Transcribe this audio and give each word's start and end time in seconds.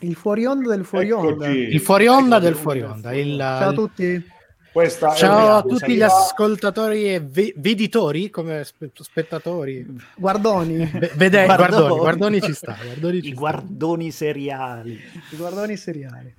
Il 0.00 0.14
fuori 0.14 0.44
onda 0.46 0.74
del 0.74 0.84
fuori 0.84 1.10
onda. 1.10 1.48
Il 1.48 1.80
fuori 1.80 2.06
onda 2.06 2.38
del 2.38 2.54
fuori 2.54 2.82
onda. 2.82 3.12
Il, 3.12 3.36
Ciao 3.36 3.68
a 3.70 3.72
tutti. 3.72 4.30
Questa 4.70 5.14
Ciao 5.14 5.56
a 5.56 5.62
tutti 5.62 5.94
gli 5.94 6.02
ascoltatori 6.02 7.12
e 7.14 7.20
ve- 7.20 7.52
veditori 7.56 8.30
come 8.30 8.62
spe- 8.64 8.90
spettatori. 8.94 9.84
Guardoni. 10.14 10.84
Be- 10.86 11.10
vede- 11.16 11.44
guardoni. 11.46 11.56
guardoni, 11.56 11.98
guardoni 11.98 12.40
ci 12.42 12.52
sta. 12.52 12.76
Guardoni 12.84 13.20
ci 13.22 13.28
I 13.28 13.30
sta. 13.30 13.38
guardoni 13.40 14.10
seriali. 14.12 14.92
I 15.32 15.36
guardoni 15.36 15.76
seriali. 15.76 16.32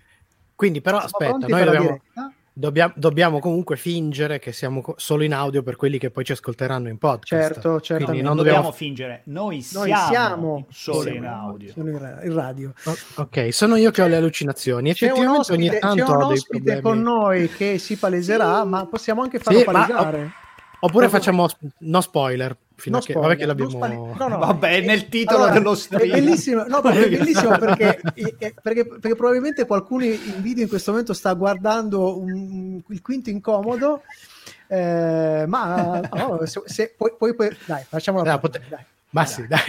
Quindi 0.55 0.79
però 0.79 1.05
Siamo 1.05 1.33
aspetta, 1.33 1.47
noi 1.53 1.63
dobbiamo, 1.65 1.85
diretta? 1.85 2.33
Dobbiamo, 2.59 2.93
dobbiamo 2.95 3.39
comunque 3.39 3.77
fingere 3.77 4.37
che 4.39 4.51
siamo 4.51 4.83
solo 4.97 5.23
in 5.23 5.33
audio 5.33 5.63
per 5.63 5.75
quelli 5.77 5.97
che 5.97 6.11
poi 6.11 6.25
ci 6.25 6.33
ascolteranno 6.33 6.89
in 6.89 6.97
podcast. 6.97 7.53
Certo. 7.79 7.79
Quindi 8.03 8.21
Non 8.21 8.35
dobbiamo 8.35 8.57
dobbiamo... 8.57 8.71
fingere, 8.71 9.21
noi 9.25 9.61
siamo, 9.61 9.85
Noi 9.85 9.95
siamo 10.09 10.65
solo 10.69 11.01
siamo- 11.01 11.17
in 11.17 11.25
audio. 11.25 11.71
Sono 11.71 11.89
in, 11.89 11.97
ra- 11.99 12.23
in 12.23 12.33
radio. 12.33 12.73
Oh, 12.85 12.95
Ok, 13.15 13.53
sono 13.53 13.75
io 13.77 13.91
che 13.91 14.01
ho 14.01 14.07
le 14.07 14.17
allucinazioni. 14.17 14.89
Effettivamente 14.89 15.53
ogni 15.53 15.67
ospite, 15.67 15.79
tanto 15.79 16.03
c'è 16.05 16.11
un 16.11 16.21
ho 16.21 16.27
ospite 16.27 16.81
con 16.81 17.01
noi 17.01 17.49
che 17.49 17.77
si 17.77 17.95
paleserà, 17.95 18.63
ma 18.65 18.85
possiamo 18.85 19.21
anche 19.21 19.39
farlo 19.39 19.59
Sì, 19.59 19.65
ma- 19.65 19.71
palesare. 19.71 20.31
Oppure 20.81 21.07
Proprio- 21.07 21.09
facciamo 21.09 21.47
sp- 21.47 21.65
no 21.79 22.01
spoiler. 22.01 22.55
Fino 22.75 22.95
No 22.97 23.01
a 23.03 23.05
che, 23.05 23.11
spoiler, 23.11 23.29
vabbè 23.29 23.39
che 23.41 23.45
l'abbiamo... 23.45 23.71
non 23.71 23.79
spali- 24.13 24.17
no, 24.19 24.27
no. 24.29 24.37
Vabbè, 24.45 24.81
nel 24.81 25.09
titolo 25.09 25.37
Allora, 25.39 25.51
dello 25.53 25.73
è 25.73 25.75
stream. 25.75 26.11
bellissimo, 26.11 26.63
no, 26.65 26.79
perché 26.81 27.05
è 27.05 27.09
bellissimo 27.17 27.57
perché, 27.57 28.01
eh, 28.13 28.53
perché, 28.61 28.85
perché 28.87 29.15
probabilmente 29.15 29.65
qualcuno 29.65 30.05
in 30.05 30.41
video 30.41 30.63
in 30.63 30.69
questo 30.69 30.91
momento 30.91 31.11
sta 31.13 31.33
guardando 31.33 32.17
un- 32.17 32.81
il 32.87 33.01
quinto 33.01 33.29
incomodo. 33.29 34.03
eh, 34.67 35.45
ma 35.47 35.99
no, 36.13 36.45
se, 36.45 36.61
se- 36.65 36.93
poi, 36.95 37.11
poi, 37.17 37.33
poi- 37.35 37.57
dai, 37.65 37.83
facciamo 37.87 38.21
la 38.23 38.33
Ah, 38.33 38.39
dai. 38.39 38.85
Ma 39.09 39.25
sì, 39.25 39.45
dai. 39.47 39.59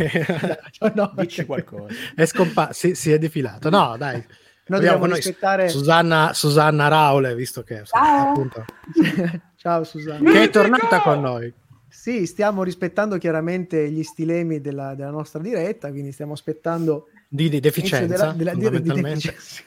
No, 0.94 1.10
Dici 1.16 1.44
perché- 1.44 1.44
qualcosa. 1.46 1.94
è 2.14 2.24
scomparso, 2.26 2.72
si, 2.74 2.94
si 2.94 3.10
è 3.10 3.18
defilato. 3.18 3.70
No, 3.70 3.96
dai. 3.98 4.24
Noi 4.66 4.78
dobbiamo 4.80 5.06
noi 5.06 5.16
rispettare. 5.16 5.68
Susanna, 5.68 6.32
Susanna 6.34 6.86
Raule, 6.88 7.34
visto 7.34 7.62
che, 7.62 7.82
appunto, 7.90 8.64
Ciao 9.62 9.84
Susanna. 9.84 10.30
che 10.30 10.44
è 10.44 10.48
tornata 10.48 11.00
con 11.02 11.20
noi. 11.20 11.52
Sì, 11.86 12.24
stiamo 12.24 12.62
rispettando 12.62 13.18
chiaramente 13.18 13.90
gli 13.90 14.02
stilemi 14.02 14.60
della, 14.62 14.94
della 14.94 15.10
nostra 15.10 15.38
diretta, 15.42 15.90
quindi 15.90 16.12
stiamo 16.12 16.32
aspettando 16.32 17.08
Di, 17.28 17.50
di 17.50 17.60
deficienza, 17.60 18.06
della- 18.06 18.54
della- 18.54 18.54
di- 18.54 18.80
deficienza. 18.80 19.62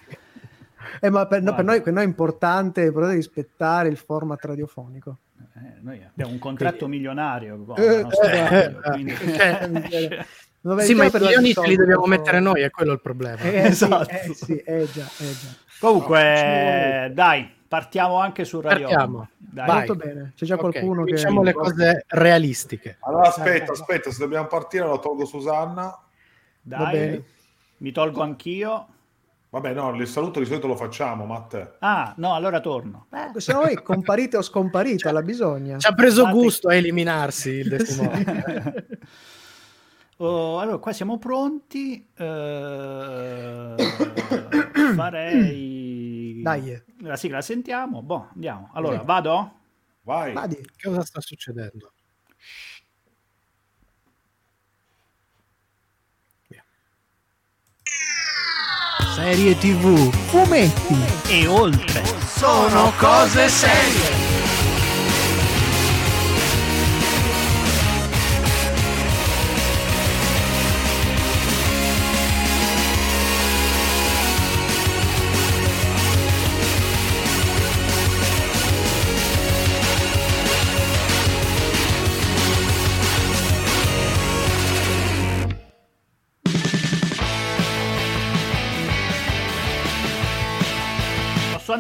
Eh, 1.00 1.10
ma 1.12 1.28
per, 1.28 1.44
no, 1.44 1.54
per 1.54 1.64
noi, 1.64 1.82
per 1.82 1.94
noi 1.94 2.04
è 2.04 2.08
importante, 2.08 2.82
è 2.82 2.86
importante 2.86 3.18
rispettare 3.18 3.90
il 3.90 3.98
format 3.98 4.44
radiofonico. 4.44 5.18
Eh, 5.56 5.80
noi 5.82 6.02
abbiamo 6.04 6.32
un 6.32 6.40
contratto 6.40 6.88
milionario 6.88 7.64
con 7.64 7.78
Eh, 7.78 7.84
eh, 7.84 8.02
radio, 8.02 8.82
eh, 8.82 8.92
quindi- 8.94 9.12
eh, 9.12 10.26
Dove 10.64 10.86
Sì, 10.86 10.94
ma 10.96 11.04
i 11.04 11.12
milioni 11.14 11.54
ce 11.54 11.62
li 11.68 11.76
dobbiamo 11.76 12.04
proprio- 12.04 12.18
mettere 12.18 12.40
noi, 12.40 12.62
è 12.62 12.70
quello 12.72 12.94
il 12.94 13.02
problema. 13.02 13.38
Eh, 13.42 13.66
Esatto. 13.68 14.06
sì, 14.06 14.30
eh, 14.30 14.34
sì, 14.34 14.56
eh, 14.56 14.88
già, 14.94 15.04
eh, 15.20 15.32
già. 15.34 15.50
Comunque, 15.80 17.12
dai, 17.14 17.52
partiamo 17.74 18.20
anche 18.20 18.46
su 18.46 18.62
Radio. 18.62 18.86
Partiamo. 18.88 19.30
Dai. 19.36 19.66
Vai. 19.66 19.76
Molto 19.78 19.96
bene, 19.96 20.34
c'è 20.36 20.46
già 20.46 20.54
Ok, 20.54 20.60
qualcuno 20.60 21.04
che... 21.06 21.14
diciamo 21.14 21.42
le 21.42 21.54
cose 21.54 22.06
realistiche. 22.10 22.98
Allora 23.00 23.30
aspetta, 23.30 23.72
aspetta, 23.72 24.12
se 24.12 24.20
dobbiamo 24.20 24.46
partire 24.46 24.86
lo 24.86 25.00
tolgo 25.00 25.26
Susanna. 25.26 25.86
Va 25.86 26.78
Dai, 26.78 26.92
bene. 26.92 27.24
mi 27.78 27.92
tolgo 27.92 28.22
anch'io. 28.22 28.88
Vabbè, 29.50 29.74
no, 29.74 29.96
il 29.96 30.08
saluto 30.08 30.38
di 30.40 30.46
solito 30.46 30.68
lo 30.68 30.76
facciamo, 30.76 31.26
Matte. 31.26 31.78
Ah, 31.80 32.14
no, 32.18 32.36
allora 32.36 32.60
torno. 32.60 33.08
Eh, 33.12 33.40
se 33.40 33.54
no 33.54 33.62
voi 33.62 33.82
comparite 33.82 34.38
o 34.38 34.44
scomparite, 34.44 35.08
alla 35.10 35.24
bisogna. 35.24 35.80
Ci 35.80 35.88
ha 35.88 35.94
preso 35.94 36.22
Infatti- 36.22 36.40
gusto 36.40 36.68
a 36.68 36.76
eliminarsi 36.76 37.50
il 37.50 37.70
testimone. 37.76 38.86
Oh, 40.18 40.60
allora, 40.60 40.78
qua 40.78 40.94
siamo 40.94 41.18
pronti. 41.18 42.08
Eh, 42.16 43.76
farei... 44.96 45.73
Dai. 46.44 46.84
La 47.00 47.16
sigla 47.16 47.38
la 47.38 47.42
sentiamo. 47.42 48.02
Boh, 48.02 48.28
andiamo. 48.34 48.70
Allora, 48.74 49.00
Sì. 49.00 49.06
vado? 49.06 49.60
Vai. 50.02 50.34
Vadi. 50.34 50.56
Che 50.76 50.88
cosa 50.90 51.04
sta 51.04 51.22
succedendo? 51.22 51.94
Via. 56.50 56.64
Serie 59.16 59.56
TV. 59.58 60.12
Fumetti. 60.28 60.96
E 61.32 61.48
oltre. 61.48 62.04
Sono 62.28 62.92
cose 62.98 63.48
serie. 63.48 64.43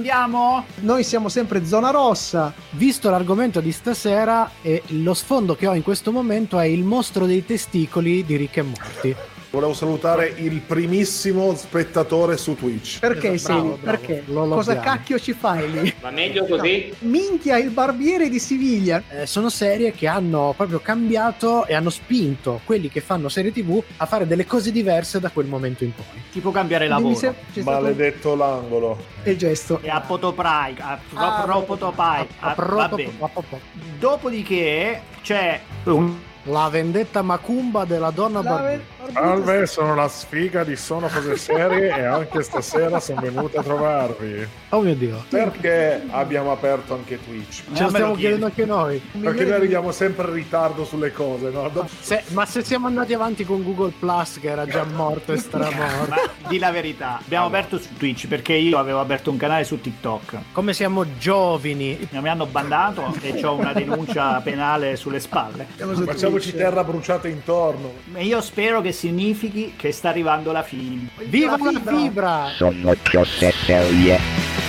Andiamo? 0.03 0.65
Noi 0.81 1.01
siamo 1.01 1.29
sempre 1.29 1.63
zona 1.63 1.89
rossa. 1.89 2.53
Visto 2.71 3.09
l'argomento 3.09 3.61
di 3.61 3.71
stasera 3.71 4.51
e 4.61 4.83
lo 4.87 5.13
sfondo 5.13 5.55
che 5.55 5.65
ho 5.65 5.75
in 5.75 5.81
questo 5.81 6.11
momento 6.11 6.59
è 6.59 6.65
il 6.65 6.83
mostro 6.83 7.25
dei 7.25 7.45
testicoli 7.45 8.25
di 8.25 8.35
Rick 8.35 8.57
e 8.57 8.61
Morty. 8.63 9.15
Volevo 9.53 9.75
salutare 9.75 10.33
il 10.37 10.61
primissimo 10.61 11.53
spettatore 11.53 12.37
su 12.37 12.55
Twitch. 12.55 12.97
Perché 12.97 13.33
Esatto, 13.33 13.53
bravo, 13.53 13.67
sei 13.67 13.75
lì? 13.75 13.81
bravo. 13.83 13.97
Perché? 13.99 14.23
Lo 14.25 14.47
Cosa 14.47 14.79
cacchio 14.79 15.19
ci 15.19 15.33
fai 15.33 15.71
lì? 15.71 15.93
Va 16.01 16.09
meglio 16.09 16.47
così? 16.47 16.91
Minchia, 17.01 17.59
il 17.59 17.69
barbiere 17.69 18.29
di 18.29 18.39
Siviglia. 18.39 19.03
Eh, 19.09 19.27
sono 19.27 19.49
serie 19.49 19.91
che 19.91 20.07
hanno 20.07 20.55
proprio 20.57 20.79
cambiato 20.79 21.67
e 21.67 21.75
hanno 21.75 21.91
spinto 21.91 22.61
quelli 22.65 22.89
che 22.89 22.99
fanno 22.99 23.29
serie 23.29 23.51
TV 23.51 23.79
a 23.97 24.07
fare 24.07 24.25
delle 24.25 24.47
cose 24.47 24.71
diverse 24.71 25.19
da 25.19 25.29
quel 25.29 25.45
momento 25.45 25.83
in 25.83 25.93
poi. 25.93 26.05
Tipo 26.31 26.49
cambiare 26.49 26.87
lavoro. 26.87 27.13
se- 27.13 27.35
Maledetto 27.61 28.33
l'angolo. 28.33 28.97
il 29.25 29.37
gesto. 29.37 29.77
E 29.83 29.89
a 29.91 30.01
Potoprai, 30.01 30.73
a 30.79 30.97
Ah, 31.13 31.61
Potopai. 31.63 32.27
A 32.39 32.53
proto- 32.55 32.75
Vabbè. 32.95 33.07
a 33.19 33.27
po- 33.27 33.43
po- 33.47 33.59
Dopodiché 33.99 34.99
c'è 35.21 35.59
un 35.83 36.17
La 36.47 36.67
vendetta 36.67 37.21
macumba 37.21 37.85
della 37.85 38.09
donna 38.09 38.41
La- 38.41 38.49
barbuta. 38.49 38.83
Salve, 39.11 39.65
sono 39.67 39.95
la 39.95 40.07
sfiga 40.07 40.63
di 40.63 40.75
Sono 40.75 41.07
Cose 41.07 41.35
Serie 41.37 41.89
e 41.97 42.03
anche 42.03 42.41
stasera 42.41 42.99
sono 42.99 43.19
venuto 43.21 43.59
a 43.59 43.63
trovarvi. 43.63 44.47
Oh 44.69 44.79
mio 44.81 44.95
dio. 44.95 45.23
Perché 45.29 46.01
abbiamo 46.09 46.51
aperto 46.51 46.93
anche 46.93 47.19
Twitch? 47.23 47.63
Ce 47.73 47.83
lo 47.83 47.89
stiamo 47.89 48.15
chiedendo 48.15 48.45
anche 48.45 48.65
noi. 48.65 48.99
Perché 49.19 49.43
noi 49.43 49.51
arriviamo 49.53 49.91
sempre 49.91 50.27
in 50.27 50.33
ritardo 50.33 50.85
sulle 50.85 51.11
cose, 51.11 51.49
no? 51.49 51.67
Do- 51.69 51.87
Se- 51.99 52.23
ma 52.29 52.45
se 52.45 52.63
siamo 52.63 52.87
andati 52.87 53.13
avanti 53.13 53.43
con 53.45 53.61
Google 53.63 53.91
Plus 53.99 54.39
che 54.39 54.49
era 54.49 54.65
già 54.65 54.83
morto 54.85 55.33
e 55.33 55.37
stramorto. 55.37 56.09
Ma 56.09 56.17
di 56.47 56.57
la 56.57 56.71
verità, 56.71 57.19
abbiamo 57.23 57.47
aperto 57.47 57.77
su 57.79 57.89
Twitch 57.97 58.27
perché 58.27 58.53
io 58.53 58.77
avevo 58.77 58.99
aperto 59.01 59.29
un 59.31 59.37
canale 59.37 59.63
su 59.65 59.81
TikTok. 59.81 60.37
Come 60.53 60.73
siamo 60.73 61.05
giovani. 61.17 62.07
Mi 62.11 62.29
hanno 62.29 62.45
bandato 62.45 63.13
e 63.21 63.43
ho 63.45 63.53
una 63.55 63.73
denuncia 63.73 64.39
penale 64.41 64.95
sulle 64.95 65.19
spalle. 65.19 65.67
Facciamoci 65.75 66.51
Twitch. 66.51 66.55
terra 66.55 66.83
bruciata 66.83 67.27
intorno. 67.27 67.91
E 68.13 68.23
io 68.25 68.39
spero 68.41 68.79
che 68.81 68.91
significhi 68.93 69.73
che 69.75 69.91
sta 69.91 70.09
arrivando 70.09 70.53
la 70.53 70.63
fine. 70.63 71.09
Viva 71.25 71.57
La 71.59 71.81
fibra! 71.85 72.47
Sono 72.55 72.95
cose 73.11 73.51
serie. 73.51 74.63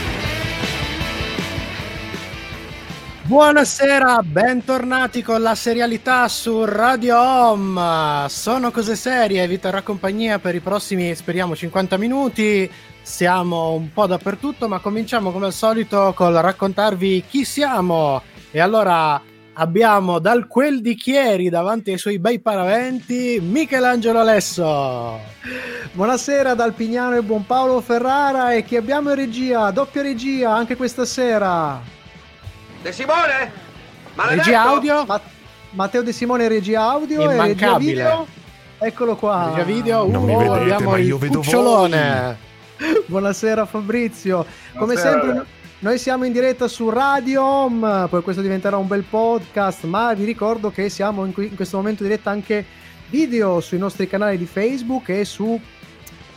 Buonasera, 3.27 4.21
bentornati 4.23 5.23
con 5.23 5.41
la 5.41 5.55
serialità 5.55 6.29
su 6.29 6.65
Radio 6.67 7.19
Home. 7.19 8.29
Sono 8.29 8.71
cose 8.71 8.97
serie, 8.97 9.47
vi 9.47 9.59
terrà 9.59 9.81
compagnia 9.81 10.39
per 10.39 10.55
i 10.55 10.61
prossimi, 10.61 11.15
speriamo, 11.15 11.57
50 11.57 11.97
minuti. 11.97 12.71
Siamo 13.01 13.73
un 13.73 13.93
po' 13.93 14.07
dappertutto, 14.07 14.69
ma 14.69 14.79
cominciamo 14.79 15.31
come 15.31 15.47
al 15.47 15.55
solito 15.55 16.13
col 16.15 16.35
raccontarvi 16.35 17.25
chi 17.27 17.45
siamo. 17.45 18.21
E 18.51 18.61
allora 18.61 19.21
abbiamo 19.55 20.19
dal 20.19 20.47
quel 20.47 20.81
di 20.81 20.95
Chieri 20.95 21.49
davanti 21.49 21.93
ai 21.93 21.99
suoi 21.99 22.19
bei 22.19 22.41
paraventi 22.41 23.41
Michelangelo 23.43 24.21
Alesso. 24.21 25.19
Buonasera 25.93 26.55
dal 26.55 26.73
Pignano 26.73 27.17
e 27.17 27.23
buon 27.23 27.47
Paolo 27.47 27.81
Ferrara 27.81 28.53
e 28.53 28.65
chi 28.65 28.77
abbiamo 28.77 29.11
in 29.11 29.17
regia, 29.17 29.71
doppia 29.71 30.03
regia 30.03 30.53
anche 30.55 30.77
questa 30.77 31.05
sera. 31.05 31.81
De 32.83 32.93
Simone? 32.93 33.63
Regia 34.17 34.63
audio, 34.63 35.05
Ma- 35.07 35.21
Matteo 35.71 36.03
De 36.03 36.13
Simone 36.13 36.49
regia 36.49 36.83
audio 36.83 37.23
e 37.23 37.27
regia 37.27 37.43
Immancabile. 37.45 37.93
video. 37.93 38.27
Eccolo 38.79 39.17
qua. 39.17 39.51
regia 39.51 39.63
video, 39.65 40.07
Non 40.09 40.25
mi 40.25 40.37
vedete, 40.37 40.61
abbiamo 40.61 40.91
ma 40.91 40.99
il 40.99 41.07
io 41.07 41.19
vedo 41.19 41.39
cucciolone. 41.39 42.37
Buonasera 43.07 43.65
Fabrizio. 43.67 44.45
Come 44.77 44.95
Buonasera. 44.95 45.21
sempre 45.23 45.47
noi 45.81 45.99
siamo 45.99 46.25
in 46.25 46.33
diretta 46.33 46.67
su 46.67 46.89
Radio 46.89 47.43
Home, 47.45 48.07
poi 48.09 48.23
questo 48.23 48.41
diventerà 48.41 48.77
un 48.79 48.87
bel 48.87 49.03
podcast, 49.03 49.85
ma 49.85 50.15
vi 50.15 50.25
ricordo 50.25 50.71
che 50.71 50.89
siamo 50.89 51.25
in, 51.27 51.33
qui- 51.35 51.49
in 51.49 51.57
questo 51.57 51.77
momento 51.77 52.03
in 52.03 52.09
diretta 52.09 52.31
anche 52.31 52.65
video 53.11 53.61
sui 53.61 53.79
nostri 53.79 54.07
canali 54.09 54.39
di 54.39 54.47
Facebook 54.47 55.11
e 55.11 55.25
su 55.27 55.61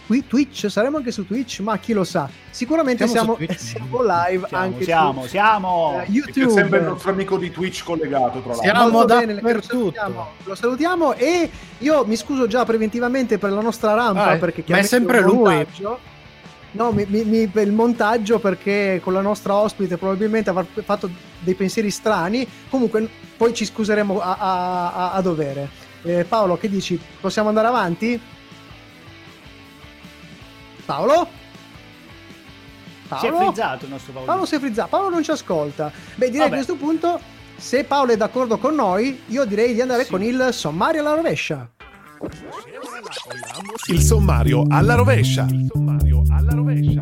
qui 0.05 0.25
Twitch, 0.27 0.69
saremo 0.69 0.97
anche 0.97 1.11
su 1.11 1.25
Twitch, 1.25 1.59
ma 1.61 1.77
chi 1.77 1.93
lo 1.93 2.03
sa. 2.03 2.29
Sicuramente 2.49 3.07
Siamo 3.07 3.37
siamo, 3.37 3.53
siamo 3.57 4.01
live 4.01 4.47
Siamo, 4.47 4.63
anche 4.63 4.83
siamo, 4.83 5.21
su 5.23 5.27
siamo. 5.27 6.01
eh, 6.01 6.11
YouTube. 6.11 6.51
sempre 6.51 6.79
il 6.79 6.85
nostro 6.85 7.11
amico 7.11 7.37
di 7.37 7.51
Twitch 7.51 7.83
collegato, 7.83 8.39
tra 8.41 8.53
l'altro. 8.55 8.63
Siamo 8.63 9.05
bene, 9.05 9.39
lo 9.41 9.93
lo 10.43 10.55
salutiamo 10.55 11.13
e 11.13 11.49
io 11.79 12.05
mi 12.05 12.15
scuso 12.17 12.47
già 12.47 12.65
preventivamente 12.65 13.37
per 13.37 13.51
la 13.51 13.61
nostra 13.61 13.93
rampa 13.93 14.31
Ah, 14.31 14.37
perché 14.37 14.63
ma 14.67 14.77
è 14.77 14.83
sempre 14.83 15.19
un 15.19 15.25
lui. 15.25 15.35
montaggio. 15.37 15.99
No, 16.71 16.91
mi- 16.91 17.05
mi- 17.07 17.49
il 17.53 17.71
montaggio 17.71 18.39
perché 18.39 18.99
con 19.03 19.13
la 19.13 19.21
nostra 19.21 19.55
ospite 19.55 19.97
probabilmente 19.97 20.49
avrà 20.49 20.65
fatto 20.83 21.09
dei 21.39 21.55
pensieri 21.55 21.89
strani. 21.89 22.47
Comunque 22.69 23.07
poi 23.35 23.53
ci 23.53 23.65
scuseremo 23.65 24.19
a, 24.19 24.37
a- 24.37 24.91
a- 24.93 25.11
a 25.13 25.21
dovere. 25.21 25.69
Eh, 26.03 26.23
Paolo, 26.25 26.57
che 26.57 26.69
dici? 26.69 26.99
Possiamo 27.19 27.47
andare 27.47 27.67
avanti? 27.67 28.19
Paolo? 30.85 31.27
Si 33.19 33.25
è 33.25 33.29
Paolo? 33.29 33.45
frizzato 33.45 33.85
il 33.85 33.91
nostro 33.91 34.11
Paolo. 34.13 34.27
Paolo 34.27 34.45
si 34.45 34.55
è 34.55 34.59
frizzato, 34.59 34.87
Paolo 34.89 35.09
non 35.09 35.23
ci 35.23 35.31
ascolta. 35.31 35.91
Beh, 36.15 36.25
direi 36.29 36.49
Vabbè. 36.49 36.51
a 36.51 36.55
questo 36.63 36.75
punto, 36.75 37.19
se 37.55 37.83
Paolo 37.85 38.11
è 38.11 38.17
d'accordo 38.17 38.57
con 38.57 38.75
noi, 38.75 39.23
io 39.27 39.45
direi 39.45 39.73
di 39.73 39.81
andare 39.81 40.03
Sì. 40.03 40.11
con 40.11 40.21
il 40.21 40.49
sommario 40.51 40.99
alla 41.01 41.13
rovescia. 41.15 41.67
Il 43.89 44.01
sommario 44.01 44.65
alla 44.67 44.95
rovescia. 44.95 45.45
Il 45.49 45.69
sommario 45.71 46.23
alla 46.29 46.51
rovescia. 46.53 46.99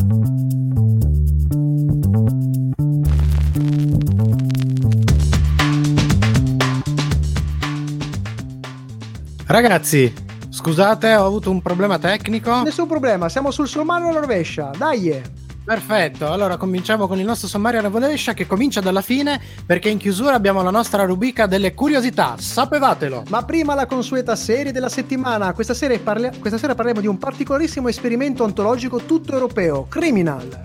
Ragazzi, 9.47 10.13
scusate, 10.49 11.15
ho 11.15 11.25
avuto 11.25 11.49
un 11.49 11.61
problema 11.61 11.97
tecnico. 11.97 12.63
Nessun 12.63 12.87
problema, 12.87 13.29
siamo 13.29 13.51
sul 13.51 13.67
sommario 13.67 14.09
alla 14.09 14.19
rovescia. 14.19 14.71
Dai! 14.77 15.44
Perfetto, 15.65 16.31
allora 16.31 16.57
cominciamo 16.57 17.07
con 17.07 17.17
il 17.17 17.25
nostro 17.25 17.47
sommario 17.47 17.81
rovescia 17.81 18.35
che 18.35 18.45
comincia 18.45 18.81
dalla 18.81 19.01
fine 19.01 19.41
perché 19.65 19.89
in 19.89 19.97
chiusura 19.97 20.35
abbiamo 20.35 20.61
la 20.61 20.69
nostra 20.69 21.05
rubrica 21.05 21.47
delle 21.47 21.73
curiosità. 21.73 22.35
Sapevatelo. 22.37 23.23
Ma 23.29 23.43
prima 23.43 23.73
la 23.73 23.87
consueta 23.87 24.35
serie 24.35 24.71
della 24.71 24.89
settimana. 24.89 25.53
Questa 25.53 25.73
sera, 25.73 25.97
parli- 25.97 26.37
questa 26.37 26.59
sera 26.59 26.75
parliamo 26.75 27.01
di 27.01 27.07
un 27.07 27.17
particolarissimo 27.17 27.87
esperimento 27.87 28.43
ontologico 28.43 28.99
tutto 29.05 29.33
europeo, 29.33 29.87
Criminal. 29.89 30.61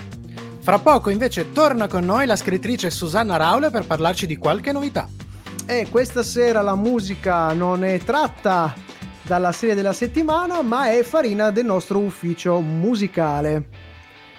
Fra 0.61 0.79
poco 0.79 1.09
invece 1.09 1.51
torna 1.51 1.89
con 1.89 2.05
noi 2.05 2.27
la 2.27 2.37
scrittrice 2.37 2.91
Susanna 2.91 3.39
Raule 3.39 3.71
per 3.71 3.87
parlarci 3.87 4.27
di 4.27 4.37
qualche 4.37 4.71
novità. 4.71 5.09
E 5.65 5.87
questa 5.91 6.23
sera 6.23 6.61
la 6.61 6.75
musica 6.75 7.55
non 7.55 7.85
è 7.85 7.99
tratta 8.01 8.75
dalla 9.23 9.53
serie 9.53 9.75
della 9.75 9.95
settimana, 9.95 10.61
ma 10.61 10.91
è 10.91 11.03
farina 11.05 11.51
del 11.51 11.65
nostro 11.65 12.01
ufficio 12.01 12.61
musicale. 12.61 13.89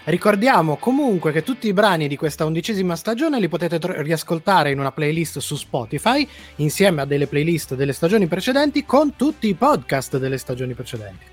Ricordiamo 0.03 0.77
comunque 0.77 1.31
che 1.31 1.44
tutti 1.44 1.68
i 1.68 1.74
brani 1.74 2.07
di 2.07 2.15
questa 2.15 2.44
undicesima 2.45 2.95
stagione 2.95 3.39
li 3.39 3.48
potete 3.48 3.77
tro- 3.77 4.01
riascoltare 4.01 4.71
in 4.71 4.80
una 4.80 4.92
playlist 4.92 5.38
su 5.38 5.56
Spotify 5.56 6.27
insieme 6.56 7.01
a 7.01 7.06
delle 7.06 7.27
playlist 7.27 7.75
delle 7.75 7.94
stagioni 7.94 8.25
precedenti 8.25 8.83
con 8.83 9.15
tutti 9.15 9.48
i 9.48 9.53
podcast 9.53 10.18
delle 10.18 10.39
stagioni 10.39 10.74
precedenti. 10.74 11.25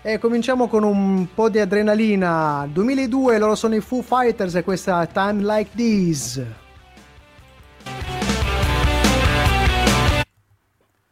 E 0.00 0.18
cominciamo 0.18 0.66
con 0.66 0.82
un 0.82 1.26
po' 1.34 1.50
di 1.50 1.58
adrenalina. 1.58 2.66
2002, 2.72 3.36
loro 3.38 3.54
sono 3.54 3.74
i 3.74 3.80
Foo 3.80 4.00
Fighters 4.00 4.54
e 4.54 4.62
questa 4.62 5.02
è 5.02 5.08
Time 5.08 5.42
Like 5.42 5.70
This. 5.74 6.42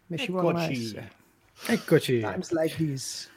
Mi 0.06 0.16
scivola 0.16 0.48
una 0.48 0.64
Eccoci. 0.64 1.08
Eccoci. 1.66 2.20
Times 2.20 2.50
Like 2.52 2.76
This. 2.76 3.32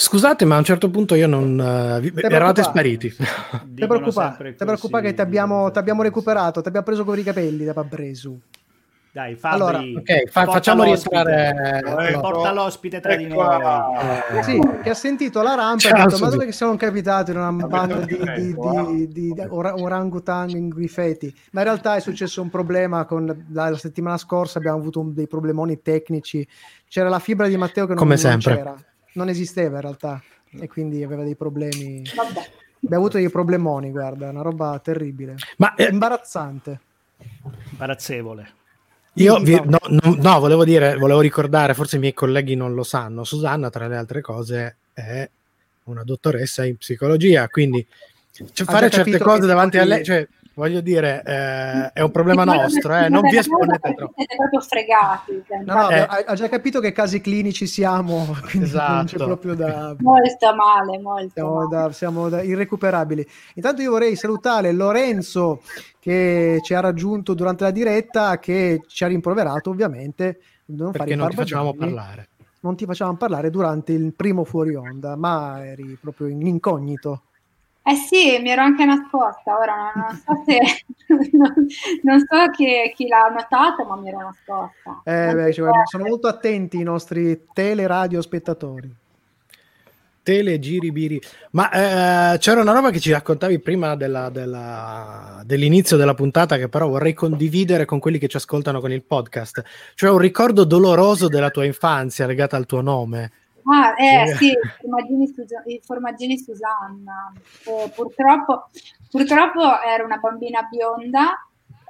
Scusate, 0.00 0.44
ma 0.44 0.54
a 0.54 0.58
un 0.58 0.64
certo 0.64 0.90
punto 0.90 1.16
io 1.16 1.26
non... 1.26 1.58
eh, 1.60 2.00
vi- 2.00 2.12
eravate 2.14 2.62
spariti. 2.62 3.08
Ti 3.10 3.86
preoccupare 3.86 4.54
così. 4.56 5.02
che 5.02 5.14
ti 5.14 5.20
abbiamo, 5.20 5.70
ti 5.72 5.78
abbiamo 5.78 6.02
recuperato, 6.02 6.60
ti 6.62 6.68
abbiamo 6.68 6.86
preso 6.86 7.04
con 7.04 7.18
i 7.18 7.22
capelli 7.24 7.64
da 7.64 7.72
Babresu. 7.72 8.40
Dai, 9.10 9.34
Fabri. 9.34 9.56
Allora, 9.60 9.78
ok, 9.78 10.28
fa- 10.28 10.44
porta 10.44 10.52
facciamo 10.52 10.84
l'ospite. 10.84 11.24
rientrare... 11.24 12.08
Eh, 12.08 12.10
no. 12.12 12.20
Porta 12.20 12.52
l'ospite 12.52 13.00
tra 13.00 13.16
di 13.16 13.24
Ecco, 13.24 13.42
noi. 13.42 13.64
ah, 13.64 14.42
Sì, 14.42 14.60
che 14.84 14.90
ha 14.90 14.94
sentito 14.94 15.42
la 15.42 15.54
rampa 15.56 15.88
e 15.88 15.90
Ciao, 15.90 16.02
ha 16.02 16.04
detto, 16.06 16.18
ma 16.20 16.30
dove 16.30 16.44
che 16.44 16.52
siamo 16.52 16.76
capitati 16.76 17.30
in 17.32 17.38
una 17.38 17.50
banda 17.66 17.96
di, 17.96 18.16
di, 18.36 18.54
di, 18.56 19.08
di- 19.12 19.32
di 19.32 19.42
ora- 19.48 19.74
orangutan 19.74 20.50
in 20.50 20.68
grifeti? 20.68 21.34
Ma 21.52 21.60
in 21.62 21.66
realtà 21.66 21.96
è 21.96 22.00
successo 22.00 22.40
un 22.40 22.50
problema 22.50 23.04
con 23.06 23.26
la, 23.50 23.70
la 23.70 23.76
settimana 23.76 24.16
scorsa, 24.16 24.58
abbiamo 24.58 24.78
avuto 24.78 25.00
un- 25.00 25.12
dei 25.12 25.26
problemoni 25.26 25.82
tecnici, 25.82 26.46
c'era 26.86 27.08
la 27.08 27.18
fibra 27.18 27.48
di 27.48 27.56
Matteo 27.56 27.86
che 27.86 27.94
non, 27.94 28.02
Come 28.02 28.14
non 28.14 28.22
sempre. 28.22 28.54
c'era, 28.56 28.74
non 29.18 29.28
esisteva 29.28 29.76
in 29.76 29.82
realtà 29.82 30.22
e 30.50 30.68
quindi 30.68 31.02
aveva 31.02 31.24
dei 31.24 31.34
problemi. 31.34 32.02
Vabbè. 32.14 32.50
Abbiamo 32.84 33.04
avuto 33.04 33.18
dei 33.18 33.28
problemoni, 33.28 33.90
guarda, 33.90 34.28
una 34.30 34.42
roba 34.42 34.78
terribile, 34.82 35.34
Ma 35.56 35.74
eh, 35.74 35.88
imbarazzante. 35.90 36.80
Imbarazzevole. 37.72 38.52
io 39.14 39.38
vi- 39.40 39.60
no, 39.64 39.78
no, 39.88 40.16
no, 40.16 40.38
volevo 40.38 40.64
dire, 40.64 40.94
volevo 40.96 41.20
ricordare, 41.20 41.74
forse 41.74 41.96
i 41.96 41.98
miei 41.98 42.14
colleghi 42.14 42.54
non 42.54 42.74
lo 42.74 42.84
sanno, 42.84 43.24
Susanna 43.24 43.68
tra 43.68 43.88
le 43.88 43.96
altre 43.96 44.20
cose 44.20 44.76
è 44.92 45.28
una 45.84 46.04
dottoressa 46.04 46.64
in 46.64 46.76
psicologia, 46.76 47.48
quindi 47.48 47.84
cioè, 48.52 48.66
fare 48.66 48.88
certe 48.90 49.18
cose 49.18 49.46
davanti 49.46 49.78
a 49.78 49.84
lei, 49.84 50.04
cioè, 50.04 50.26
voglio 50.58 50.80
dire, 50.80 51.22
eh, 51.24 51.92
è 51.92 52.00
un 52.02 52.10
problema 52.10 52.42
nostro, 52.42 52.92
eh, 52.96 53.08
non 53.08 53.22
vi 53.22 53.36
esponete 53.38 53.94
troppo. 53.94 54.12
Siete 54.16 54.34
proprio 54.36 54.60
fregati. 54.60 55.42
cioè, 55.46 55.58
No, 55.62 55.74
no, 55.74 55.88
Eh. 55.90 56.24
ha, 56.26 56.34
già 56.34 56.48
capito 56.48 56.80
che 56.80 56.90
casi 56.90 57.20
clinici 57.20 57.66
siamo, 57.68 58.26
quindi 58.50 58.70
non 58.72 59.04
c'è 59.06 59.14
Esatto. 59.14 59.24
proprio 59.24 59.54
da... 59.54 59.94
Molto 60.00 60.54
male, 60.54 60.98
molto 60.98 61.30
Siamo, 61.34 61.54
male. 61.54 61.68
da- 61.68 61.92
siamo 61.92 62.28
da- 62.28 62.42
irrecuperabili. 62.42 63.26
Intanto 63.54 63.82
io 63.82 63.90
vorrei 63.92 64.16
salutare 64.16 64.72
Lorenzo 64.72 65.62
che 66.00 66.58
ci 66.62 66.74
ha 66.74 66.80
raggiunto 66.80 67.34
durante 67.34 67.62
la 67.64 67.70
diretta, 67.70 68.38
che 68.40 68.80
ci 68.88 69.04
ha 69.04 69.06
rimproverato 69.06 69.70
ovviamente 69.70 70.40
di 70.64 70.74
non 70.76 70.92
fare 70.92 71.04
Perché 71.04 71.14
non 71.14 71.28
ti 71.30 71.36
facevamo 71.36 71.72
parlare. 71.74 72.28
Non 72.60 72.74
ti 72.74 72.84
facevamo 72.84 73.16
parlare 73.16 73.50
durante 73.50 73.92
il 73.92 74.12
primo 74.12 74.42
fuori 74.42 74.74
onda, 74.74 75.14
ma 75.14 75.64
eri 75.64 75.96
proprio 76.00 76.26
in 76.26 76.44
incognito. 76.44 77.22
Eh 77.88 77.94
sì, 77.94 78.38
mi 78.42 78.50
ero 78.50 78.60
anche 78.60 78.84
nascosta, 78.84 79.56
ora 79.56 79.92
non, 79.94 80.04
non 80.08 80.16
so 80.22 80.42
se 80.44 80.58
non, 81.32 81.66
non 82.02 82.18
so 82.18 82.50
chi, 82.54 82.92
chi 82.94 83.06
l'ha 83.06 83.32
notato, 83.34 83.84
ma 83.84 83.96
mi 83.96 84.08
ero 84.08 84.18
nascosta. 84.18 85.00
Eh, 85.04 85.34
beh, 85.34 85.52
cioè, 85.54 85.70
sono 85.84 86.04
molto 86.04 86.26
attenti 86.26 86.78
i 86.78 86.82
nostri 86.82 87.46
teleradio 87.50 88.20
spettatori. 88.20 88.94
Tele, 90.22 90.58
giri, 90.58 90.92
biri. 90.92 91.18
Ma 91.52 92.34
eh, 92.34 92.38
c'era 92.38 92.60
una 92.60 92.72
roba 92.72 92.90
che 92.90 93.00
ci 93.00 93.10
raccontavi 93.10 93.60
prima 93.60 93.96
della- 93.96 94.28
della- 94.28 95.40
dell'inizio 95.46 95.96
della 95.96 96.12
puntata 96.12 96.58
che 96.58 96.68
però 96.68 96.86
vorrei 96.88 97.14
condividere 97.14 97.86
con 97.86 97.98
quelli 97.98 98.18
che 98.18 98.28
ci 98.28 98.36
ascoltano 98.36 98.80
con 98.80 98.92
il 98.92 99.02
podcast. 99.02 99.62
Cioè 99.94 100.10
un 100.10 100.18
ricordo 100.18 100.64
doloroso 100.64 101.28
della 101.28 101.48
tua 101.48 101.64
infanzia 101.64 102.26
legata 102.26 102.58
al 102.58 102.66
tuo 102.66 102.82
nome. 102.82 103.32
Ah, 103.70 103.94
eh 103.98 104.34
Sì. 104.36 104.52
formaggini, 104.80 105.34
i 105.66 105.80
formaggini 105.84 106.38
Susanna. 106.38 107.32
Eh, 107.64 107.90
purtroppo, 107.94 108.68
purtroppo 109.10 109.80
era 109.82 110.04
una 110.04 110.16
bambina 110.16 110.62
bionda, 110.62 111.46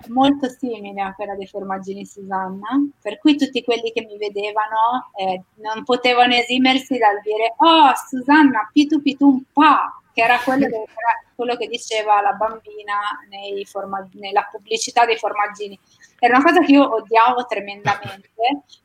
molto 0.09 0.49
simile 0.49 1.01
a 1.01 1.15
quella 1.15 1.35
dei 1.35 1.47
formaggini 1.47 2.05
Susanna, 2.05 2.69
per 3.01 3.19
cui 3.19 3.37
tutti 3.37 3.63
quelli 3.63 3.93
che 3.93 4.05
mi 4.05 4.17
vedevano 4.17 5.11
eh, 5.17 5.43
non 5.57 5.85
potevano 5.85 6.35
esimersi 6.35 6.99
dal 6.99 7.21
dire 7.23 7.55
Oh, 7.59 7.93
Susanna, 8.09 8.69
pitu 8.73 9.01
pitum 9.01 9.45
pa, 9.53 10.01
che 10.13 10.23
era 10.23 10.39
quello 10.39 10.67
che, 10.67 10.77
era 10.77 11.23
quello 11.35 11.57
che 11.57 11.69
diceva 11.69 12.21
la 12.21 12.33
bambina 12.33 12.95
nei 13.29 13.65
forma- 13.65 14.07
nella 14.15 14.49
pubblicità 14.51 15.05
dei 15.05 15.17
formaggini. 15.17 15.79
Era 16.21 16.37
una 16.39 16.45
cosa 16.45 16.61
che 16.65 16.73
io 16.73 16.95
odiavo 16.95 17.47
tremendamente, 17.47 18.31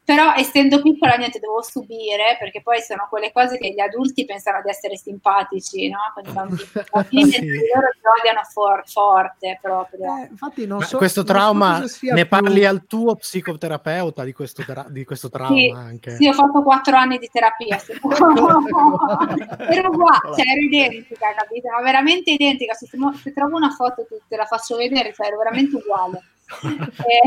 però 0.03 0.33
essendo 0.35 0.81
piccola 0.81 1.15
niente 1.15 1.39
dovevo 1.39 1.63
subire, 1.63 2.35
perché 2.37 2.61
poi 2.61 2.79
sono 2.81 3.07
quelle 3.09 3.31
cose 3.31 3.57
che 3.57 3.71
gli 3.73 3.79
adulti 3.79 4.23
pensano 4.25 4.61
di 4.63 4.69
essere 4.69 4.97
simpatici, 4.97 5.89
no? 5.89 5.97
Con 6.13 6.29
i 6.29 6.31
bambini, 6.31 6.61
I 6.61 6.83
bambini 6.91 7.31
Sì. 7.31 7.39
loro 7.41 7.89
ti 7.91 7.99
odiano 8.19 8.41
for- 8.51 8.83
forte 8.85 9.57
proprio. 9.61 10.15
Eh, 10.21 10.27
infatti 10.29 10.67
non 10.67 10.81
so, 10.81 10.97
questo 10.97 11.21
non 11.21 11.27
so 11.29 11.33
trauma 11.33 11.73
cosa 11.81 11.87
sia 11.87 12.13
ne 12.13 12.21
più- 12.27 12.29
parli 12.29 12.65
al 12.65 12.85
tuo 12.85 13.15
psicoterapeuta 13.15 14.23
di 14.23 14.33
questo, 14.33 14.63
tra- 14.63 14.85
di 14.87 15.03
questo 15.03 15.29
trauma 15.29 15.55
Sì, 15.55 15.73
anche. 15.75 16.15
sì, 16.15 16.27
ho 16.27 16.33
fatto 16.33 16.61
quattro 16.61 16.95
anni 16.97 17.17
di 17.17 17.29
terapia. 17.31 17.77
ero 19.69 19.89
uguale, 19.89 20.35
cioè 20.35 20.45
ero 20.51 20.61
identica, 20.61 21.33
capito? 21.35 21.69
Ma 21.69 21.81
veramente 21.81 22.31
identica. 22.31 22.73
Se, 22.73 22.87
se 22.87 23.33
trovo 23.33 23.55
una 23.55 23.71
foto 23.71 24.05
te, 24.07 24.21
te 24.27 24.35
la 24.35 24.45
faccio 24.45 24.75
vedere, 24.75 25.13
cioè 25.13 25.27
ero 25.27 25.37
veramente 25.37 25.75
uguale. 25.77 26.21
E, 26.51 27.21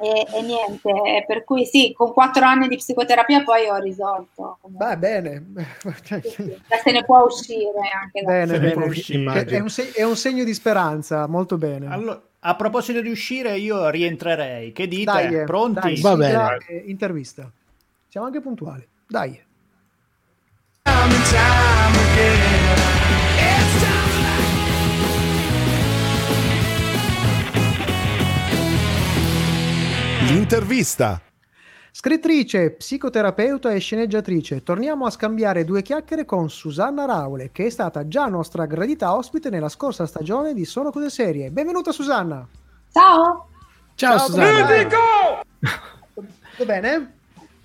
e- 0.02 0.26
e 0.32 0.42
niente, 0.42 1.24
per 1.26 1.44
cui 1.44 1.66
sì, 1.66 1.92
con 1.94 2.12
quattro 2.12 2.44
anni 2.44 2.68
di 2.68 2.76
psicoterapia 2.76 3.42
poi 3.42 3.68
ho 3.68 3.76
risolto. 3.76 4.58
comunque. 4.60 4.86
Beh, 4.86 4.98
bene. 4.98 5.46
Cioè, 6.02 6.20
Sì, 6.22 6.30
sì. 6.30 6.56
Se 6.82 6.92
ne 6.92 7.04
può 7.04 7.22
uscire 7.24 7.80
anche 8.00 8.22
bene, 8.22 8.58
bene. 8.58 8.84
uscire, 8.86 9.44
È, 9.44 9.58
un 9.58 9.68
se- 9.68 9.92
è 9.92 10.02
un 10.02 10.16
segno 10.16 10.44
di 10.44 10.54
speranza, 10.54 11.26
molto 11.26 11.58
bene. 11.58 11.86
Allora, 11.86 12.20
a 12.40 12.56
proposito 12.56 13.00
di 13.02 13.10
uscire, 13.10 13.58
io 13.58 13.88
rientrerei. 13.90 14.72
Che 14.72 14.88
dite? 14.88 15.04
Dai, 15.04 15.34
eh, 15.34 15.44
Pronti? 15.44 15.80
dai, 15.80 16.00
Va 16.00 16.16
bene. 16.16 16.58
intervista. 16.86 17.50
Siamo 18.08 18.26
anche 18.26 18.40
puntuali. 18.40 18.86
Dai. 19.06 19.48
Time 20.84 21.14
and 21.14 22.49
Intervista. 30.52 31.22
Scrittrice, 31.92 32.72
psicoterapeuta 32.72 33.70
e 33.70 33.78
sceneggiatrice, 33.78 34.64
torniamo 34.64 35.06
a 35.06 35.10
scambiare 35.10 35.62
due 35.62 35.80
chiacchiere 35.80 36.24
con 36.24 36.50
Susanna 36.50 37.04
Raule, 37.04 37.52
che 37.52 37.66
è 37.66 37.70
stata 37.70 38.08
già 38.08 38.26
nostra 38.26 38.66
gradita 38.66 39.14
ospite 39.14 39.48
nella 39.48 39.68
scorsa 39.68 40.06
stagione 40.06 40.52
di 40.52 40.64
Sono 40.64 40.90
Cose 40.90 41.08
Serie. 41.08 41.52
Benvenuta 41.52 41.92
Susanna! 41.92 42.44
Ciao, 42.92 43.46
Ciao, 43.94 44.18
Susanna. 44.18 44.66
Tutto 46.18 46.64
bene? 46.64 47.14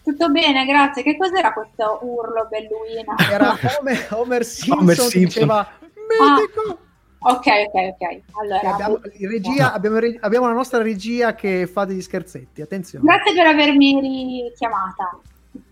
tutto 0.03 0.29
bene, 0.29 0.65
grazie. 0.67 1.01
Che 1.01 1.17
cos'era 1.17 1.53
questo 1.53 1.97
urlo 2.03 2.47
belluino? 2.47 3.15
Era 3.31 3.57
Homer, 3.79 4.07
Homer 4.11 4.45
Simpson, 4.45 4.77
Homer 4.77 4.95
Simpson. 4.95 5.23
diceva 5.23 5.67
Medico! 6.07 6.84
Ok, 7.19 7.45
ok, 7.67 7.73
ok. 7.73 8.21
Allora, 8.39 8.73
abbiamo, 8.73 8.99
in 9.17 9.29
regia, 9.29 9.73
abbiamo, 9.73 9.99
abbiamo 10.19 10.47
la 10.47 10.53
nostra 10.53 10.81
regia 10.81 11.33
che 11.33 11.67
fa 11.67 11.85
degli 11.85 12.01
scherzetti, 12.01 12.61
attenzione. 12.61 13.03
grazie 13.05 13.33
per 13.33 13.47
avermi 13.47 13.99
richiamata. 13.99 15.19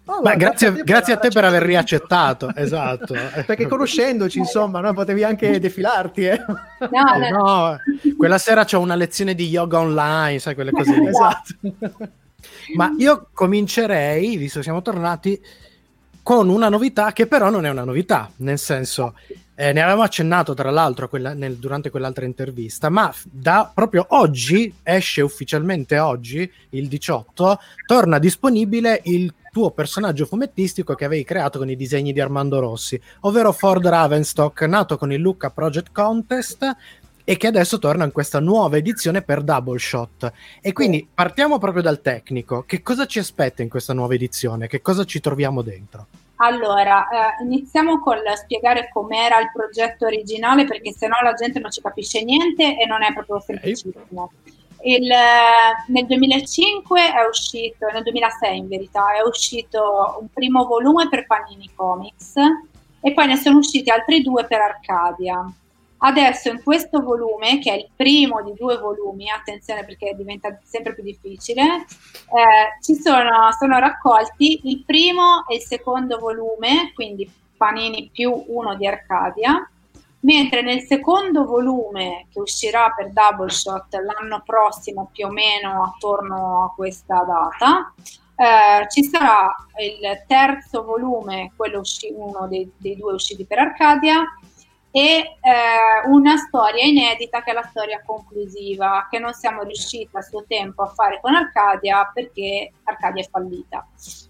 Oh, 0.06 0.16
Beh, 0.16 0.22
guarda, 0.22 0.36
grazie, 0.36 0.72
grazie 0.84 1.14
a 1.14 1.18
te 1.18 1.30
per 1.30 1.46
aver 1.46 1.64
accettato. 1.78 2.48
riaccettato. 2.54 3.14
Esatto. 3.16 3.46
Perché 3.46 3.68
conoscendoci, 3.68 4.40
insomma, 4.40 4.80
no, 4.82 4.94
potevi 4.94 5.24
anche 5.24 5.60
defilarti. 5.62 6.26
Eh? 6.26 6.40
No, 6.80 7.18
no, 7.18 7.30
no. 7.30 7.38
No, 7.38 7.78
quella 8.18 8.38
sera 8.38 8.66
c'ho 8.66 8.80
una 8.80 8.96
lezione 8.96 9.34
di 9.34 9.48
yoga 9.48 9.80
online, 9.80 10.40
sai 10.40 10.56
quelle 10.56 10.72
cose 10.72 10.94
lì. 10.98 11.08
Esatto. 11.08 11.54
Ma 12.76 12.94
io 12.98 13.30
comincerei, 13.34 14.36
visto 14.36 14.58
che 14.58 14.64
siamo 14.64 14.82
tornati, 14.82 15.40
con 16.22 16.50
una 16.50 16.68
novità 16.70 17.14
che 17.14 17.28
però 17.28 17.50
non 17.50 17.66
è 17.66 17.70
una 17.70 17.84
novità, 17.86 18.30
nel 18.38 18.60
senso, 18.60 19.16
eh, 19.55 19.72
ne 19.72 19.81
avevamo 19.81 20.03
accennato 20.03 20.53
tra 20.53 20.72
l'altro 20.72 21.07
quella- 21.07 21.33
nel- 21.33 21.57
durante 21.57 21.89
quell'altra 21.89 22.25
intervista, 22.25 22.89
ma 22.89 23.13
da 23.24 23.72
proprio 23.74 24.05
oggi, 24.10 24.74
esce 24.83 25.22
ufficialmente 25.22 26.00
oggi, 26.00 26.50
il 26.69 26.88
18, 26.88 27.60
torna 27.86 28.19
disponibile 28.19 29.01
il 29.05 29.33
tuo 29.51 29.69
personaggio 29.69 30.25
fumettistico 30.25 30.95
che 30.95 31.05
avevi 31.05 31.24
creato 31.24 31.60
con 31.60 31.69
i 31.69 31.75
disegni 31.75 32.12
di 32.12 32.19
Armando 32.19 32.60
Rossi, 32.60 33.00
ovvero 33.22 33.51
Ford 33.51 33.86
Ravenstock, 33.86 34.63
nato 34.63 34.98
con 34.98 35.12
il 35.12 35.22
Lucca 35.22 35.51
Project 35.51 35.91
Contest 35.91 36.75
e 37.24 37.38
che 37.38 37.48
adesso 37.48 37.79
torna 37.79 38.03
in 38.03 38.12
questa 38.12 38.39
nuova 38.39 38.77
edizione 38.77 39.22
per 39.22 39.43
Double 39.43 39.77
Shot. 39.77 40.31
E 40.60 40.74
quindi 40.74 41.07
partiamo 41.13 41.60
proprio 41.60 41.83
dal 41.83 42.01
tecnico. 42.01 42.63
Che 42.63 42.81
cosa 42.81 43.05
ci 43.05 43.19
aspetta 43.19 43.62
in 43.62 43.69
questa 43.69 43.93
nuova 43.93 44.15
edizione? 44.15 44.67
Che 44.67 44.81
cosa 44.81 45.05
ci 45.05 45.19
troviamo 45.19 45.62
dentro? 45.62 46.07
Allora, 46.44 47.08
eh, 47.08 47.44
iniziamo 47.44 48.02
col 48.02 48.22
spiegare 48.36 48.90
com'era 48.92 49.40
il 49.40 49.50
progetto 49.54 50.06
originale 50.06 50.66
perché 50.66 50.92
sennò 50.92 51.16
la 51.24 51.32
gente 51.34 51.60
non 51.60 51.72
ci 51.72 51.80
capisce 51.82 52.22
niente 52.22 52.78
e 52.78 52.86
non 52.86 53.02
è 53.02 53.14
proprio 53.14 53.40
semplicissimo. 53.40 54.32
Il, 54.82 55.10
eh, 55.10 55.86
nel 55.88 56.06
2005 56.06 57.14
è 57.14 57.26
uscito, 57.26 57.88
nel 57.94 58.04
2006 58.04 58.58
in 58.58 58.68
verità, 58.68 59.14
è 59.14 59.26
uscito 59.26 60.18
un 60.20 60.28
primo 60.34 60.66
volume 60.66 61.08
per 61.08 61.26
Panini 61.26 61.72
Comics 61.74 62.34
e 63.00 63.14
poi 63.14 63.28
ne 63.28 63.38
sono 63.38 63.60
usciti 63.60 63.90
altri 63.90 64.22
due 64.22 64.46
per 64.46 64.60
Arcadia. 64.60 65.50
Adesso 66.05 66.50
in 66.50 66.62
questo 66.62 67.01
volume, 67.01 67.60
che 67.60 67.72
è 67.72 67.75
il 67.75 67.88
primo 67.95 68.43
di 68.43 68.53
due 68.57 68.77
volumi, 68.77 69.29
attenzione 69.29 69.86
perché 69.86 70.13
diventa 70.17 70.60
sempre 70.62 70.93
più 70.93 71.01
difficile, 71.01 71.63
eh, 71.63 72.81
ci 72.81 72.95
sono, 72.95 73.51
sono 73.57 73.79
raccolti 73.79 74.60
il 74.65 74.83
primo 74.86 75.48
e 75.48 75.55
il 75.55 75.62
secondo 75.62 76.19
volume, 76.19 76.91
quindi 76.93 77.29
Panini 77.55 78.10
più 78.12 78.43
uno 78.48 78.75
di 78.75 78.86
Arcadia, 78.86 79.65
mentre 80.22 80.62
nel 80.62 80.81
secondo 80.81 81.45
volume 81.45 82.27
che 82.33 82.39
uscirà 82.41 82.91
per 82.93 83.12
Double 83.12 83.50
Shot 83.50 83.93
l'anno 83.93 84.43
prossimo 84.45 85.10
più 85.10 85.27
o 85.27 85.31
meno 85.31 85.83
attorno 85.83 86.65
a 86.65 86.74
questa 86.75 87.24
data, 87.24 87.93
eh, 88.36 88.89
ci 88.89 89.05
sarà 89.05 89.55
il 89.81 90.24
terzo 90.27 90.83
volume, 90.83 91.53
quello 91.55 91.79
usci- 91.79 92.13
uno 92.13 92.45
dei, 92.50 92.69
dei 92.75 92.98
due 92.98 93.13
usciti 93.13 93.45
per 93.45 93.60
Arcadia, 93.60 94.22
e 94.96 95.38
eh, 95.42 96.08
una 96.08 96.38
storia 96.38 96.84
inedita 96.84 97.42
che 97.42 97.50
è 97.50 97.54
la 97.56 97.68
storia 97.68 98.04
conclusiva 98.06 99.08
che 99.10 99.18
non 99.18 99.34
siamo 99.34 99.64
riusciti 99.64 100.16
a 100.16 100.22
suo 100.22 100.46
tempo 100.48 100.84
a 100.84 100.94
fare 100.94 101.20
con 101.20 101.34
Arcadia 101.34 102.12
perché 102.14 102.72
Arcadia 102.84 103.24
è 103.24 103.28
fallita. 103.28 103.88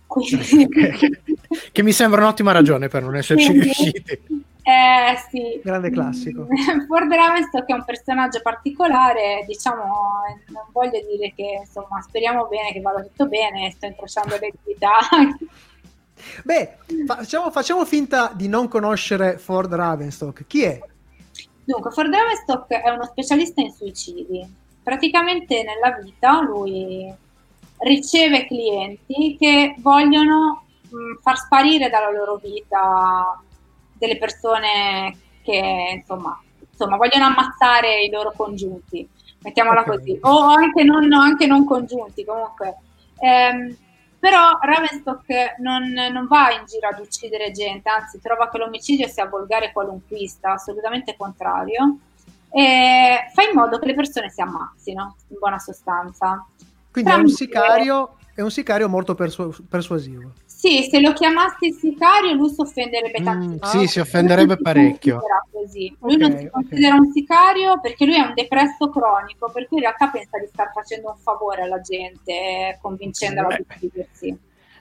Quindi, 0.08 0.70
Che 1.72 1.84
mi 1.84 1.92
sembra 1.92 2.22
un'ottima 2.22 2.54
ragione 2.54 2.88
per 2.88 3.04
non 3.04 3.18
esserci 3.18 3.48
Quindi- 3.48 3.64
riusciti. 3.66 4.22
Eh 4.64 5.18
sì. 5.30 5.60
Grande 5.62 5.90
classico. 5.90 6.48
Ford 6.88 7.12
Ravenstock 7.12 7.68
è 7.68 7.74
un 7.74 7.84
personaggio 7.84 8.40
particolare, 8.42 9.44
diciamo, 9.46 9.84
non 10.48 10.64
voglio 10.72 11.02
dire 11.06 11.34
che 11.36 11.58
insomma 11.60 12.00
speriamo 12.02 12.48
bene 12.48 12.72
che 12.72 12.80
vada 12.80 13.02
tutto 13.02 13.28
bene, 13.28 13.70
sto 13.72 13.88
incrociando 13.88 14.38
le 14.40 14.54
dita. 14.64 14.92
Beh, 16.44 16.78
facciamo, 17.06 17.52
facciamo 17.52 17.86
finta 17.86 18.32
di 18.34 18.48
non 18.48 18.68
conoscere 18.68 19.38
Ford 19.38 19.74
Ravenstock. 19.74 20.46
Chi 20.48 20.64
è? 20.64 20.82
Dunque, 21.64 21.92
Ford 21.92 22.14
Ravenstock 22.14 22.68
è 22.74 22.90
uno 22.90 23.06
specialista 23.06 23.62
in 23.62 23.72
suicidi. 23.72 24.46
Praticamente 24.84 25.64
nella 25.64 25.98
vita 25.98 26.42
lui 26.42 27.14
riceve 27.80 28.46
clienti 28.48 29.38
che 29.40 29.76
vogliono 29.80 30.66
mh, 30.82 31.22
far 31.22 31.38
sparire 31.38 31.90
dalla 31.90 32.12
loro 32.12 32.36
vita 32.36 33.42
delle 33.94 34.18
persone 34.18 35.18
che 35.42 35.96
insomma, 36.00 36.38
insomma 36.70 36.98
vogliono 36.98 37.26
ammazzare 37.26 38.04
i 38.04 38.10
loro 38.10 38.34
congiunti, 38.36 39.08
mettiamola 39.40 39.82
Ok. 39.82 39.86
così, 39.88 40.18
o 40.22 40.40
anche 40.42 40.84
non, 40.84 41.12
anche 41.14 41.46
non 41.46 41.66
congiunti 41.66 42.26
comunque. 42.26 42.76
Ehm, 43.20 43.76
però 44.24 44.58
Ravenstock 44.62 45.58
non, 45.58 45.84
non 45.92 46.28
va 46.28 46.54
in 46.58 46.66
giro 46.66 46.88
ad 46.88 46.98
uccidere 46.98 47.52
gente, 47.52 47.90
anzi 47.90 48.22
trova 48.22 48.48
che 48.48 48.58
l'omicidio 48.58 49.06
sia 49.10 49.28
volgare 49.28 49.74
qualunquista, 49.74 50.54
assolutamente 50.54 51.18
contrario, 51.18 51.98
e 52.50 53.30
fa 53.34 53.44
in 53.44 53.54
modo 53.54 53.80
che 53.80 53.88
le 53.88 53.94
persone 53.94 54.30
si 54.30 54.40
ammazzino, 54.40 55.18
in 55.28 55.38
buona 55.38 55.60
sostanza. 55.60 56.48
Quindi 56.90 57.12
è 57.12 57.16
un 57.16 57.28
sicario, 57.28 58.16
è 58.34 58.40
un 58.40 58.50
sicario 58.50 58.88
molto 58.88 59.14
persu- 59.14 59.62
persuasivo. 59.68 60.32
Sì, 60.64 60.88
se 60.90 61.02
lo 61.02 61.12
chiamassi 61.12 61.74
sicario 61.74 62.32
lui 62.36 62.50
si 62.50 62.62
offenderebbe 62.62 63.20
Mm, 63.20 63.26
tantissimo. 63.26 63.82
sì, 63.82 63.88
si 63.88 64.00
offenderebbe 64.00 64.56
parecchio. 64.56 65.20
Lui 65.20 65.28
non 65.52 65.68
si. 65.70 65.98
Lui 66.00 66.16
non 66.16 66.32
Ok, 66.32 66.40
si 66.40 66.50
considera 66.50 66.96
un 66.96 67.12
sicario 67.12 67.80
perché 67.82 68.06
lui 68.06 68.16
è 68.16 68.22
un 68.22 68.34
depresso 68.34 68.90
cronico, 68.90 69.52
per 69.52 69.68
cui 69.68 69.80
in 69.80 69.84
realtà 69.84 70.08
pensa 70.08 70.40
di 70.40 70.48
star 70.48 70.72
facendo 70.74 71.10
un 71.10 71.18
favore 71.18 71.64
alla 71.64 71.82
gente, 71.82 72.32
eh, 72.32 72.78
convincendola 72.82 73.48
a 73.50 73.60
uccidersi. 73.60 74.38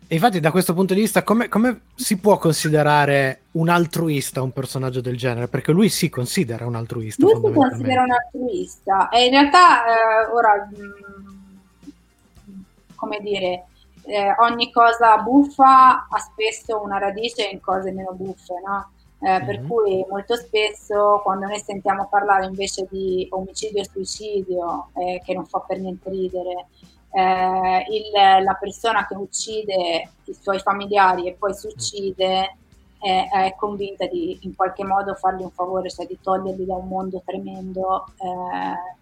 E 0.06 0.14
infatti, 0.14 0.38
da 0.38 0.52
questo 0.52 0.72
punto 0.72 0.94
di 0.94 1.00
vista, 1.00 1.24
come, 1.24 1.48
come 1.48 1.80
si 1.96 2.16
può 2.18 2.38
considerare 2.38 3.40
un 3.52 3.68
altruista 3.68 4.40
un 4.40 4.52
personaggio 4.52 5.00
del 5.00 5.16
genere? 5.16 5.48
Perché 5.48 5.72
lui 5.72 5.88
si 5.88 6.08
considera 6.08 6.64
un 6.64 6.76
altruista. 6.76 7.24
Lui 7.26 7.34
si 7.44 7.52
considera 7.52 8.02
un 8.04 8.12
altruista 8.12 9.08
e 9.08 9.24
in 9.24 9.30
realtà 9.32 9.84
eh, 9.84 10.26
ora, 10.32 10.68
mh, 10.70 12.52
come 12.94 13.18
dire, 13.20 13.64
eh, 14.04 14.34
ogni 14.40 14.70
cosa 14.72 15.16
buffa 15.18 16.06
ha 16.08 16.18
spesso 16.18 16.80
una 16.82 16.98
radice 16.98 17.44
in 17.48 17.60
cose 17.60 17.92
meno 17.92 18.12
buffe, 18.12 18.54
no? 18.66 18.90
Eh, 19.24 19.40
Per 19.44 19.60
Mhm. 19.60 19.68
cui 19.68 20.04
molto 20.10 20.34
spesso 20.34 21.20
quando 21.22 21.46
noi 21.46 21.60
sentiamo 21.60 22.08
parlare 22.08 22.44
invece 22.46 22.88
di 22.90 23.26
omicidio 23.30 23.80
e 23.82 23.88
suicidio, 23.88 24.88
eh, 24.94 25.20
che 25.24 25.32
non 25.34 25.46
fa 25.46 25.60
per 25.60 25.78
niente 25.78 26.10
ridere, 26.10 26.66
eh, 27.12 27.84
il- 27.88 28.42
la 28.44 28.54
persona 28.58 29.06
che 29.06 29.14
uccide 29.14 30.10
i 30.24 30.34
suoi 30.34 30.58
familiari 30.58 31.28
e 31.28 31.34
poi 31.34 31.54
si 31.54 31.68
uccide 31.68 32.56
è, 32.98 33.28
è 33.30 33.54
convinta 33.56 34.06
di 34.06 34.38
in 34.42 34.56
qualche 34.56 34.82
modo 34.84 35.14
fargli 35.14 35.42
un 35.42 35.50
favore, 35.52 35.88
cioè 35.90 36.06
di 36.06 36.18
toglierli 36.20 36.64
da 36.66 36.74
un 36.74 36.88
mondo 36.88 37.22
tremendo 37.24 38.06
eh, 38.18 39.00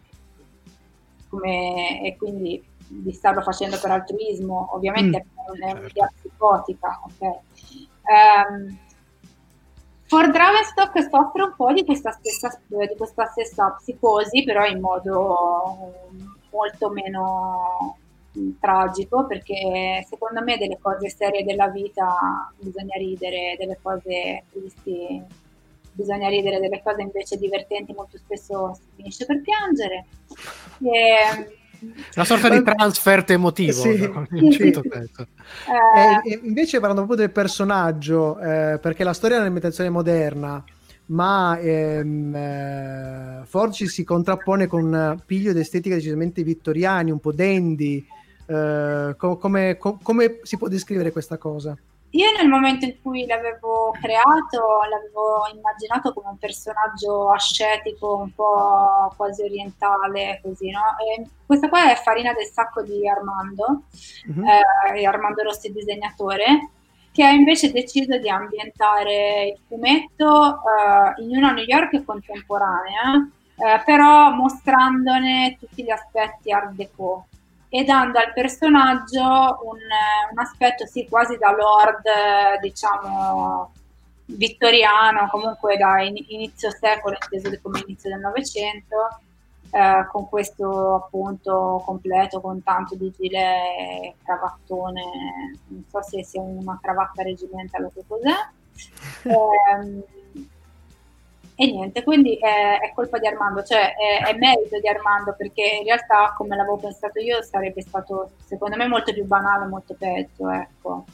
come- 1.29 2.03
e 2.03 2.17
quindi 2.17 2.63
di 2.93 3.13
starlo 3.13 3.41
facendo 3.43 3.79
per 3.81 3.91
altruismo, 3.93 4.71
ovviamente 4.73 5.19
è 5.19 5.25
un- 5.51 5.63
è 5.63 5.73
un'idea 5.73 6.11
psicotica. 6.17 7.01
ok? 7.05 7.39
Ehm, 8.11 8.79
Ford 10.07 10.35
Ravenstock 10.35 11.09
soffre 11.09 11.43
un 11.45 11.55
po' 11.57 11.73
di 11.73 11.85
questa, 11.85 12.11
stessa, 12.11 12.61
di 12.67 12.97
questa 12.97 13.27
stessa 13.27 13.71
psicosi, 13.79 14.43
però 14.43 14.65
in 14.67 14.81
modo 14.81 15.95
molto 16.51 16.91
meno 16.91 17.97
mh, 18.33 18.51
tragico, 18.59 19.27
perché 19.27 20.05
secondo 20.09 20.43
me 20.43 20.59
delle 20.59 20.79
cose 20.81 21.09
serie 21.11 21.45
della 21.45 21.69
vita 21.69 22.53
bisogna 22.59 22.97
ridere, 22.97 23.55
delle 23.57 23.79
cose 23.81 24.45
tristi 24.51 25.23
bisogna 25.93 26.29
ridere, 26.29 26.59
delle 26.61 26.83
cose 26.83 27.03
invece 27.03 27.37
divertenti 27.37 27.93
molto 27.93 28.17
spesso 28.17 28.75
si 28.75 28.89
finisce 28.97 29.27
per 29.27 29.41
piangere. 29.43 30.07
E, 30.83 31.60
Una 32.15 32.25
sorta 32.25 32.49
di 32.49 32.63
transfert 32.63 33.31
emotivo. 33.31 33.83
Sì? 33.83 33.91
In 34.37 34.51
certo 34.51 34.83
sì. 34.83 34.89
senso. 34.93 35.27
eh, 35.95 36.21
E, 36.25 36.33
e 36.33 36.41
invece 36.45 36.79
parlando 36.79 37.05
proprio 37.05 37.27
del 37.27 37.35
personaggio, 37.35 38.39
eh, 38.39 38.79
perché 38.81 39.05
la 39.05 39.13
storia 39.13 39.37
è 39.37 39.41
un'ambientazione 39.41 39.91
moderna, 39.91 40.63
ma 41.07 41.59
ehm, 41.59 42.35
eh, 42.35 43.41
Ford 43.45 43.73
ci 43.73 43.87
si 43.89 44.05
contrappone 44.05 44.67
con 44.67 44.85
un 44.85 45.23
piglio 45.27 45.53
di 45.53 45.61
estetica 45.61 45.95
decisamente 45.97 46.43
vittoriani, 46.43 47.11
un 47.11 47.21
po' 47.21 47.33
dandy, 47.33 48.05
Eh, 48.47 49.15
co- 49.17 49.37
come, 49.37 49.77
co- 49.77 49.99
come 50.03 50.41
si 50.43 50.57
può 50.57 50.67
descrivere 50.67 51.13
questa 51.13 51.39
cosa? 51.39 51.77
Io 52.13 52.27
nel 52.37 52.49
momento 52.49 52.85
in 52.87 53.01
cui 53.01 53.25
l'avevo 53.25 53.95
creato, 54.01 54.81
l'avevo 54.91 55.47
immaginato 55.55 56.13
come 56.13 56.31
un 56.31 56.39
personaggio 56.39 57.31
ascetico, 57.31 58.17
un 58.17 58.35
po' 58.35 59.13
quasi 59.17 59.43
orientale, 59.43 60.41
così, 60.43 60.71
no? 60.71 60.81
E 60.99 61.25
questa 61.47 61.69
qua 61.69 61.91
è 61.93 61.95
farina 61.95 62.33
del 62.33 62.47
sacco 62.47 62.83
di 62.83 63.09
Armando, 63.09 63.85
Mhm. 64.27 64.45
eh, 64.97 65.07
Armando 65.07 65.43
Rossi 65.45 65.71
disegnatore, 65.73 66.71
che 67.13 67.25
ha 67.25 67.31
invece 67.31 67.71
deciso 67.71 68.19
di 68.19 68.29
ambientare 68.29 69.47
il 69.55 69.59
fumetto 69.69 70.55
eh, 70.55 71.23
in 71.23 71.37
una 71.37 71.53
New 71.53 71.65
York 71.65 72.05
contemporanea, 72.05 73.29
eh, 73.57 73.83
però 73.85 74.31
mostrandone 74.31 75.57
tutti 75.61 75.85
gli 75.85 75.91
aspetti 75.91 76.51
art 76.51 76.71
déco 76.73 77.27
e 77.73 77.85
dando 77.85 78.19
al 78.19 78.33
personaggio 78.33 79.23
un, 79.23 79.79
un 80.33 80.39
aspetto 80.39 80.87
sì 80.87 81.07
quasi 81.09 81.37
da 81.39 81.53
lord, 81.53 82.05
eh, 82.05 82.59
diciamo, 82.61 83.73
vittoriano, 84.25 85.29
comunque 85.31 85.77
da 85.77 86.03
in- 86.03 86.25
inizio 86.29 86.71
secolo, 86.71 87.17
inteso 87.31 87.57
come 87.63 87.81
inizio 87.87 88.11
del 88.11 88.19
Novecento, 88.19 89.21
eh, 89.71 90.07
con 90.11 90.29
questo 90.29 90.97
appunto 90.97 91.81
completo, 91.87 92.41
con 92.41 92.61
tanto 92.65 92.97
di 92.97 93.13
gilet 93.17 93.79
e 93.79 94.15
cravattone, 94.25 95.03
non 95.69 95.85
so 95.89 96.03
se 96.03 96.25
sia 96.25 96.41
una 96.41 96.77
cravatta 96.83 97.23
regimentale 97.23 97.87
o 97.87 97.93
che 97.95 98.05
cos'è. 98.07 98.49
Ehm, 99.71 100.03
e 101.61 101.67
niente, 101.67 102.03
quindi 102.03 102.39
è, 102.41 102.81
è 102.81 102.91
colpa 102.95 103.19
di 103.19 103.27
Armando, 103.27 103.63
cioè 103.63 103.93
è, 103.95 104.29
è 104.29 104.39
merito 104.39 104.81
di 104.81 104.89
Armando 104.89 105.35
perché 105.37 105.77
in 105.81 105.85
realtà 105.85 106.33
come 106.35 106.57
l'avevo 106.57 106.79
pensato 106.79 107.19
io 107.19 107.43
sarebbe 107.43 107.83
stato 107.83 108.31
secondo 108.47 108.77
me 108.77 108.89
molto 108.89 109.13
più 109.13 109.27
banale, 109.27 109.67
molto 109.67 109.95
peggio, 109.99 110.49
ecco. 110.49 111.05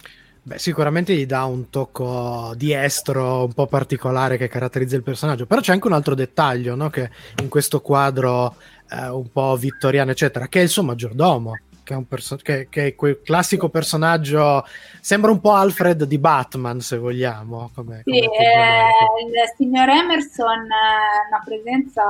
Beh, 0.43 0.59
sicuramente 0.61 1.17
gli 1.17 1.27
dà 1.27 1.47
un 1.47 1.69
tocco 1.69 2.53
di 2.55 2.73
estro 2.73 3.43
un 3.43 3.55
po' 3.55 3.67
particolare 3.67 4.37
che 4.37 4.47
caratterizza 4.47 4.95
il 4.95 5.03
personaggio, 5.03 5.47
però 5.47 5.61
c'è 5.61 5.73
anche 5.73 5.89
un 5.89 5.95
altro 5.95 6.15
dettaglio, 6.15 6.77
no? 6.77 6.91
Che 6.91 7.11
in 7.43 7.49
questo 7.49 7.81
quadro 7.81 8.55
eh, 8.89 9.09
un 9.09 9.29
po' 9.33 9.57
vittoriano, 9.57 10.13
eccetera, 10.13 10.47
che 10.47 10.61
è 10.61 10.63
il 10.63 10.69
suo 10.69 10.85
maggiordomo, 10.85 11.59
che 11.87 11.95
è, 11.95 11.97
un 11.97 12.09
perso- 12.09 12.35
che, 12.35 12.67
che 12.69 12.87
è 12.87 12.95
quel 12.97 13.23
classico 13.23 13.69
personaggio, 13.69 14.65
sembra 15.01 15.31
un 15.31 15.39
po' 15.39 15.53
Alfred 15.53 16.03
di 16.03 16.19
Batman, 16.19 16.81
se 16.81 16.99
vogliamo. 16.99 17.71
Come, 17.73 18.03
Sì, 18.05 18.19
eh, 18.19 18.89
il 19.25 19.55
signor 19.57 19.89
Emerson 19.89 20.65
è 20.65 21.29
una 21.31 21.43
presenza 21.45 22.03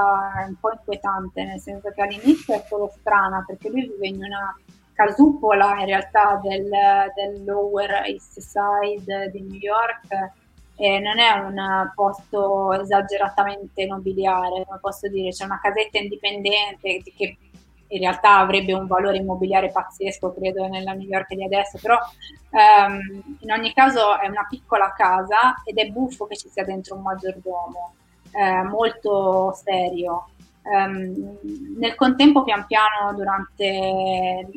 un 0.49 0.54
po' 0.59 0.73
inquietante, 0.73 1.45
nel 1.45 1.61
senso 1.61 1.92
che 1.95 2.00
all'inizio 2.00 2.54
è 2.54 2.64
solo 2.66 2.90
strana 2.99 3.45
perché 3.47 3.68
lui 3.68 3.83
vive 3.83 4.09
in 4.09 4.25
una 4.25 4.59
casupola 4.95 5.78
in 5.80 5.85
realtà 5.85 6.40
del, 6.42 6.71
del 7.14 7.45
Lower 7.45 8.06
East 8.06 8.40
Side 8.40 9.30
di 9.30 9.42
New 9.42 9.59
York 9.61 10.33
e 10.78 10.99
non 11.00 11.18
è 11.18 11.33
un 11.33 11.90
posto 11.95 12.73
esageratamente 12.73 13.85
nobiliare, 13.85 14.64
come 14.66 14.78
posso 14.80 15.06
dire, 15.09 15.30
c'è 15.30 15.45
una 15.45 15.61
casetta 15.61 15.99
indipendente 15.99 17.02
che 17.14 17.37
in 17.88 18.00
realtà 18.00 18.38
avrebbe 18.38 18.73
un 18.73 18.87
valore 18.87 19.19
immobiliare 19.19 19.71
pazzesco, 19.71 20.33
credo, 20.33 20.66
nella 20.66 20.93
New 20.93 21.07
York 21.07 21.35
di 21.35 21.45
adesso, 21.45 21.78
però 21.81 21.99
ehm, 22.50 23.37
in 23.40 23.50
ogni 23.50 23.73
caso 23.73 24.19
è 24.19 24.28
una 24.28 24.47
piccola 24.49 24.93
casa 24.93 25.55
ed 25.64 25.78
è 25.78 25.87
buffo 25.87 26.26
che 26.26 26.37
ci 26.37 26.49
sia 26.49 26.64
dentro 26.64 26.97
un 26.97 27.02
maggiordomo, 27.02 27.95
eh, 28.33 28.62
molto 28.62 29.52
serio. 29.62 30.28
Ehm, 30.62 31.38
nel 31.79 31.94
contempo, 31.94 32.42
pian 32.42 32.66
piano, 32.66 33.14
durante 33.14 34.49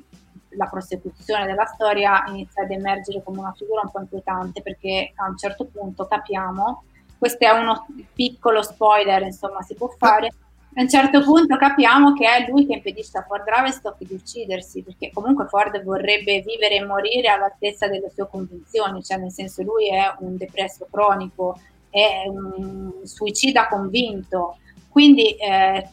la 0.53 0.65
prosecuzione 0.65 1.45
della 1.45 1.65
storia, 1.65 2.23
inizia 2.27 2.63
ad 2.63 2.71
emergere 2.71 3.21
come 3.23 3.39
una 3.39 3.53
figura 3.55 3.81
un 3.83 3.91
po' 3.91 3.99
inquietante 3.99 4.61
perché 4.61 5.11
a 5.15 5.27
un 5.27 5.37
certo 5.37 5.65
punto 5.65 6.07
capiamo, 6.07 6.83
questo 7.17 7.45
è 7.45 7.51
uno 7.51 7.85
piccolo 8.13 8.63
spoiler, 8.63 9.21
insomma, 9.23 9.61
si 9.61 9.75
può 9.75 9.89
fare. 9.89 10.29
A 10.75 10.81
un 10.81 10.89
certo 10.89 11.23
punto 11.23 11.57
capiamo 11.57 12.13
che 12.13 12.25
è 12.25 12.49
lui 12.49 12.65
che 12.65 12.73
impedisce 12.73 13.17
a 13.17 13.25
Ford 13.27 13.45
Ravenstock 13.45 13.97
di 14.03 14.13
uccidersi, 14.13 14.83
perché 14.83 15.11
comunque 15.11 15.47
Ford 15.47 15.83
vorrebbe 15.83 16.41
vivere 16.41 16.75
e 16.75 16.85
morire 16.85 17.27
all'altezza 17.29 17.87
delle 17.87 18.09
sue 18.13 18.27
convinzioni, 18.29 19.03
cioè 19.03 19.17
nel 19.17 19.31
senso 19.31 19.63
lui 19.63 19.89
è 19.89 20.15
un 20.19 20.37
depresso 20.37 20.87
cronico, 20.89 21.59
è 21.89 22.23
un 22.27 22.91
suicida 23.03 23.67
convinto, 23.67 24.57
quindi 24.89 25.31
eh, 25.31 25.89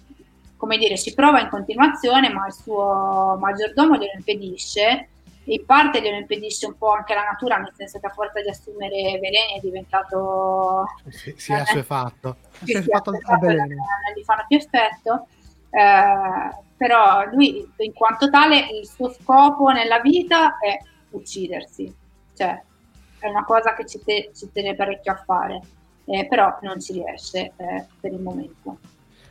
come 0.57 0.79
dire, 0.79 0.97
ci 0.99 1.15
prova 1.15 1.41
in 1.41 1.49
continuazione, 1.49 2.33
ma 2.33 2.47
il 2.47 2.53
suo 2.53 3.37
maggiordomo 3.41 3.97
glielo 3.97 4.13
impedisce, 4.15 5.09
in 5.49 5.65
parte 5.65 6.01
glielo 6.03 6.17
impedisce 6.17 6.67
un 6.67 6.77
po' 6.77 6.93
anche 6.93 7.15
la 7.15 7.23
natura, 7.25 7.57
nel 7.59 7.73
senso 7.75 7.99
che 8.01 8.07
a 8.07 8.11
forza 8.11 8.41
di 8.43 8.49
assumere 8.49 9.19
veleni 9.21 9.57
è 9.57 9.61
diventato 9.61 10.85
Sì, 11.09 11.35
sì, 11.37 11.53
è 11.53 11.59
assuefatto. 11.59 12.37
Si 12.63 12.77
è 12.77 12.83
sì, 12.83 12.89
fatto 12.89 13.13
sì, 13.13 13.21
al 13.23 13.39
veleno. 13.39 13.75
non 13.75 14.15
gli 14.15 14.25
fanno 14.25 14.45
più 14.47 14.57
effetto. 14.57 15.29
eh, 15.71 16.65
però 16.77 17.25
lui, 17.33 17.73
in 17.79 17.93
quanto 17.95 18.29
tale, 18.31 18.59
il 18.71 18.87
suo 18.87 19.11
scopo 19.13 19.71
nella 19.71 20.01
vita 20.01 20.59
è 20.59 20.77
uccidersi, 21.11 21.95
cioè 22.35 22.63
è 23.19 23.29
una 23.29 23.45
cosa 23.45 23.75
che 23.75 23.87
ci, 23.87 24.03
te- 24.05 24.31
ci 24.35 24.51
tiene 24.53 24.75
parecchio 24.75 25.13
a 25.13 25.17
fare, 25.25 25.61
eh, 26.05 26.27
però 26.29 26.59
non 26.63 26.81
ci 26.81 26.93
riesce 26.93 27.55
eh, 27.57 27.89
per 28.01 28.13
il 28.13 28.21
momento. 28.21 28.81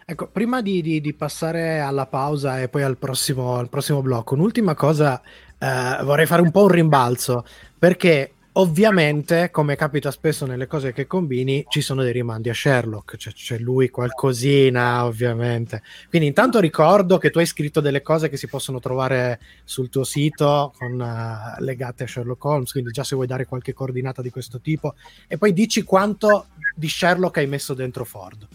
Ecco, 0.07 0.27
prima 0.29 0.61
di, 0.61 0.81
di- 0.81 1.01
di 1.01 1.13
passare 1.15 1.79
alla 1.79 2.05
pausa 2.05 2.61
e 2.61 2.69
poi 2.69 2.83
al 2.83 2.97
prossimo, 2.97 3.55
al 3.57 3.69
prossimo 3.69 4.01
blocco, 4.03 4.35
un'ultima 4.35 4.75
cosa, 4.75 5.19
eh, 5.57 6.03
vorrei 6.03 6.25
fare 6.25 6.41
un 6.41 6.51
po' 6.51 6.63
un 6.63 6.69
rimbalzo, 6.69 7.45
perché 7.77 8.31
ovviamente, 8.57 9.51
come 9.51 9.75
capita 9.75 10.11
spesso 10.11 10.45
nelle 10.45 10.67
cose 10.67 10.93
che 10.93 11.07
combini, 11.07 11.65
ci 11.67 11.81
sono 11.81 12.03
dei 12.03 12.13
rimandi 12.13 12.49
a 12.49 12.53
Sherlock, 12.53 13.17
cioè 13.17 13.33
c'è 13.33 13.57
lui 13.57 13.89
qualcosina, 13.89 15.05
ovviamente. 15.05 15.81
Quindi 16.09 16.27
intanto 16.27 16.59
ricordo 16.59 17.17
che 17.17 17.31
tu 17.31 17.39
hai 17.39 17.45
scritto 17.45 17.81
delle 17.81 18.01
cose 18.01 18.29
che 18.29 18.37
si 18.37 18.47
possono 18.47 18.79
trovare 18.79 19.39
sul 19.63 19.89
tuo 19.89 20.03
sito 20.03 20.73
con, 20.77 21.01
eh, 21.01 21.61
legate 21.61 22.03
a 22.03 22.07
Sherlock 22.07 22.43
Holmes, 22.45 22.71
quindi 22.71 22.91
già 22.91 23.03
se 23.03 23.15
vuoi 23.15 23.27
dare 23.27 23.45
qualche 23.45 23.73
coordinata 23.73 24.21
di 24.21 24.29
questo 24.29 24.61
tipo, 24.61 24.95
e 25.27 25.37
poi 25.37 25.51
dici 25.51 25.83
quanto 25.83 26.47
di 26.75 26.87
Sherlock 26.87 27.37
hai 27.37 27.47
messo 27.47 27.73
dentro 27.73 28.05
Ford. 28.05 28.47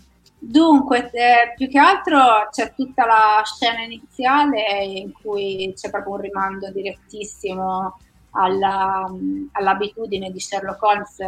Dunque, 0.43 1.11
eh, 1.11 1.53
più 1.55 1.69
che 1.69 1.79
altro 1.79 2.49
c'è 2.51 2.73
tutta 2.75 3.05
la 3.05 3.43
scena 3.45 3.83
iniziale 3.83 4.85
in 4.85 5.13
cui 5.13 5.71
c'è 5.77 5.91
proprio 5.91 6.15
un 6.15 6.21
rimando 6.23 6.71
direttissimo 6.73 7.99
alla, 8.31 9.07
all'abitudine 9.53 10.31
di 10.31 10.41
Sherlock 10.41 10.83
Holmes, 10.83 11.21
eh, 11.21 11.27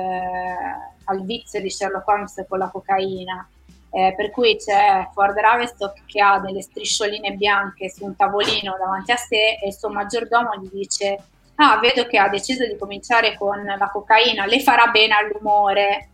al 1.04 1.24
vizio 1.26 1.60
di 1.60 1.68
Sherlock 1.68 2.08
Holmes 2.08 2.44
con 2.48 2.58
la 2.58 2.70
cocaina. 2.70 3.46
Eh, 3.94 4.14
per 4.16 4.30
cui 4.30 4.56
c'è 4.56 5.06
Ford 5.12 5.36
Ravenstock 5.36 6.06
che 6.06 6.22
ha 6.22 6.40
delle 6.40 6.62
striscioline 6.62 7.32
bianche 7.32 7.90
su 7.90 8.06
un 8.06 8.16
tavolino 8.16 8.74
davanti 8.78 9.12
a 9.12 9.16
sé 9.16 9.58
e 9.62 9.66
il 9.66 9.74
suo 9.74 9.90
maggiordomo 9.90 10.56
gli 10.56 10.70
dice 10.72 11.18
ah 11.56 11.78
vedo 11.78 12.06
che 12.06 12.16
ha 12.16 12.30
deciso 12.30 12.66
di 12.66 12.78
cominciare 12.78 13.36
con 13.36 13.62
la 13.62 13.90
cocaina, 13.90 14.46
le 14.46 14.60
farà 14.60 14.86
bene 14.86 15.12
all'umore 15.12 16.11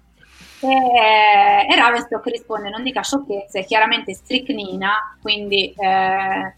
e, 0.61 1.67
e 1.71 1.77
Ravenstock 1.77 2.25
risponde 2.27 2.69
non 2.71 2.83
dica 2.83 3.03
sciocchezze, 3.03 3.65
chiaramente 3.65 4.15
stricnina, 4.15 5.17
quindi 5.21 5.73
eh, 5.77 6.55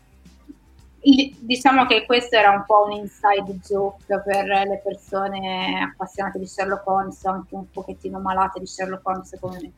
diciamo 1.38 1.86
che 1.86 2.04
questo 2.04 2.36
era 2.36 2.50
un 2.50 2.64
po' 2.66 2.84
un 2.86 2.92
inside 2.92 3.58
joke 3.66 4.22
per 4.22 4.44
le 4.46 4.80
persone 4.84 5.82
appassionate 5.92 6.38
di 6.38 6.46
Sherlock 6.46 6.86
Holmes, 6.86 7.24
anche 7.24 7.54
un 7.54 7.70
pochettino 7.70 8.18
malate 8.18 8.60
di 8.60 8.66
Sherlock 8.66 9.06
Holmes 9.06 9.36
come 9.40 9.58
me. 9.60 9.72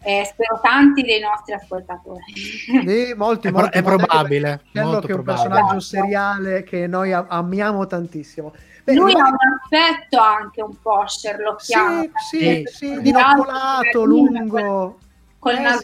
E 0.00 0.24
spero 0.30 0.60
tanti 0.62 1.02
dei 1.02 1.20
nostri 1.20 1.54
ascoltatori. 1.54 2.22
Sì, 2.34 3.14
molti, 3.16 3.48
È, 3.48 3.50
molti, 3.50 3.78
è 3.78 3.82
molti. 3.82 3.82
probabile. 3.82 4.60
Sherlock 4.72 4.74
molto 4.92 5.06
è 5.08 5.12
un 5.14 5.22
probabile. 5.22 5.48
personaggio 5.48 5.80
seriale 5.80 6.62
che 6.62 6.86
noi 6.86 7.12
am- 7.12 7.26
amiamo 7.28 7.86
tantissimo 7.86 8.52
lui 8.94 9.12
ha 9.12 9.28
un 9.28 9.36
affetto 9.62 10.18
anche 10.18 10.62
un 10.62 10.74
po' 10.80 11.04
Sherlockiano. 11.06 12.02
Eh, 12.02 12.10
sì, 12.28 12.38
sì, 12.38 12.64
sì, 12.72 13.00
dinoccolato, 13.00 14.04
lungo. 14.04 14.98
Con 15.38 15.54
eh, 15.54 15.78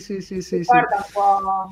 sì, 0.00 0.20
sì, 0.20 0.40
sì, 0.40 0.62
Guarda 0.62 0.96
un 0.96 1.04
po'. 1.12 1.70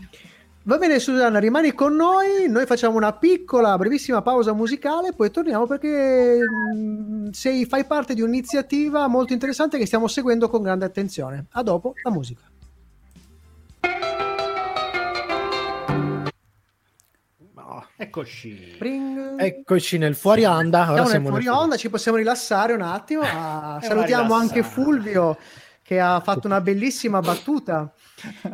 Va 0.67 0.79
bene 0.79 0.99
Susanna, 0.99 1.39
rimani 1.39 1.75
con 1.75 1.95
noi, 1.95 2.49
noi 2.49 2.67
facciamo 2.67 2.97
una 2.97 3.13
piccola, 3.13 3.79
brevissima 3.79 4.21
pausa 4.21 4.53
musicale, 4.53 5.13
poi 5.13 5.31
torniamo 5.31 5.65
perché 5.65 6.39
mm, 6.75 7.29
sei, 7.31 7.65
fai 7.67 7.85
parte 7.85 8.15
di 8.15 8.21
un'iniziativa 8.21 9.07
molto 9.07 9.33
interessante 9.33 9.79
che 9.79 9.87
stiamo 9.87 10.09
seguendo 10.09 10.49
con 10.49 10.63
grande 10.63 10.85
attenzione. 10.85 11.47
A 11.53 11.63
dopo 11.63 11.93
la 12.03 12.11
musica. 12.11 12.43
Eccoci. 17.97 18.75
Pring. 18.79 19.39
Eccoci 19.41 19.99
nel 19.99 20.15
fuori 20.15 20.45
onda. 20.45 20.79
Ora 20.79 20.87
Siamo 20.87 21.01
nel 21.01 21.09
siamo 21.11 21.31
nel 21.31 21.43
fuori 21.43 21.59
onda, 21.59 21.77
ci 21.77 21.91
possiamo 21.91 22.17
rilassare 22.17 22.73
un 22.73 22.83
attimo. 22.83 23.23
Ah, 23.23 23.79
salutiamo 23.83 24.35
anche. 24.35 24.63
Fulvio 24.63 25.37
che 25.83 26.01
ha 26.01 26.21
fatto 26.21 26.47
una 26.49 26.61
bellissima 26.61 27.21
battuta. 27.21 27.93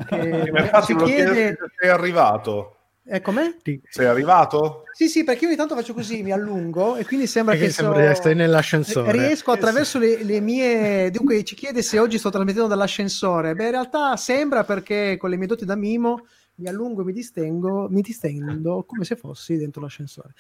Che 0.07 0.51
Mi 0.53 0.59
ha 0.59 0.67
fatto 0.67 0.87
ci 0.87 0.93
lo 0.93 1.05
chiede... 1.05 1.35
se 1.35 1.57
sei 1.81 1.89
arrivato. 1.89 2.77
Eh, 3.05 3.21
com'è? 3.21 3.57
Sei 3.89 4.07
arrivato? 4.07 4.85
Sì, 4.93 5.09
sì, 5.09 5.25
perché 5.25 5.43
io 5.43 5.49
ogni 5.49 5.57
tanto 5.57 5.75
faccio 5.75 5.93
così, 5.93 6.23
mi 6.23 6.31
allungo 6.31 6.95
e 6.95 7.05
quindi 7.05 7.27
sembra 7.27 7.55
Perché 7.55 7.69
che 7.69 7.75
sembra 7.75 7.99
di 7.99 8.07
essere 8.07 8.35
nell'ascensore. 8.35 9.11
riesco 9.11 9.51
attraverso 9.51 9.99
le, 9.99 10.23
le 10.23 10.41
mie... 10.41 11.11
Dunque 11.11 11.43
ci 11.43 11.57
chiede 11.57 11.83
se 11.83 11.99
oggi 11.99 12.19
sto 12.19 12.31
trasmettendo 12.31 12.69
dall'ascensore. 12.69 13.55
Beh, 13.55 13.65
in 13.65 13.71
realtà 13.73 14.17
sembra 14.17 14.63
perché 14.63 15.17
con 15.19 15.31
le 15.31 15.37
mie 15.37 15.49
doti 15.49 15.65
da 15.65 15.75
mimo 15.75 16.27
mi 16.63 16.69
allungo 16.69 17.03
mi 17.05 17.13
distengo, 17.13 17.89
mi 17.91 18.01
distendo 18.01 18.85
come 18.85 19.05
se 19.05 19.17
fossi 19.17 19.57
dentro 19.57 19.81
l'ascensore. 19.83 20.33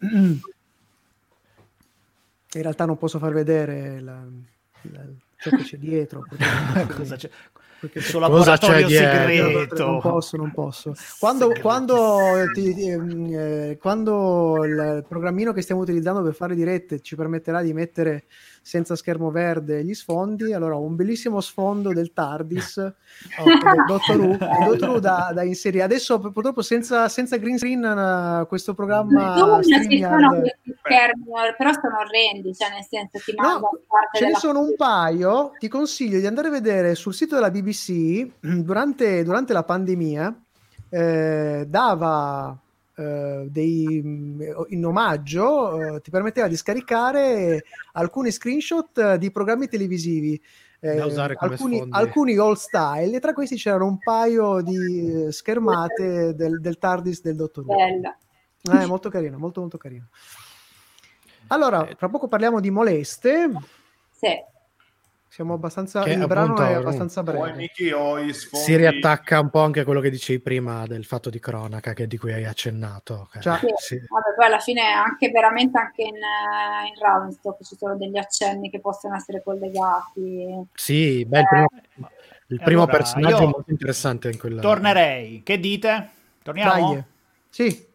In 0.00 0.40
realtà 2.62 2.84
non 2.84 2.98
posso 2.98 3.18
far 3.20 3.32
vedere 3.32 4.00
la- 4.00 4.26
la- 4.92 5.06
ciò 5.36 5.50
che 5.50 5.62
c'è 5.62 5.78
dietro. 5.78 6.26
Cosa 6.96 7.16
c'è? 7.16 7.30
Perché- 7.80 7.98
Il 7.98 8.04
suo 8.04 8.18
Cosa 8.20 8.30
laboratorio 8.32 8.80
c'è 8.80 8.86
dietro? 8.86 9.18
segreto. 9.26 9.86
non 9.86 10.00
posso, 10.00 10.36
non 10.36 10.52
posso. 10.52 10.92
Quando, 11.18 11.52
quando, 11.60 12.18
ti- 12.52 12.88
ehm, 12.90 13.26
eh, 13.32 13.78
quando 13.80 14.64
il 14.64 15.04
programmino 15.08 15.52
che 15.52 15.62
stiamo 15.62 15.80
utilizzando 15.80 16.22
per 16.22 16.34
fare 16.34 16.54
dirette 16.54 17.00
ci 17.00 17.16
permetterà 17.16 17.62
di 17.62 17.72
mettere 17.72 18.24
senza 18.62 18.94
schermo 18.94 19.30
verde 19.30 19.82
gli 19.82 19.94
sfondi, 19.94 20.52
allora 20.52 20.76
ho 20.76 20.82
un 20.82 20.94
bellissimo 20.94 21.40
sfondo 21.40 21.92
del 21.94 22.12
TARDIS 22.12 22.76
oh, 23.38 23.44
del 23.44 23.84
Dottor 23.86 24.16
Who, 24.20 24.36
del 24.36 24.66
Dottor 24.68 24.88
Who 24.90 24.98
da, 25.00 25.30
da 25.34 25.42
inserire. 25.42 25.84
Adesso 25.84 26.18
purtroppo 26.18 26.60
senza, 26.60 27.08
senza 27.08 27.38
green 27.38 27.56
screen 27.58 27.82
eh, 27.82 28.46
questo 28.46 28.74
programma 28.74 29.60
ci 29.62 29.98
sono 30.02 30.42
schermi, 30.82 31.22
però 31.56 31.72
sono 31.72 31.98
orrendi, 32.00 32.54
cioè 32.54 32.70
nel 32.70 32.84
senso 32.88 33.18
ti 33.24 33.34
No, 33.36 33.42
manda 33.42 33.68
parte 33.88 34.18
ce 34.18 34.26
ne 34.26 34.34
sono 34.34 34.60
un 34.60 34.74
paio. 34.76 35.52
Ti 35.58 35.68
consiglio 35.68 36.18
di 36.18 36.26
andare 36.26 36.48
a 36.48 36.50
vedere 36.50 36.94
sul 36.94 37.14
sito 37.14 37.34
della 37.36 37.49
BBC 37.50 38.28
durante, 38.40 39.22
durante 39.22 39.52
la 39.52 39.64
pandemia. 39.64 40.42
eh, 40.90 41.64
dava 41.68 42.58
eh, 42.96 43.46
dei 43.48 43.96
in 44.68 44.84
omaggio, 44.84 45.96
eh, 45.96 46.00
ti 46.00 46.10
permetteva 46.10 46.48
di 46.48 46.56
scaricare 46.56 47.64
alcuni 47.92 48.30
screenshot 48.30 49.14
di 49.14 49.30
programmi 49.30 49.68
televisivi. 49.68 50.40
eh, 50.80 50.96
Da 50.96 51.06
usare 51.06 51.36
come 51.36 51.52
alcuni, 51.52 51.86
alcuni 51.90 52.36
old 52.36 52.56
style 52.56 53.16
e 53.16 53.20
tra 53.20 53.32
questi 53.32 53.56
c'erano 53.56 53.86
un 53.86 53.98
paio 53.98 54.60
di 54.62 55.26
eh, 55.26 55.32
schermate 55.32 56.34
del, 56.34 56.60
del 56.60 56.78
TARDIS 56.78 57.22
del 57.22 57.36
Dottor 57.36 57.64
Who. 57.64 57.76
bella. 57.76 58.16
Eh, 58.82 58.86
molto 58.86 59.08
carino, 59.08 59.38
molto 59.38 59.60
molto 59.60 59.78
carino. 59.78 60.08
Allora, 61.48 61.88
fra 61.96 62.08
poco 62.08 62.28
parliamo 62.28 62.60
di 62.60 62.70
moleste. 62.70 63.50
Sì. 64.10 64.36
Siamo 65.32 65.54
abbastanza. 65.54 66.02
Che 66.02 66.10
il 66.10 66.26
brano 66.26 66.54
appunto- 66.54 66.64
è 66.64 66.72
abbastanza 66.74 67.22
breve. 67.22 67.52
Miki 67.52 67.92
ho 67.92 68.18
i 68.18 68.34
sfondi. 68.34 68.66
Si 68.66 68.74
riattacca 68.76 69.38
un 69.38 69.48
po' 69.48 69.60
anche 69.60 69.78
a 69.78 69.84
quello 69.84 70.00
che 70.00 70.10
dicevi 70.10 70.40
prima 70.40 70.86
del 70.88 71.04
fatto 71.04 71.30
di 71.30 71.38
cronaca 71.38 71.92
che 71.92 72.08
di 72.08 72.18
cui 72.18 72.32
hai 72.32 72.44
accennato. 72.46 73.28
che- 73.30 73.38
Già. 73.38 73.60
Sì. 73.76 73.94
Vabbè, 73.96 74.34
poi 74.34 74.46
alla 74.46 74.58
fine 74.58 74.82
anche 74.82 75.30
veramente 75.30 75.78
anche 75.78 76.02
in, 76.02 76.16
eh, 76.16 76.88
in 76.88 77.00
Roundstock 77.00 77.62
ci 77.62 77.76
sono 77.76 77.96
degli 77.96 78.18
accenni 78.18 78.70
che 78.70 78.80
possono 78.80 79.14
essere 79.14 79.40
collegati. 79.44 80.66
Sì, 80.74 81.24
beh, 81.24 81.38
il 81.38 81.46
primo, 81.48 81.68
il 82.48 82.60
E 82.60 82.64
primo 82.64 82.82
allora, 82.82 82.96
personaggio 82.96 83.44
molto 83.48 83.70
interessante 83.70 84.28
in 84.30 84.36
quella. 84.36 84.60
Tornerei. 84.60 85.44
Che 85.44 85.60
dite? 85.60 86.08
Torniamo? 86.42 86.92
Dai. 86.92 87.04
Sì, 87.50 87.86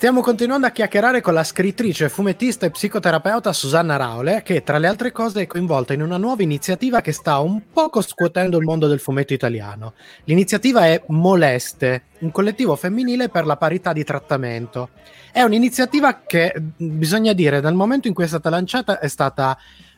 Stiamo 0.00 0.22
continuando 0.22 0.66
a 0.66 0.70
chiacchierare 0.70 1.20
con 1.20 1.34
la 1.34 1.44
scrittrice, 1.44 2.08
fumettista 2.08 2.64
e 2.64 2.70
psicoterapeuta 2.70 3.52
Susanna 3.52 3.96
Raule, 3.96 4.40
che 4.42 4.62
tra 4.62 4.78
le 4.78 4.86
altre 4.86 5.12
cose 5.12 5.42
è 5.42 5.46
coinvolta 5.46 5.92
in 5.92 6.00
una 6.00 6.16
nuova 6.16 6.42
iniziativa 6.42 7.02
che 7.02 7.12
sta 7.12 7.38
un 7.40 7.64
poco 7.70 8.00
scuotendo 8.00 8.56
il 8.56 8.64
mondo 8.64 8.86
del 8.86 8.98
fumetto 8.98 9.34
italiano. 9.34 9.92
L'iniziativa 10.24 10.86
è 10.86 11.02
Moleste, 11.08 12.04
un 12.20 12.30
collettivo 12.30 12.76
femminile 12.76 13.28
per 13.28 13.44
la 13.44 13.58
parità 13.58 13.92
di 13.92 14.02
trattamento. 14.02 14.88
È 15.30 15.42
un'iniziativa 15.42 16.22
che, 16.26 16.54
mh, 16.56 16.96
bisogna 16.96 17.34
dire, 17.34 17.60
dal 17.60 17.74
momento 17.74 18.08
in 18.08 18.14
cui 18.14 18.24
è 18.24 18.28
stata 18.28 18.48
lanciata 18.48 19.00
è 19.00 19.08
stata 19.08 19.54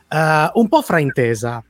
eh, 0.09 0.51
un 0.53 0.67
po' 0.67 0.81
fraintesa, 0.81 1.63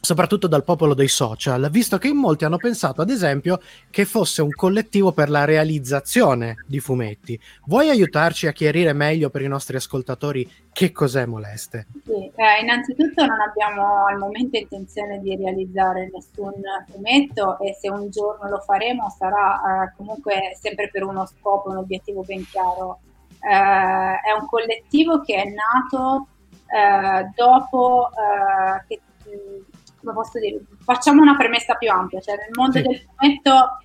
soprattutto 0.00 0.46
dal 0.46 0.64
popolo 0.64 0.94
dei 0.94 1.08
social, 1.08 1.68
visto 1.70 1.98
che 1.98 2.08
in 2.08 2.16
molti 2.16 2.44
hanno 2.44 2.56
pensato, 2.56 3.02
ad 3.02 3.10
esempio, 3.10 3.60
che 3.90 4.04
fosse 4.04 4.42
un 4.42 4.50
collettivo 4.50 5.12
per 5.12 5.28
la 5.28 5.44
realizzazione 5.44 6.64
di 6.66 6.80
fumetti. 6.80 7.38
Vuoi 7.66 7.90
aiutarci 7.90 8.46
a 8.46 8.52
chiarire 8.52 8.92
meglio 8.92 9.30
per 9.30 9.42
i 9.42 9.48
nostri 9.48 9.76
ascoltatori 9.76 10.48
che 10.72 10.92
cos'è 10.92 11.26
Moleste? 11.26 11.86
Sì, 12.04 12.30
eh, 12.34 12.62
innanzitutto 12.62 13.26
non 13.26 13.40
abbiamo 13.40 14.06
al 14.06 14.18
momento 14.18 14.56
intenzione 14.56 15.20
di 15.20 15.36
realizzare 15.36 16.10
nessun 16.12 16.52
fumetto 16.88 17.58
e 17.58 17.76
se 17.78 17.90
un 17.90 18.08
giorno 18.10 18.48
lo 18.48 18.60
faremo 18.60 19.14
sarà 19.16 19.60
eh, 19.84 19.92
comunque 19.96 20.56
sempre 20.58 20.88
per 20.90 21.04
uno 21.04 21.26
scopo, 21.26 21.70
un 21.70 21.76
obiettivo 21.76 22.22
ben 22.22 22.46
chiaro. 22.48 23.00
Eh, 23.42 23.48
è 23.48 24.32
un 24.38 24.46
collettivo 24.46 25.20
che 25.22 25.42
è 25.42 25.44
nato 25.44 26.28
eh, 26.66 27.30
dopo 27.34 28.10
eh, 28.10 28.84
che, 28.86 29.00
mh, 29.24 29.69
come 30.00 30.12
posso 30.12 30.38
dire, 30.38 30.60
facciamo 30.82 31.22
una 31.22 31.36
premessa 31.36 31.74
più 31.74 31.90
ampia, 31.90 32.20
cioè 32.20 32.36
nel 32.36 32.50
mondo 32.52 32.78
Sì. 32.78 32.82
del 32.82 32.98
fumetto 32.98 33.78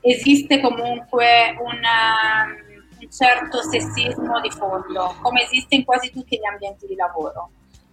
esiste 0.00 0.60
comunque 0.60 1.56
un, 1.60 1.74
ehm, 1.84 3.00
un 3.00 3.10
certo 3.10 3.62
sessismo 3.62 4.40
di 4.40 4.50
fondo, 4.50 5.14
come 5.20 5.42
esiste 5.42 5.74
in 5.76 5.84
quasi 5.84 6.10
tutti 6.10 6.36
gli 6.38 6.46
ambienti 6.46 6.86
di 6.86 6.94
lavoro. 6.94 7.50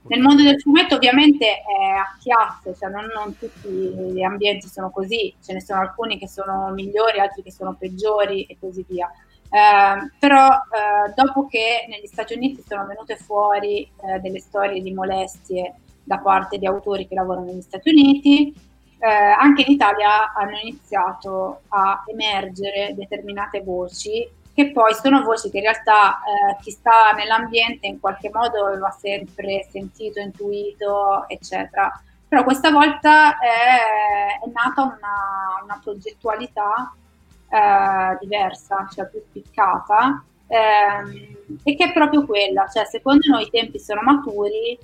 Nel 0.07 0.21
mondo 0.21 0.43
del 0.43 0.61
fumetto 0.61 0.95
ovviamente 0.95 1.45
è 1.47 1.89
a 1.97 2.15
chiasse, 2.19 2.75
cioè 2.77 2.89
non, 2.91 3.05
non 3.13 3.35
tutti 3.37 3.67
gli 3.67 4.21
ambienti 4.21 4.67
sono 4.67 4.91
così, 4.91 5.33
ce 5.43 5.53
ne 5.53 5.61
sono 5.61 5.81
alcuni 5.81 6.19
che 6.19 6.27
sono 6.27 6.69
migliori, 6.69 7.19
altri 7.19 7.41
che 7.41 7.51
sono 7.51 7.73
peggiori 7.73 8.43
e 8.43 8.55
così 8.59 8.85
via. 8.87 9.11
Eh, 9.49 10.11
però 10.19 10.47
eh, 10.47 11.11
dopo 11.15 11.47
che 11.47 11.85
negli 11.87 12.05
Stati 12.05 12.35
Uniti 12.35 12.63
sono 12.67 12.85
venute 12.85 13.15
fuori 13.15 13.81
eh, 14.03 14.19
delle 14.19 14.39
storie 14.39 14.79
di 14.81 14.93
molestie 14.93 15.73
da 16.05 16.19
parte 16.19 16.57
di 16.57 16.65
autori 16.65 17.07
che 17.07 17.15
lavorano 17.15 17.47
negli 17.47 17.61
Stati 17.61 17.89
Uniti, 17.89 18.53
eh, 18.99 19.07
anche 19.07 19.63
in 19.63 19.73
Italia 19.73 20.33
hanno 20.33 20.57
iniziato 20.57 21.61
a 21.67 22.03
emergere 22.07 22.93
determinate 22.95 23.61
voci 23.61 24.27
che 24.55 24.71
poi 24.71 24.93
sono 24.93 25.21
voci 25.21 25.49
che 25.49 25.57
in 25.57 25.63
realtà 25.63 26.19
eh, 26.19 26.55
chi 26.61 26.71
sta 26.71 27.11
nell'ambiente 27.11 27.87
in 27.87 27.99
qualche 27.99 28.29
modo 28.31 28.67
aveva 28.67 28.89
sempre 28.89 29.67
sentito, 29.69 30.21
intuito, 30.21 31.27
eccetera. 31.27 31.91
Però 32.25 32.41
questa 32.45 32.71
volta 32.71 33.37
è, 33.37 34.39
è 34.41 34.49
nata 34.53 34.83
una, 34.83 35.61
una 35.61 35.79
progettualità 35.83 36.95
eh, 37.49 38.17
diversa, 38.21 38.87
cioè 38.93 39.07
più 39.07 39.19
spiccata, 39.27 40.23
ehm, 40.47 41.59
e 41.61 41.75
che 41.75 41.85
è 41.85 41.93
proprio 41.93 42.25
quella, 42.25 42.65
cioè 42.67 42.85
secondo 42.85 43.29
noi 43.29 43.43
i 43.43 43.49
tempi 43.49 43.77
sono 43.77 44.01
maturi 44.03 44.79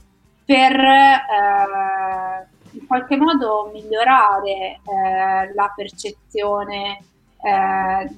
per 0.52 0.76
eh, 0.76 2.48
in 2.72 2.86
qualche 2.86 3.16
modo 3.16 3.70
migliorare 3.74 4.52
eh, 4.52 5.54
la 5.54 5.72
percezione 5.74 7.00
eh, 7.42 8.10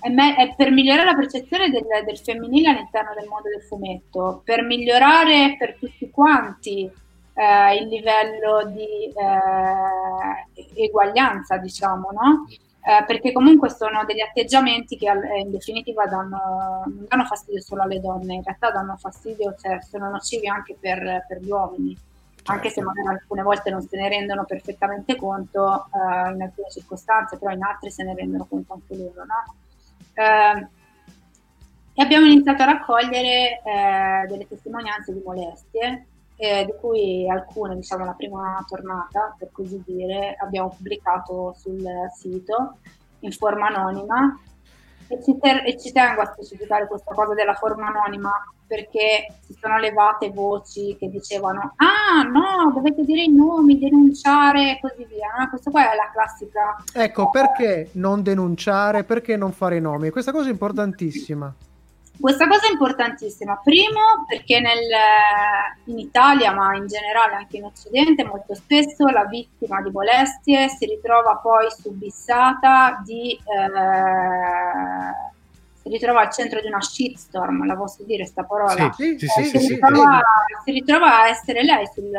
è 0.00 0.54
per 0.56 0.70
migliorare 0.70 1.10
la 1.10 1.14
percezione 1.14 1.68
del, 1.68 1.84
del 2.06 2.18
femminile 2.18 2.70
all'interno 2.70 3.12
del 3.14 3.28
mondo 3.28 3.50
del 3.50 3.60
fumetto, 3.60 4.40
per 4.42 4.62
migliorare 4.62 5.56
per 5.58 5.76
tutti 5.78 6.08
quanti 6.10 6.90
eh, 7.34 7.74
il 7.74 7.88
livello 7.88 8.64
di 8.72 9.12
eh, 9.12 10.82
eguaglianza, 10.82 11.58
diciamo, 11.58 12.08
no? 12.12 12.46
Eh, 12.82 13.04
perché 13.04 13.30
comunque 13.32 13.68
sono 13.68 14.04
degli 14.06 14.20
atteggiamenti 14.20 14.96
che 14.96 15.08
al- 15.08 15.22
in 15.38 15.50
definitiva 15.50 16.06
danno, 16.06 16.82
non 16.86 17.04
danno 17.06 17.24
fastidio 17.24 17.60
solo 17.60 17.82
alle 17.82 18.00
donne, 18.00 18.34
in 18.34 18.42
realtà 18.42 18.70
danno 18.70 18.96
fastidio, 18.96 19.54
cioè 19.60 19.80
sono 19.82 20.08
nocivi 20.08 20.48
anche 20.48 20.76
per, 20.80 21.26
per 21.28 21.40
gli 21.40 21.50
uomini, 21.50 21.94
anche 22.44 22.70
se 22.70 22.80
magari 22.80 23.08
alcune 23.08 23.42
volte 23.42 23.68
non 23.70 23.82
se 23.82 23.98
ne 23.98 24.08
rendono 24.08 24.44
perfettamente 24.44 25.14
conto 25.16 25.88
eh, 25.92 26.32
in 26.32 26.40
alcune 26.40 26.70
circostanze, 26.70 27.36
però 27.36 27.52
in 27.52 27.62
altre 27.62 27.90
se 27.90 28.02
ne 28.02 28.14
rendono 28.14 28.46
conto 28.48 28.72
anche 28.72 28.96
loro, 28.96 29.24
no? 29.26 29.54
Eh, 30.14 30.68
e 31.92 32.02
abbiamo 32.02 32.24
iniziato 32.24 32.62
a 32.62 32.66
raccogliere 32.66 33.60
eh, 33.62 34.26
delle 34.26 34.48
testimonianze 34.48 35.12
di 35.12 35.20
molestie, 35.22 36.06
eh, 36.40 36.64
di 36.64 36.72
cui 36.80 37.28
alcune, 37.28 37.74
diciamo 37.74 38.06
la 38.06 38.14
prima 38.14 38.64
tornata, 38.66 39.34
per 39.38 39.50
così 39.52 39.82
dire, 39.84 40.34
abbiamo 40.40 40.70
pubblicato 40.70 41.54
sul 41.58 41.86
sito 42.16 42.78
in 43.20 43.30
forma 43.32 43.66
anonima 43.66 44.40
e 45.06 45.22
ci, 45.22 45.36
ter- 45.38 45.66
e 45.66 45.78
ci 45.78 45.92
tengo 45.92 46.22
a 46.22 46.32
specificare 46.32 46.86
questa 46.86 47.12
cosa 47.12 47.34
della 47.34 47.52
forma 47.52 47.88
anonima 47.88 48.32
perché 48.66 49.34
si 49.40 49.54
sono 49.60 49.78
levate 49.78 50.30
voci 50.30 50.96
che 50.98 51.10
dicevano 51.10 51.74
ah 51.76 52.22
no, 52.22 52.72
dovete 52.72 53.04
dire 53.04 53.24
i 53.24 53.34
nomi, 53.34 53.78
denunciare 53.78 54.70
e 54.70 54.78
così 54.80 55.04
via. 55.04 55.28
no? 55.36 55.48
Questa 55.50 55.70
qua 55.70 55.92
è 55.92 55.96
la 55.96 56.10
classica 56.10 56.76
ecco 56.94 57.28
perché 57.28 57.90
non 57.94 58.22
denunciare, 58.22 59.04
perché 59.04 59.36
non 59.36 59.52
fare 59.52 59.76
i 59.76 59.80
nomi. 59.80 60.08
Questa 60.08 60.32
cosa 60.32 60.48
è 60.48 60.52
importantissima. 60.52 61.52
Questa 62.20 62.46
cosa 62.46 62.66
è 62.66 62.70
importantissima, 62.70 63.58
primo 63.64 64.26
perché 64.28 64.60
nel, 64.60 64.88
in 65.84 65.98
Italia, 65.98 66.52
ma 66.52 66.76
in 66.76 66.86
generale 66.86 67.34
anche 67.34 67.56
in 67.56 67.64
Occidente, 67.64 68.24
molto 68.24 68.54
spesso 68.54 69.06
la 69.06 69.24
vittima 69.24 69.80
di 69.80 69.90
molestie 69.90 70.68
si 70.68 70.84
ritrova 70.86 71.36
poi 71.36 71.70
subissata 71.70 73.00
di... 73.02 73.32
Eh, 73.32 75.28
si 75.82 75.88
ritrova 75.88 76.20
al 76.20 76.30
centro 76.30 76.60
di 76.60 76.66
una 76.66 76.82
shitstorm, 76.82 77.64
la 77.64 77.74
posso 77.74 78.02
dire 78.04 78.26
sta 78.26 78.44
parola? 78.44 78.92
Sì, 78.92 79.16
sì, 79.18 79.24
Eh, 79.24 79.28
sì, 79.28 79.44
si, 79.44 79.48
sì, 79.48 79.58
sì. 79.58 79.74
ritrova, 79.74 80.20
si 80.62 80.70
ritrova 80.72 81.20
a 81.20 81.28
essere 81.28 81.62
lei 81.62 81.86
sul, 81.86 82.10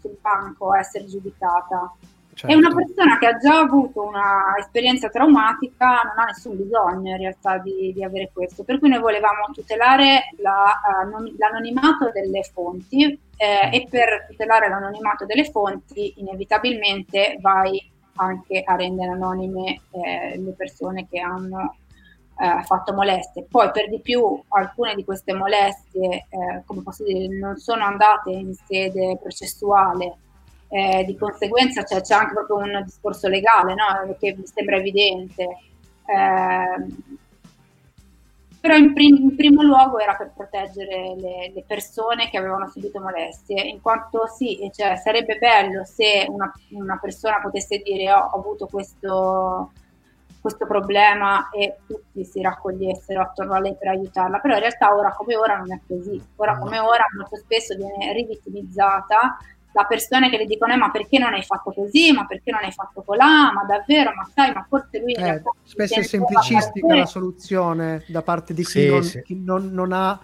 sul 0.00 0.16
banco, 0.20 0.70
a 0.70 0.78
essere 0.78 1.04
giudicata. 1.06 1.92
Certo. 2.38 2.54
E 2.54 2.56
una 2.56 2.72
persona 2.72 3.18
che 3.18 3.26
ha 3.26 3.36
già 3.36 3.58
avuto 3.58 4.04
una 4.04 4.54
esperienza 4.60 5.08
traumatica 5.08 6.02
non 6.04 6.18
ha 6.18 6.24
nessun 6.26 6.56
bisogno 6.56 7.10
in 7.10 7.16
realtà 7.16 7.58
di, 7.58 7.92
di 7.92 8.04
avere 8.04 8.30
questo, 8.32 8.62
per 8.62 8.78
cui 8.78 8.88
noi 8.88 9.00
volevamo 9.00 9.46
tutelare 9.52 10.30
la, 10.36 10.70
eh, 10.70 11.08
non- 11.10 11.34
l'anonimato 11.36 12.12
delle 12.12 12.44
fonti 12.44 13.02
eh, 13.36 13.70
e 13.72 13.88
per 13.90 14.26
tutelare 14.28 14.68
l'anonimato 14.68 15.26
delle 15.26 15.50
fonti 15.50 16.14
inevitabilmente 16.18 17.38
vai 17.40 17.90
anche 18.14 18.62
a 18.64 18.76
rendere 18.76 19.10
anonime 19.10 19.80
eh, 19.90 20.38
le 20.38 20.52
persone 20.52 21.08
che 21.10 21.18
hanno 21.18 21.74
eh, 22.38 22.62
fatto 22.62 22.92
molestie. 22.92 23.46
Poi 23.50 23.68
per 23.72 23.88
di 23.88 23.98
più 23.98 24.40
alcune 24.50 24.94
di 24.94 25.04
queste 25.04 25.34
molestie, 25.34 26.26
eh, 26.28 26.62
come 26.64 26.82
posso 26.82 27.02
dire, 27.02 27.36
non 27.36 27.56
sono 27.56 27.82
andate 27.82 28.30
in 28.30 28.54
sede 28.54 29.18
processuale, 29.20 30.18
eh, 30.68 31.04
di 31.04 31.16
conseguenza 31.16 31.82
c'è, 31.82 32.00
c'è 32.00 32.14
anche 32.14 32.34
proprio 32.34 32.56
un 32.56 32.82
discorso 32.84 33.28
legale 33.28 33.74
no? 33.74 34.16
che 34.18 34.34
mi 34.36 34.46
sembra 34.46 34.76
evidente. 34.76 35.58
Ehm, 36.06 37.18
però 38.60 38.74
in, 38.74 38.92
prim- 38.92 39.18
in 39.18 39.36
primo 39.36 39.62
luogo 39.62 39.98
era 39.98 40.14
per 40.14 40.32
proteggere 40.34 41.14
le, 41.16 41.52
le 41.54 41.64
persone 41.66 42.28
che 42.28 42.38
avevano 42.38 42.68
subito 42.68 43.00
molestie, 43.00 43.62
in 43.62 43.80
quanto 43.80 44.26
sì, 44.26 44.68
cioè, 44.74 44.96
sarebbe 44.96 45.38
bello 45.38 45.84
se 45.84 46.26
una, 46.28 46.52
una 46.70 46.98
persona 47.00 47.40
potesse 47.40 47.78
dire 47.78 48.12
"Oh, 48.12 48.30
ho 48.32 48.38
avuto 48.38 48.66
questo, 48.66 49.72
questo 50.40 50.66
problema 50.66 51.50
e 51.50 51.76
tutti 51.86 52.24
si 52.24 52.42
raccogliessero 52.42 53.22
attorno 53.22 53.54
a 53.54 53.60
lei 53.60 53.76
per 53.76 53.88
aiutarla, 53.88 54.40
però 54.40 54.54
in 54.54 54.60
realtà 54.60 54.92
ora 54.94 55.14
come 55.14 55.36
ora 55.36 55.56
non 55.56 55.72
è 55.72 55.80
così, 55.86 56.20
ora 56.36 56.58
come 56.58 56.78
ora 56.80 57.04
molto 57.16 57.36
spesso 57.36 57.76
viene 57.76 58.12
rivittimizzata 58.12 59.38
da 59.78 59.84
persone 59.86 60.28
che 60.30 60.36
le 60.38 60.46
dicono 60.46 60.72
"Eh, 60.72 60.76
ma 60.76 60.90
perché 60.90 61.18
non 61.18 61.32
hai 61.32 61.42
fatto 61.42 61.72
così, 61.72 62.12
ma 62.12 62.26
perché 62.26 62.50
non 62.50 62.60
hai 62.64 62.72
fatto 62.72 63.02
colà, 63.02 63.52
ma 63.52 63.64
davvero, 63.66 64.12
ma 64.14 64.28
sai, 64.34 64.52
ma 64.52 64.66
forse 64.68 64.98
lui 64.98 65.12
Eh, 65.12 65.40
spesso 65.64 66.00
è 66.00 66.02
semplicistica 66.02 66.94
la 66.94 67.02
te". 67.04 67.06
soluzione 67.08 68.02
da 68.08 68.22
parte 68.22 68.54
di 68.54 68.64
chi, 68.64 68.70
Sì, 68.70 68.88
non, 68.88 69.04
sì. 69.04 69.22
chi 69.22 69.36
non- 69.40 69.70
non 69.72 69.92
ha 69.92 70.18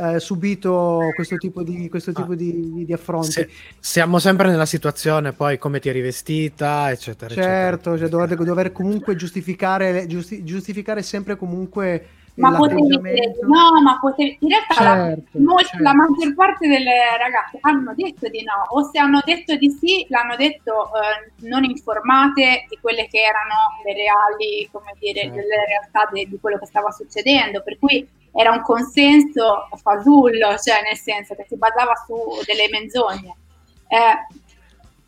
eh, 0.00 0.20
subito 0.20 1.00
questo 1.12 1.36
tipo 1.38 1.64
di, 1.64 1.88
questo 1.88 2.12
tipo 2.12 2.30
Ah. 2.32 2.36
di, 2.36 2.84
di 2.84 2.92
affronti. 2.92 3.32
Se- 3.32 3.48
siamo 3.80 4.20
sempre 4.20 4.48
nella 4.48 4.66
situazione 4.66 5.32
poi 5.32 5.58
come 5.58 5.80
ti 5.80 5.88
eri 5.88 6.00
vestita, 6.00 6.88
eccetera, 6.90 7.34
Certo, 7.34 7.94
eccetera. 7.94 7.96
cioè 7.98 8.08
dover, 8.08 8.36
dover 8.44 8.70
comunque 8.72 9.16
giustificare, 9.16 10.06
giusti- 10.06 10.44
giustificare 10.44 11.02
sempre 11.02 11.34
comunque 11.36 12.06
Ma 12.38 12.56
potevi 12.56 12.82
dire 12.82 13.00
l'atteggiamento. 13.00 13.44
di 13.46 13.52
no, 13.52 13.82
ma 13.82 13.98
potevi... 13.98 14.36
In 14.40 14.48
realtà 14.48 14.82
la, 14.82 14.94
Certo, 15.08 15.38
mol- 15.40 15.64
certo. 15.64 15.82
la 15.82 15.94
maggior 15.94 16.34
parte 16.34 16.68
delle 16.68 17.16
ragazze 17.18 17.58
hanno 17.60 17.92
detto 17.94 18.28
di 18.28 18.42
no, 18.44 18.66
o 18.68 18.82
se 18.90 18.98
hanno 18.98 19.20
detto 19.24 19.56
di 19.56 19.70
sì, 19.70 20.06
l'hanno 20.08 20.36
detto 20.36 20.90
eh, 20.94 21.46
non 21.48 21.64
informate 21.64 22.64
di 22.68 22.78
quelle 22.80 23.08
che 23.08 23.18
erano 23.20 23.80
le 23.84 23.92
reali, 23.94 24.68
come 24.70 24.92
dire, 24.98 25.20
Certo. 25.22 25.34
delle 25.36 25.64
realtà 25.66 26.08
de- 26.12 26.28
di 26.28 26.38
quello 26.40 26.58
che 26.58 26.66
stava 26.66 26.90
succedendo, 26.90 27.62
per 27.62 27.78
cui 27.78 28.06
era 28.32 28.52
un 28.52 28.62
consenso 28.62 29.68
fasullo, 29.82 30.56
cioè 30.58 30.82
nel 30.82 30.96
senso 30.96 31.34
che 31.34 31.44
si 31.48 31.56
basava 31.56 31.94
su 32.06 32.14
delle 32.46 32.68
menzogne. 32.70 33.34
Eh, 33.88 34.26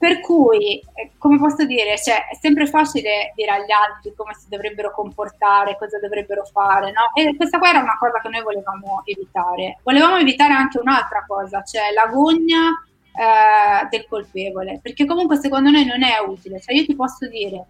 per 0.00 0.20
cui, 0.20 0.78
eh, 0.94 1.10
come 1.18 1.36
posso 1.36 1.66
dire, 1.66 1.98
cioè, 1.98 2.26
è 2.28 2.34
sempre 2.34 2.66
facile 2.66 3.34
dire 3.36 3.50
agli 3.50 3.70
altri 3.70 4.14
come 4.16 4.32
si 4.32 4.48
dovrebbero 4.48 4.92
comportare, 4.92 5.76
cosa 5.78 5.98
dovrebbero 5.98 6.42
fare, 6.46 6.90
no? 6.90 7.12
E 7.14 7.36
questa 7.36 7.58
qua 7.58 7.68
era 7.68 7.80
una 7.80 7.98
cosa 7.98 8.18
che 8.18 8.30
noi 8.30 8.42
volevamo 8.42 9.02
evitare. 9.04 9.78
Volevamo 9.82 10.16
evitare 10.16 10.54
anche 10.54 10.78
un'altra 10.78 11.22
cosa, 11.26 11.62
cioè 11.64 11.92
l'agonia 11.92 12.82
eh, 13.12 13.88
del 13.90 14.06
colpevole, 14.08 14.80
perché 14.82 15.04
comunque 15.04 15.36
secondo 15.36 15.68
noi 15.68 15.84
non 15.84 16.02
è 16.02 16.18
utile. 16.26 16.62
Cioè, 16.62 16.74
io 16.74 16.86
ti 16.86 16.96
posso 16.96 17.28
dire, 17.28 17.66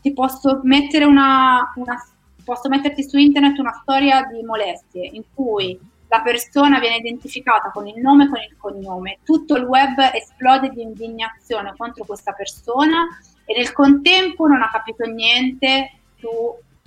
ti 0.00 0.12
posso 0.12 0.60
mettere 0.62 1.04
una, 1.06 1.72
una 1.74 2.00
posso 2.44 2.68
metterti 2.68 3.02
su 3.02 3.16
internet 3.16 3.58
una 3.58 3.80
storia 3.82 4.22
di 4.30 4.44
molestie 4.44 5.08
in 5.12 5.24
cui 5.34 5.76
la 6.14 6.22
persona 6.22 6.78
viene 6.78 6.96
identificata 6.96 7.70
con 7.72 7.88
il 7.88 8.00
nome 8.00 8.24
e 8.24 8.28
con 8.28 8.40
il 8.40 8.56
cognome, 8.56 9.18
tutto 9.24 9.56
il 9.56 9.64
web 9.64 9.98
esplode 10.12 10.68
di 10.68 10.82
indignazione 10.82 11.74
contro 11.76 12.04
questa 12.04 12.32
persona 12.32 13.06
e 13.44 13.56
nel 13.56 13.72
contempo 13.72 14.46
non 14.46 14.62
ha 14.62 14.70
capito 14.70 15.04
niente 15.06 15.90
su 16.18 16.30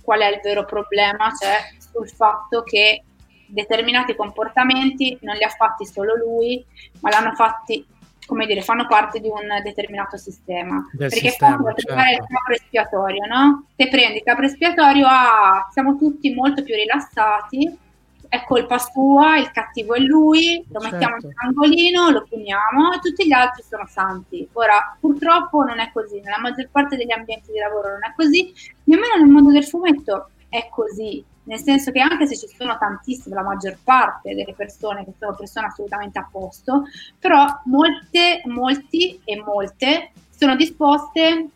qual 0.01 0.21
è 0.21 0.27
il 0.27 0.39
vero 0.41 0.63
problema, 0.63 1.29
cioè 1.33 1.57
sul 1.91 2.07
fatto 2.09 2.63
che 2.63 3.03
determinati 3.47 4.15
comportamenti 4.15 5.17
non 5.21 5.35
li 5.35 5.43
ha 5.43 5.49
fatti 5.49 5.85
solo 5.85 6.15
lui, 6.15 6.65
ma 7.01 7.09
l'hanno 7.09 7.33
fatti, 7.33 7.85
come 8.25 8.45
dire, 8.45 8.61
fanno 8.61 8.87
parte 8.87 9.19
di 9.19 9.27
un 9.27 9.61
determinato 9.61 10.15
sistema. 10.15 10.87
Del 10.93 11.09
Perché 11.09 11.29
sistema, 11.29 11.57
fanno 11.57 11.73
trovare 11.73 12.09
certo. 12.11 12.23
il 12.23 12.29
capro 12.29 12.53
espiatorio, 12.53 13.25
no? 13.25 13.65
Se 13.75 13.89
prendi 13.89 14.17
il 14.17 14.23
capro 14.23 14.45
espiatorio, 14.45 15.05
ah, 15.05 15.67
siamo 15.69 15.97
tutti 15.97 16.33
molto 16.33 16.63
più 16.63 16.75
rilassati, 16.75 17.85
è 18.29 18.43
colpa 18.45 18.77
sua, 18.77 19.37
il 19.37 19.51
cattivo 19.51 19.93
è 19.93 19.99
lui, 19.99 20.65
lo 20.71 20.79
mettiamo 20.79 21.19
Certo. 21.19 21.27
in 21.27 21.33
un 21.33 21.47
angolino, 21.47 22.09
lo 22.09 22.25
puniamo 22.27 22.93
e 22.93 22.99
tutti 22.99 23.25
gli 23.25 23.31
altri 23.31 23.63
sono 23.63 23.85
santi. 23.87 24.47
Ora, 24.53 24.97
purtroppo 24.99 25.63
non 25.63 25.79
è 25.79 25.89
così, 25.91 26.19
nella 26.21 26.39
maggior 26.39 26.69
parte 26.69 26.97
degli 26.97 27.11
ambienti 27.11 27.51
di 27.51 27.59
lavoro 27.59 27.89
non 27.89 28.03
è 28.03 28.13
così, 28.15 28.53
nemmeno 28.85 29.15
nel 29.15 29.27
mondo 29.27 29.51
del 29.51 29.65
fumetto 29.65 30.29
è 30.49 30.69
così, 30.69 31.23
nel 31.43 31.59
senso 31.59 31.91
che 31.91 31.99
anche 31.99 32.27
se 32.27 32.37
ci 32.37 32.47
sono 32.55 32.77
tantissime, 32.77 33.35
la 33.35 33.41
maggior 33.41 33.77
parte 33.83 34.35
delle 34.35 34.53
persone 34.53 35.05
che 35.05 35.13
sono 35.17 35.35
persone 35.35 35.67
assolutamente 35.67 36.19
a 36.19 36.27
posto, 36.29 36.83
però 37.19 37.45
molte, 37.65 38.41
molti 38.45 39.19
e 39.23 39.41
molte 39.41 40.11
sono 40.29 40.55
disposte 40.55 41.49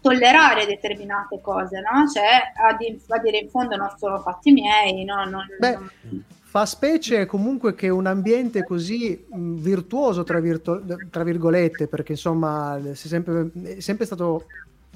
tollerare 0.00 0.66
determinate 0.66 1.40
cose, 1.40 1.80
no? 1.80 2.08
Cioè 2.08 2.52
a, 2.68 2.74
di- 2.76 3.00
a 3.08 3.18
dire 3.18 3.38
in 3.38 3.48
fondo 3.48 3.76
non 3.76 3.92
sono 3.96 4.18
fatti 4.20 4.52
miei, 4.52 5.04
no? 5.04 5.24
Non, 5.24 5.46
Beh, 5.58 5.72
non- 5.72 6.24
Fa 6.54 6.66
specie 6.66 7.26
comunque 7.26 7.74
che 7.74 7.88
un 7.88 8.06
ambiente 8.06 8.62
così 8.62 9.24
mh, 9.28 9.54
virtuoso, 9.56 10.22
tra, 10.22 10.38
virtu- 10.38 11.10
tra 11.10 11.24
virgolette, 11.24 11.88
perché 11.88 12.12
insomma 12.12 12.78
è 12.78 12.94
sempre, 12.94 13.50
è 13.76 13.80
sempre 13.80 14.06
stato 14.06 14.46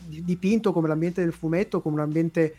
di- 0.07 0.22
dipinto 0.22 0.72
come 0.72 0.87
l'ambiente 0.87 1.20
del 1.20 1.33
fumetto, 1.33 1.81
come 1.81 1.96
un 1.96 2.03
ambiente 2.03 2.59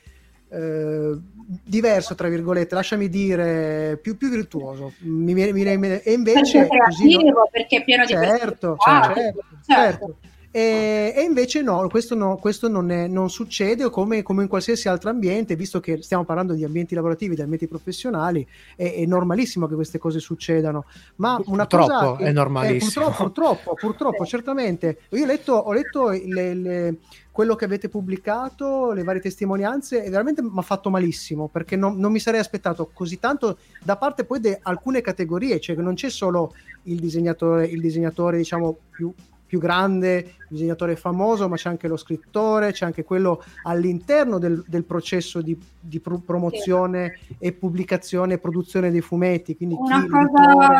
eh, 0.50 1.18
diverso, 1.64 2.14
tra 2.16 2.28
virgolette, 2.28 2.76
lasciami 2.76 3.08
dire, 3.08 3.98
più, 4.02 4.18
più 4.18 4.30
virtuoso. 4.30 4.92
Mi 5.00 5.34
viene- 5.34 5.54
mi 5.54 5.64
viene- 5.64 6.02
e 6.04 6.12
invece 6.12 6.68
perché 6.68 6.76
è 6.76 6.80
così 6.84 7.04
no- 7.04 7.18
creativo, 7.20 7.50
perché 7.50 7.78
è 7.78 7.84
pieno 7.86 8.04
di 8.04 8.12
certo, 8.12 8.76
personalità, 8.76 9.14
certo, 9.14 9.44
certo. 9.66 9.66
certo. 9.66 10.18
E, 10.52 11.14
e 11.16 11.22
invece 11.22 11.62
no, 11.62 11.88
questo, 11.90 12.16
no, 12.16 12.38
questo 12.38 12.68
non, 12.68 12.90
è- 12.90 13.08
non 13.08 13.30
succede 13.30 13.90
come, 13.90 14.24
come 14.24 14.42
in 14.44 14.50
qualsiasi 14.50 14.88
altro 14.88 15.10
ambiente, 15.12 15.56
visto 15.56 15.80
che 15.80 16.02
stiamo 16.02 16.24
parlando 16.26 16.54
di 16.54 16.64
ambienti 16.64 16.96
lavorativi, 16.96 17.36
di 17.36 17.42
ambienti 17.42 17.68
professionali, 17.68 18.46
è, 18.76 18.94
è 18.96 19.06
normalissimo 19.06 19.68
che 19.68 19.76
queste 19.76 20.00
cose 20.00 20.20
succedano. 20.20 20.86
Ma 21.18 21.40
una 21.46 21.66
Purtroppo 21.68 22.16
cosa 22.16 22.24
è 22.24 22.32
normalissimo. 22.32 22.80
eh, 23.06 23.06
purtroppo, 23.12 23.24
purtroppo, 23.24 23.76
purtroppo, 23.76 24.26
certamente. 24.26 25.00
Io 25.12 25.24
ho 25.24 25.28
letto, 25.28 25.54
ho 25.54 25.72
letto 25.72 26.10
le- 26.10 26.54
le- 26.56 26.96
quello 27.32 27.56
che 27.56 27.66
avete 27.66 27.88
pubblicato, 27.88 28.92
le 28.92 29.04
varie 29.04 29.22
testimonianze, 29.22 30.04
e 30.04 30.10
veramente 30.10 30.42
mi 30.42 30.50
ha 30.56 30.62
fatto 30.62 30.90
malissimo 30.90 31.48
perché 31.48 31.76
non, 31.78 31.98
non 31.98 32.12
mi 32.12 32.20
sarei 32.20 32.40
aspettato 32.40 32.90
così 32.92 33.18
tanto 33.20 33.60
da 33.82 33.96
parte 33.98 34.26
poi 34.26 34.40
di 34.42 34.58
alcune 34.64 35.00
categorie, 35.02 35.60
cioè 35.60 35.76
che 35.76 35.82
non 35.82 35.94
c'è 35.94 36.10
solo 36.10 36.54
il 36.84 37.00
disegnatore, 37.00 37.66
il 37.68 37.80
disegnatore 37.80 38.36
diciamo 38.38 38.76
più, 38.90 39.14
più 39.50 39.58
grande, 39.58 40.36
disegnatore 40.48 40.96
famoso, 40.96 41.50
ma 41.50 41.56
c'è 41.56 41.70
anche 41.70 41.88
lo 41.88 41.98
scrittore, 41.98 42.72
c'è 42.72 42.86
anche 42.86 43.04
quello 43.04 43.44
all'interno 43.64 44.38
del, 44.38 44.64
del 44.68 44.84
processo 44.84 45.42
di, 45.42 45.58
di 45.80 46.00
pro- 46.00 46.20
promozione 46.20 47.18
e 47.40 47.52
pubblicazione 47.52 48.36
e 48.36 48.38
produzione 48.38 48.92
dei 48.92 49.02
fumetti. 49.02 49.58
Quindi 49.58 49.76
Una 49.76 50.04
chi, 50.04 50.08
cosa 50.08 50.78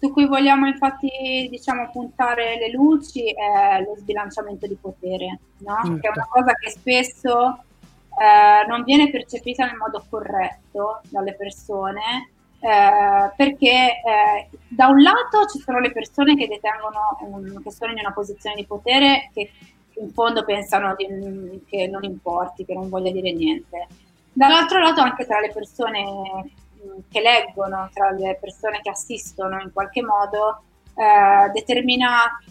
su 0.00 0.12
cui 0.12 0.26
vogliamo 0.26 0.66
infatti 0.66 1.48
diciamo 1.50 1.90
puntare 1.92 2.56
le 2.58 2.72
luci 2.72 3.30
è 3.30 3.80
lo 3.82 3.94
sbilanciamento 3.96 4.66
di 4.66 4.76
potere, 4.80 5.38
no? 5.58 5.76
Certo. 5.84 6.00
che 6.00 6.08
è 6.08 6.12
una 6.12 6.26
cosa 6.28 6.52
che 6.54 6.70
spesso 6.70 7.62
eh, 8.18 8.66
non 8.66 8.82
viene 8.82 9.08
percepita 9.10 9.66
nel 9.66 9.76
modo 9.76 10.04
corretto 10.08 11.00
dalle 11.10 11.34
persone 11.34 12.30
eh, 12.60 13.30
perché 13.36 14.00
eh, 14.02 14.48
da 14.68 14.88
un 14.88 15.00
lato 15.02 15.46
ci 15.46 15.58
sono 15.60 15.78
le 15.80 15.92
persone 15.92 16.34
che 16.36 16.48
detengono 16.48 17.16
un- 17.20 17.62
che 17.62 17.70
sono 17.70 17.92
in 17.92 17.98
una 18.00 18.12
posizione 18.12 18.56
di 18.56 18.64
potere 18.66 19.30
che 19.32 19.50
in 20.00 20.10
fondo 20.12 20.44
pensano 20.44 20.94
di- 20.96 21.64
che 21.68 21.86
non 21.88 22.04
importi, 22.04 22.64
che 22.64 22.74
non 22.74 22.88
voglia 22.88 23.10
dire 23.12 23.32
niente. 23.32 23.86
Dall'altro 24.32 24.78
lato 24.80 25.00
anche 25.00 25.24
tra 25.26 25.40
le 25.40 25.50
persone 25.52 26.02
mh, 26.02 27.00
che 27.10 27.20
leggono, 27.20 27.88
tra 27.92 28.10
le 28.10 28.36
persone 28.40 28.80
che 28.82 28.90
assistono 28.90 29.60
in 29.60 29.72
qualche 29.72 30.02
modo, 30.02 30.62
eh, 30.94 31.50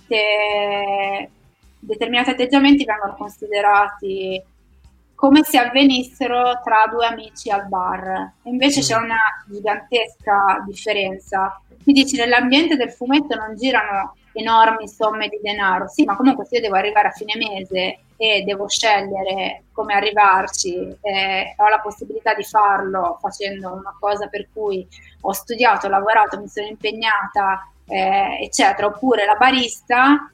determinate, 0.07 1.29
determinati 1.79 2.29
atteggiamenti 2.31 2.83
vengono 2.85 3.15
considerati 3.15 4.41
come 5.17 5.43
se 5.43 5.57
avvenissero 5.57 6.61
tra 6.63 6.85
due 6.91 7.07
amici 7.07 7.49
al 7.49 7.67
bar. 7.67 8.33
Invece 8.43 8.81
c'è 8.81 8.95
una 8.95 9.17
gigantesca 9.47 10.63
differenza. 10.63 11.59
Mi 11.85 11.93
dici, 11.93 12.17
nell'ambiente 12.17 12.75
del 12.75 12.91
fumetto 12.91 13.35
non 13.35 13.55
girano 13.55 14.13
enormi 14.33 14.87
somme 14.87 15.27
di 15.27 15.39
denaro, 15.41 15.87
sì, 15.87 16.03
ma 16.03 16.15
comunque 16.15 16.45
se 16.45 16.57
io 16.57 16.61
devo 16.61 16.75
arrivare 16.75 17.07
a 17.07 17.11
fine 17.11 17.33
mese 17.35 18.01
e 18.15 18.43
devo 18.43 18.67
scegliere 18.67 19.63
come 19.71 19.95
arrivarci, 19.95 20.95
eh, 21.01 21.55
ho 21.57 21.67
la 21.67 21.79
possibilità 21.79 22.35
di 22.35 22.43
farlo 22.43 23.17
facendo 23.19 23.73
una 23.73 23.95
cosa 23.99 24.27
per 24.27 24.47
cui 24.53 24.87
ho 25.21 25.31
studiato, 25.31 25.87
ho 25.87 25.89
lavorato, 25.89 26.39
mi 26.39 26.47
sono 26.47 26.67
impegnata, 26.67 27.67
eh, 27.87 28.37
eccetera, 28.43 28.85
oppure 28.85 29.25
la 29.25 29.35
barista, 29.35 30.29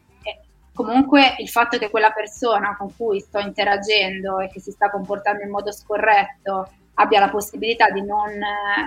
comunque 0.73 1.35
il 1.37 1.49
fatto 1.49 1.77
che 1.77 1.89
quella 1.89 2.11
persona 2.11 2.75
con 2.75 2.95
cui 2.95 3.19
sto 3.19 3.39
interagendo 3.39 4.39
e 4.39 4.49
che 4.49 4.59
si 4.59 4.71
sta 4.71 4.89
comportando 4.89 5.43
in 5.43 5.49
modo 5.49 5.71
scorretto 5.71 6.69
abbia 6.95 7.19
la 7.19 7.29
possibilità 7.29 7.89
di 7.89 8.01
non, 8.01 8.31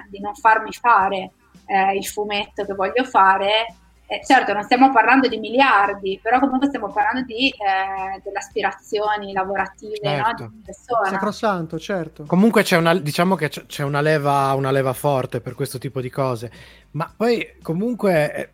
di 0.09 0.21
non 0.21 0.35
farmi 0.35 0.73
fare 0.73 1.31
eh, 1.67 1.97
il 1.97 2.07
fumetto 2.07 2.65
che 2.65 2.75
voglio 2.75 3.05
fare, 3.05 3.67
eh, 4.09 4.21
certo 4.25 4.53
non 4.53 4.63
stiamo 4.63 4.93
parlando 4.93 5.27
di 5.27 5.39
miliardi, 5.39 6.21
però 6.23 6.39
comunque 6.39 6.69
stiamo 6.69 6.93
parlando 6.93 7.23
di, 7.23 7.49
eh, 7.49 8.21
delle 8.23 8.39
aspirazioni 8.39 9.33
lavorative 9.33 9.99
Certo. 10.01 10.29
no, 10.29 10.35
di 10.35 10.43
una 10.43 10.63
persona. 10.65 11.09
Sacrosanto, 11.09 11.79
certo. 11.79 12.25
Comunque 12.25 12.63
c'è 12.63 12.77
una, 12.77 12.95
diciamo 12.95 13.35
che 13.35 13.49
c'è 13.49 13.67
c'è 13.67 13.83
una 13.83 14.01
leva, 14.01 14.53
una 14.55 14.71
leva 14.71 14.93
forte 14.93 15.41
per 15.41 15.55
questo 15.55 15.79
tipo 15.79 16.01
di 16.01 16.11
cose, 16.11 16.51
ma 16.93 17.13
poi 17.15 17.57
comunque 17.63 18.35
eh, 18.35 18.51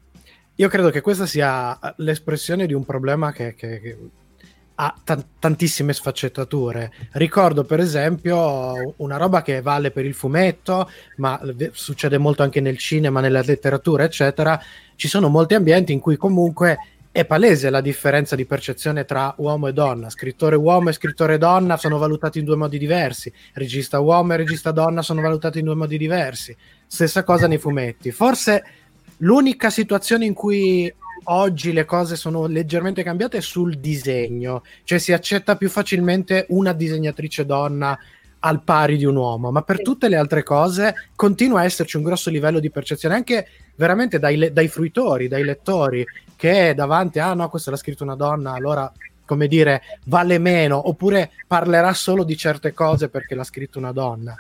io 0.57 0.69
credo 0.69 0.91
che 0.91 1.01
questa 1.01 1.27
sia 1.27 1.79
l'espressione 1.97 2.67
di 2.67 2.75
un 2.75 2.85
problema 2.85 3.33
che, 3.33 3.55
che- 3.55 3.81
che 3.81 3.99
ha 4.77 4.95
tan- 5.05 5.25
tantissime 5.39 5.93
sfaccettature. 5.93 6.91
Ricordo 7.13 7.65
per 7.65 7.79
esempio 7.79 8.95
una 8.97 9.17
roba 9.17 9.43
che 9.43 9.61
vale 9.61 9.91
per 9.91 10.05
il 10.05 10.15
fumetto, 10.15 10.91
ma 11.17 11.41
succede 11.73 12.19
molto 12.19 12.43
anche 12.43 12.61
nel 12.61 12.79
cinema, 12.79 13.21
nella 13.21 13.43
letteratura, 13.43 14.05
eccetera. 14.05 14.61
Ci 14.97 15.09
sono 15.09 15.29
molti 15.29 15.55
ambienti 15.55 15.93
in 15.93 16.01
cui 16.01 16.17
comunque 16.17 16.79
è 17.13 17.27
palese 17.27 17.69
la 17.69 17.83
differenza 17.83 18.35
di 18.35 18.47
percezione 18.47 19.05
tra 19.05 19.35
uomo 19.37 19.69
e 19.69 19.75
donna. 19.75 20.09
Scrittore 20.09 20.57
uomo 20.57 20.89
e 20.89 20.93
scrittore 20.95 21.37
donna 21.37 21.77
sono 21.77 21.99
valutati 21.99 22.39
in 22.39 22.47
due 22.47 22.57
modi 22.57 22.79
diversi. 22.79 23.31
Regista 23.53 24.01
uomo 24.01 24.33
e 24.33 24.37
regista 24.39 24.71
donna 24.71 25.03
sono 25.03 25.21
valutati 25.21 25.59
in 25.59 25.67
due 25.67 25.75
modi 25.75 25.99
diversi. 25.99 26.57
Stessa 26.87 27.23
cosa 27.23 27.47
nei 27.47 27.59
fumetti. 27.59 28.11
Forse 28.11 28.65
l'unica 29.23 29.71
situazione 29.71 30.25
in 30.25 30.35
cui 30.35 30.93
oggi 31.25 31.73
le 31.73 31.85
cose 31.85 32.17
sono 32.17 32.47
leggermente 32.47 33.03
cambiate 33.03 33.39
è 33.39 33.41
sul 33.41 33.79
disegno, 33.79 34.63
cioè 34.85 34.99
si 34.99 35.13
accetta 35.13 35.57
più 35.57 35.69
facilmente 35.69 36.47
una 36.51 36.73
disegnatrice 36.73 37.47
donna 37.47 37.99
al 38.45 38.63
pari 38.63 38.97
di 38.97 39.05
un 39.05 39.15
uomo, 39.15 39.53
ma 39.53 39.63
per 39.63 39.83
tutte 39.83 40.09
le 40.09 40.17
altre 40.17 40.43
cose 40.43 41.11
continua 41.15 41.61
a 41.61 41.65
esserci 41.65 41.97
un 41.97 42.03
grosso 42.03 42.29
livello 42.29 42.59
di 42.59 42.71
percezione 42.71 43.15
anche 43.15 43.47
veramente 43.77 44.19
dai, 44.19 44.37
le- 44.37 44.53
dai 44.53 44.67
fruitori, 44.67 45.29
dai 45.29 45.45
lettori 45.45 46.05
che 46.35 46.75
davanti 46.75 47.21
ah 47.21 47.35
no, 47.35 47.49
questo 47.49 47.71
l'ha 47.71 47.77
scritto 47.77 48.03
una 48.03 48.17
donna, 48.17 48.53
allora 48.53 48.93
come 49.25 49.47
dire, 49.47 49.83
vale 50.07 50.39
meno, 50.39 50.89
oppure 50.89 51.31
parlerà 51.47 51.95
solo 51.95 52.25
di 52.25 52.37
certe 52.37 52.75
cose 52.75 53.09
perché 53.09 53.37
l'ha 53.37 53.45
scritto 53.45 53.79
una 53.79 53.93
donna. 53.93 54.37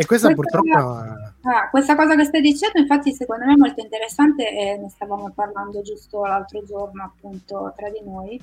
E 0.00 0.06
questa 0.06 0.32
Questa- 0.34 0.58
purtroppo 0.58 1.28
Ah, 1.42 1.68
questa 1.68 1.94
cosa 1.94 2.16
che 2.16 2.24
stai 2.24 2.40
dicendo, 2.40 2.78
infatti, 2.78 3.12
secondo 3.12 3.44
me 3.44 3.52
è 3.52 3.56
molto 3.56 3.80
interessante 3.82 4.48
e 4.50 4.76
ne 4.78 4.88
stavamo 4.88 5.30
parlando 5.34 5.82
giusto 5.82 6.24
l'altro 6.24 6.62
giorno, 6.64 7.04
appunto, 7.04 7.72
tra 7.76 7.90
di 7.90 8.00
noi. 8.02 8.40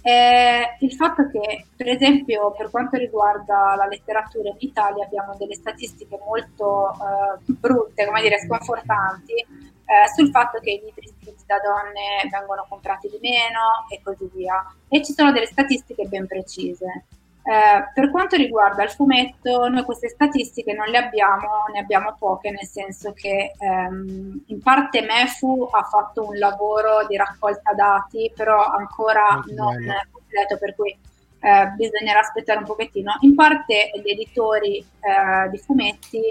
È 0.00 0.76
il 0.80 0.92
fatto 0.94 1.28
che, 1.30 1.66
per 1.76 1.88
esempio, 1.88 2.52
per 2.52 2.70
quanto 2.70 2.96
riguarda 2.96 3.74
la 3.76 3.86
letteratura 3.86 4.48
in 4.48 4.56
Italia, 4.58 5.04
abbiamo 5.04 5.34
delle 5.36 5.54
statistiche 5.54 6.18
molto 6.24 6.92
eh, 6.92 7.52
brutte, 7.52 8.06
come 8.06 8.20
dire, 8.22 8.38
sconfortanti, 8.38 9.32
eh, 9.34 10.08
sul 10.14 10.30
fatto 10.30 10.58
che 10.60 10.70
i 10.70 10.82
libri 10.84 11.06
scritti 11.06 11.44
da 11.46 11.58
donne 11.62 12.28
vengono 12.30 12.64
comprati 12.68 13.08
di 13.08 13.18
meno 13.20 13.84
e 13.90 14.00
così 14.02 14.30
via. 14.34 14.62
E 14.88 15.02
ci 15.04 15.12
sono 15.12 15.32
delle 15.32 15.46
statistiche 15.46 16.06
ben 16.06 16.26
precise. 16.26 17.04
Eh, 17.46 17.90
per 17.92 18.10
quanto 18.10 18.36
riguarda 18.36 18.84
il 18.84 18.90
fumetto, 18.90 19.68
noi 19.68 19.84
queste 19.84 20.08
statistiche 20.08 20.72
non 20.72 20.86
le 20.86 20.96
abbiamo, 20.96 21.66
ne 21.74 21.80
abbiamo 21.80 22.16
poche, 22.18 22.50
nel 22.50 22.64
senso 22.64 23.12
che 23.12 23.52
ehm, 23.58 24.44
in 24.46 24.62
parte 24.62 25.02
MEFU 25.02 25.68
ha 25.70 25.82
fatto 25.82 26.26
un 26.26 26.38
lavoro 26.38 27.06
di 27.06 27.18
raccolta 27.18 27.74
dati, 27.74 28.32
però 28.34 28.64
ancora 28.64 29.34
Molto 29.34 29.52
non 29.52 29.74
bello. 29.74 30.00
completo, 30.10 30.56
per 30.56 30.74
cui 30.74 30.96
eh, 31.40 31.66
bisognerà 31.76 32.20
aspettare 32.20 32.60
un 32.60 32.64
pochettino. 32.64 33.18
In 33.20 33.34
parte 33.34 33.90
gli 34.02 34.08
editori 34.08 34.78
eh, 34.78 35.50
di 35.50 35.58
fumetti 35.58 36.22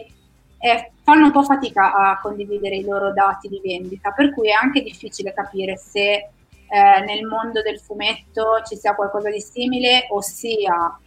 eh, 0.58 0.92
fanno 1.04 1.26
un 1.26 1.32
po' 1.32 1.44
fatica 1.44 1.94
a 1.94 2.20
condividere 2.20 2.78
i 2.78 2.84
loro 2.84 3.14
dati 3.14 3.48
di 3.50 3.62
vendita, 3.64 4.10
per 4.14 4.34
cui 4.34 4.48
è 4.50 4.54
anche 4.54 4.82
difficile 4.82 5.32
capire 5.32 5.78
se 5.78 6.30
eh, 6.74 7.06
nel 7.06 7.24
mondo 7.28 7.62
del 7.62 7.80
fumetto 7.80 8.64
ci 8.66 8.76
sia 8.78 8.96
qualcosa 8.96 9.30
di 9.30 9.42
simile, 9.42 10.08
ossia 10.10 10.98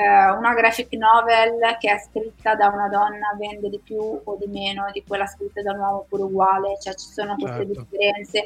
eh, 0.00 0.30
una 0.30 0.54
graphic 0.54 0.92
novel 0.92 1.76
che 1.78 1.92
è 1.92 1.98
scritta 1.98 2.54
da 2.54 2.68
una 2.68 2.88
donna 2.88 3.36
vende 3.38 3.68
di 3.68 3.78
più 3.78 3.98
o 3.98 4.36
di 4.36 4.46
meno 4.46 4.88
di 4.92 5.04
quella 5.06 5.26
scritta 5.26 5.60
da 5.62 5.72
un 5.72 5.78
uomo 5.78 6.06
pure 6.08 6.22
uguale, 6.22 6.78
cioè 6.80 6.94
ci 6.94 7.08
sono 7.08 7.34
queste 7.36 7.66
Certo. 7.66 7.86
differenze. 7.90 8.44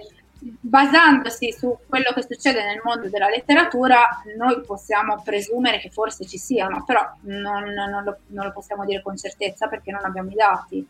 Basandosi 0.60 1.52
su 1.52 1.78
quello 1.88 2.12
che 2.14 2.22
succede 2.22 2.64
nel 2.64 2.80
mondo 2.84 3.08
della 3.08 3.28
letteratura, 3.28 4.22
noi 4.36 4.60
possiamo 4.60 5.22
presumere 5.22 5.78
che 5.78 5.90
forse 5.90 6.26
ci 6.26 6.36
siano, 6.36 6.84
però 6.84 7.00
non, 7.22 7.62
non 7.70 8.02
lo, 8.04 8.18
non 8.26 8.44
lo 8.46 8.52
possiamo 8.52 8.84
dire 8.84 9.00
con 9.00 9.16
certezza 9.16 9.68
perché 9.68 9.90
non 9.90 10.04
abbiamo 10.04 10.30
i 10.30 10.34
dati. 10.34 10.86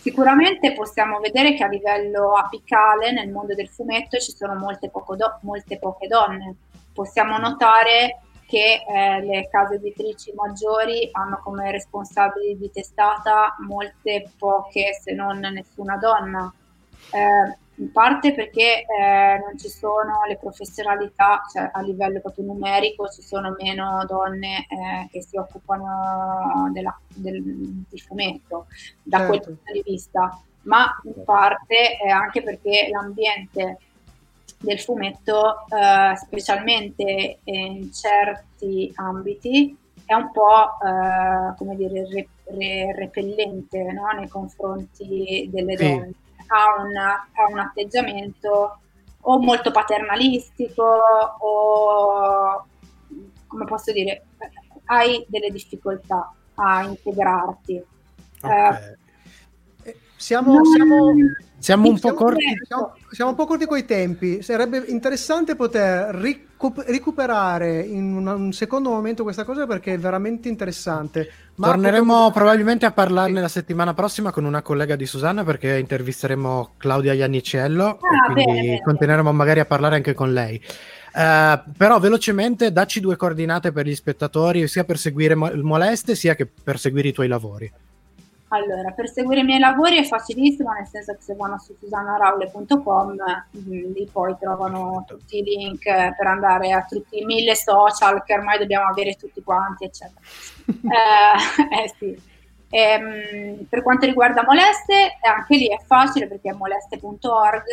Sicuramente 0.00 0.74
possiamo 0.74 1.20
vedere 1.20 1.54
che 1.54 1.64
a 1.64 1.68
livello 1.68 2.32
apicale 2.34 3.10
nel 3.12 3.30
mondo 3.30 3.54
del 3.54 3.68
fumetto 3.68 4.18
ci 4.18 4.32
sono 4.32 4.54
molte, 4.54 4.90
poco 4.90 5.16
do- 5.16 5.38
molte 5.42 5.78
poche 5.78 6.06
donne. 6.06 6.54
Possiamo 6.92 7.38
notare 7.38 8.20
che 8.48 8.82
eh, 8.82 9.20
le 9.20 9.48
case 9.50 9.74
editrici 9.74 10.32
maggiori 10.32 11.06
hanno 11.12 11.38
come 11.44 11.70
responsabili 11.70 12.56
di 12.56 12.70
testata 12.70 13.54
molte 13.66 14.30
poche, 14.38 14.98
se 14.98 15.12
non 15.12 15.38
nessuna 15.38 15.98
donna. 15.98 16.50
Eh, 17.12 17.56
in 17.74 17.92
parte 17.92 18.34
perché 18.34 18.80
eh, 18.86 19.38
non 19.44 19.58
ci 19.58 19.68
sono 19.68 20.24
le 20.26 20.38
professionalità, 20.38 21.42
cioè 21.52 21.68
a 21.70 21.80
livello 21.82 22.20
proprio 22.20 22.46
numerico 22.46 23.06
ci 23.08 23.20
sono 23.22 23.54
meno 23.60 24.02
donne 24.06 24.66
eh, 24.68 25.08
che 25.10 25.22
si 25.22 25.36
occupano 25.36 26.70
della- 26.72 26.98
del, 27.06 27.42
di 27.42 28.00
fumetto 28.00 28.66
da 29.02 29.26
quel 29.26 29.40
Certo. 29.42 29.48
punto 29.54 29.72
di 29.72 29.82
vista, 29.84 30.40
ma 30.62 30.98
in 31.04 31.22
parte 31.22 31.98
è 32.02 32.08
anche 32.08 32.42
perché 32.42 32.88
l'ambiente 32.90 33.78
del 34.60 34.80
fumetto, 34.80 35.66
eh, 35.68 36.16
specialmente 36.16 37.38
in 37.44 37.92
certi 37.92 38.90
ambiti, 38.96 39.76
è 40.04 40.14
un 40.14 40.30
po' 40.32 40.78
eh, 40.84 41.54
come 41.56 41.76
dire 41.76 42.06
re- 42.08 42.28
re- 42.56 42.94
repellente 42.94 43.82
no? 43.92 44.08
nei 44.18 44.28
confronti 44.28 45.48
delle 45.52 45.76
Sì. 45.76 45.84
donne. 45.88 46.12
Ha, 46.48 46.82
un- 46.82 46.96
ha 46.96 47.50
un 47.50 47.58
atteggiamento 47.58 48.78
o 49.20 49.38
molto 49.38 49.70
paternalistico 49.70 50.82
o 51.40 52.66
come 53.46 53.64
posso 53.64 53.92
dire, 53.92 54.24
hai 54.86 55.24
delle 55.28 55.50
difficoltà 55.50 56.32
a 56.54 56.82
integrarti. 56.84 57.74
Eh, 57.74 57.86
Ok. 58.40 58.50
Eh, 58.50 58.96
Siamo, 60.18 60.64
siamo, 60.64 61.12
Siamo 61.60 61.88
un 61.88 61.98
po' 61.98 62.12
corti. 62.14 62.44
siamo- 62.66 62.92
siamo 63.10 63.30
un 63.30 63.36
po' 63.36 63.46
corti 63.46 63.66
coi 63.66 63.84
tempi. 63.84 64.42
Sarebbe 64.42 64.82
interessante 64.88 65.54
poter 65.54 66.12
ricu- 66.16 66.82
recuperare 66.86 67.80
in 67.80 68.14
un, 68.16 68.26
un 68.26 68.52
secondo 68.52 68.90
momento 68.90 69.22
questa 69.22 69.44
cosa 69.44 69.64
perché 69.66 69.94
è 69.94 69.98
veramente 69.98 70.48
interessante. 70.48 71.30
Ma 71.56 71.68
Torneremo 71.68 72.04
potremmo- 72.04 72.30
probabilmente 72.32 72.84
a 72.84 72.90
parlarne 72.90 73.36
Sì. 73.36 73.40
la 73.42 73.48
settimana 73.48 73.94
prossima 73.94 74.32
con 74.32 74.44
una 74.44 74.60
collega 74.62 74.96
di 74.96 75.06
Susanna 75.06 75.44
perché 75.44 75.78
intervisteremo 75.78 76.72
Claudia 76.76 77.12
Iannicello 77.12 77.84
Ah, 77.86 78.30
e 78.30 78.32
quindi 78.32 78.44
bene, 78.44 78.60
bene. 78.62 78.82
continueremo 78.82 79.32
magari 79.32 79.60
a 79.60 79.64
parlare 79.66 79.94
anche 79.96 80.14
con 80.14 80.32
lei. 80.32 80.60
Eh, 81.14 81.62
però 81.76 81.98
velocemente 82.00 82.70
dacci 82.72 82.98
due 83.00 83.14
coordinate 83.16 83.70
per 83.72 83.86
gli 83.86 83.94
spettatori 83.94 84.66
sia 84.68 84.82
per 84.84 84.98
seguire 84.98 85.34
Moleste 85.36 86.14
sia 86.16 86.34
che 86.34 86.46
per 86.46 86.78
seguire 86.78 87.08
i 87.08 87.12
tuoi 87.12 87.28
lavori. 87.28 87.72
Allora, 88.48 88.92
per 88.92 89.10
seguire 89.10 89.40
i 89.40 89.44
miei 89.44 89.58
lavori 89.58 89.98
è 89.98 90.04
facilissimo, 90.04 90.72
nel 90.72 90.86
senso 90.86 91.12
che 91.14 91.20
se 91.20 91.34
vanno 91.34 91.58
su 91.58 91.76
susannaraule.com 91.78 93.14
mh, 93.50 93.92
lì 93.92 94.08
poi 94.10 94.36
trovano 94.40 95.04
tutti 95.06 95.38
i 95.38 95.42
link 95.42 95.82
per 95.84 96.26
andare 96.26 96.72
a 96.72 96.82
tutti 96.82 97.20
i 97.20 97.24
mille 97.24 97.54
social 97.54 98.22
che 98.24 98.32
ormai 98.32 98.58
dobbiamo 98.58 98.88
avere 98.88 99.14
tutti 99.14 99.42
quanti, 99.42 99.84
eccetera. 99.84 100.20
eh, 100.64 101.84
eh 101.84 101.94
sì. 101.98 102.36
Ehm, 102.70 103.66
per 103.68 103.82
quanto 103.82 104.06
riguarda 104.06 104.44
Moleste, 104.44 105.18
anche 105.22 105.56
lì 105.56 105.68
è 105.68 105.78
facile 105.84 106.26
perché 106.26 106.50
è 106.50 106.54
moleste.org, 106.54 107.64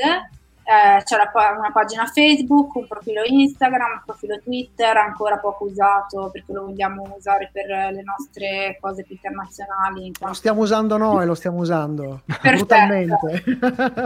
eh, 0.66 1.04
c'è 1.04 1.16
la 1.16 1.32
una 1.58 1.72
pagina 1.72 2.08
Facebook, 2.08 2.74
un 2.74 2.88
profilo 2.88 3.22
Instagram, 3.24 3.92
un 3.98 4.02
profilo 4.04 4.40
Twitter, 4.40 4.98
ancora 4.98 5.38
poco 5.38 5.66
usato 5.66 6.30
perché 6.32 6.52
lo 6.54 6.66
vogliamo 6.66 7.14
usare 7.16 7.52
per 7.54 7.68
le 7.68 8.02
nostre 8.04 8.76
cose 8.82 9.04
più 9.04 9.14
internazionali. 9.14 10.08
in 10.08 10.14
Lo 10.20 10.34
stiamo 10.34 10.62
usando 10.62 10.98
noi, 10.98 11.28
lo 11.28 11.36
stiamo 11.36 11.60
usando 11.60 12.22
brutalmente. 12.42 13.44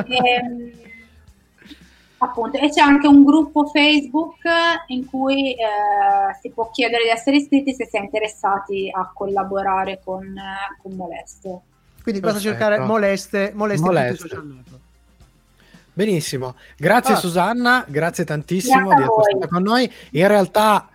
Ehm, 0.09 0.71
appunto, 2.17 2.57
e 2.57 2.69
c'è 2.69 2.81
anche 2.81 3.07
un 3.07 3.23
gruppo 3.23 3.67
Facebook 3.67 4.43
in 4.87 5.05
cui 5.05 5.53
eh, 5.53 6.35
si 6.41 6.49
può 6.49 6.69
chiedere 6.71 7.03
di 7.03 7.09
essere 7.09 7.37
iscritti 7.37 7.73
se 7.73 7.85
si 7.85 7.95
è 7.95 8.01
interessati 8.01 8.91
a 8.93 9.09
collaborare 9.13 10.01
con, 10.03 10.25
eh, 10.25 10.77
con 10.81 10.93
Moleste. 10.93 11.61
Quindi 12.03 12.19
basta 12.19 12.39
cercare 12.39 12.79
moleste, 12.79 13.51
moleste, 13.53 13.85
Moleste. 13.85 14.87
Benissimo, 15.99 16.55
grazie 16.77 17.15
Ah. 17.15 17.17
Susanna, 17.17 17.83
grazie 17.85 18.23
tantissimo 18.23 18.87
Grazie 18.87 18.95
di 18.95 19.01
essere 19.01 19.37
stata 19.37 19.47
con 19.53 19.63
noi. 19.63 19.91
In 20.11 20.27
realtà 20.29 20.87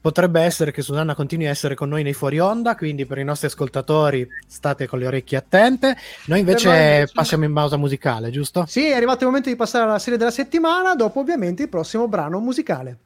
potrebbe 0.00 0.40
essere 0.40 0.72
che 0.72 0.82
Susanna 0.82 1.14
continui 1.14 1.46
a 1.46 1.50
essere 1.50 1.76
con 1.76 1.88
noi 1.88 2.02
nei 2.02 2.14
fuori 2.14 2.40
onda, 2.40 2.74
quindi 2.74 3.06
per 3.06 3.18
i 3.18 3.22
nostri 3.22 3.46
ascoltatori 3.46 4.28
state 4.44 4.88
con 4.88 4.98
le 4.98 5.06
orecchie 5.06 5.38
attente. 5.38 5.96
Noi 6.26 6.40
invece, 6.40 6.66
noi 6.66 6.76
invece- 6.76 7.12
passiamo 7.14 7.44
in 7.44 7.52
pausa 7.52 7.76
musicale, 7.76 8.30
giusto? 8.30 8.64
Sì, 8.66 8.86
è 8.86 8.94
arrivato 8.94 9.20
il 9.20 9.26
momento 9.26 9.50
di 9.50 9.54
passare 9.54 9.84
alla 9.84 10.00
serie 10.00 10.18
della 10.18 10.32
settimana, 10.32 10.96
dopo 10.96 11.20
ovviamente 11.20 11.62
il 11.62 11.68
prossimo 11.68 12.08
brano 12.08 12.40
musicale. 12.40 12.98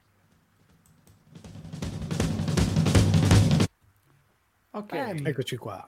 Ok. 4.70 4.94
Eccoci 5.24 5.56
qua. 5.58 5.86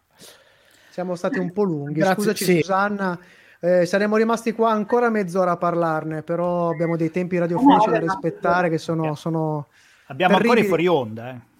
Siamo 0.90 1.14
stati 1.16 1.38
un 1.38 1.50
po' 1.50 1.62
lunghi, 1.62 1.94
Grazie, 1.94 2.14
scusaci 2.14 2.44
sì. 2.44 2.60
Susanna, 2.60 3.18
eh, 3.64 3.86
saremmo 3.86 4.16
rimasti 4.16 4.52
qua 4.52 4.70
ancora 4.72 5.08
mezz'ora 5.10 5.52
a 5.52 5.56
parlarne, 5.56 6.22
però 6.22 6.68
abbiamo 6.70 6.96
dei 6.96 7.10
tempi 7.10 7.38
radiofonici 7.38 7.86
da 7.90 7.98
No, 7.98 8.04
no. 8.04 8.12
rispettare 8.12 8.68
che 8.68 8.78
sono... 8.78 9.14
sono... 9.14 9.66
Abbiamo 10.08 10.36
ancora 10.36 10.60
i 10.60 10.62
Terribili. 10.62 10.84
fuori 10.84 10.86
onda. 10.86 11.30
Eh. 11.30 11.52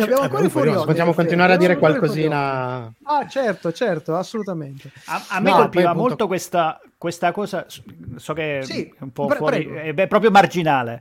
abbiamo 0.00 0.22
Eh, 0.22 0.24
ancora 0.24 0.48
fuori 0.48 0.68
onda, 0.70 0.84
possiamo 0.84 1.10
in 1.10 1.14
continuare 1.16 1.52
a 1.52 1.56
dire 1.56 1.76
qualcosina. 1.76 2.92
Ah, 3.04 3.26
certo, 3.28 3.70
certo, 3.72 4.16
assolutamente. 4.16 4.90
A, 5.06 5.22
a 5.28 5.40
me 5.40 5.50
No, 5.50 5.56
colpiva 5.56 5.90
appunto- 5.90 6.08
molto 6.08 6.26
questa, 6.26 6.80
questa 6.96 7.32
cosa, 7.32 7.66
so 8.16 8.32
che 8.32 8.60
Sì, 8.62 8.86
è 8.98 9.02
un 9.02 9.12
po' 9.12 9.26
pre- 9.26 9.36
fuori, 9.36 9.66
prego. 9.66 10.00
è 10.00 10.06
proprio 10.06 10.30
marginale, 10.30 11.00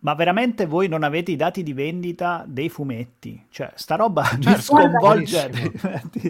ma 0.00 0.14
veramente 0.14 0.66
voi 0.66 0.88
non 0.88 1.02
avete 1.02 1.30
i 1.30 1.36
dati 1.36 1.62
di 1.62 1.72
vendita 1.72 2.44
dei 2.46 2.68
fumetti? 2.68 3.46
Cioè, 3.50 3.72
sta 3.74 3.96
roba 3.96 4.22
mi 4.36 4.42
Certo, 4.42 4.60
sconvolge. 4.62 5.50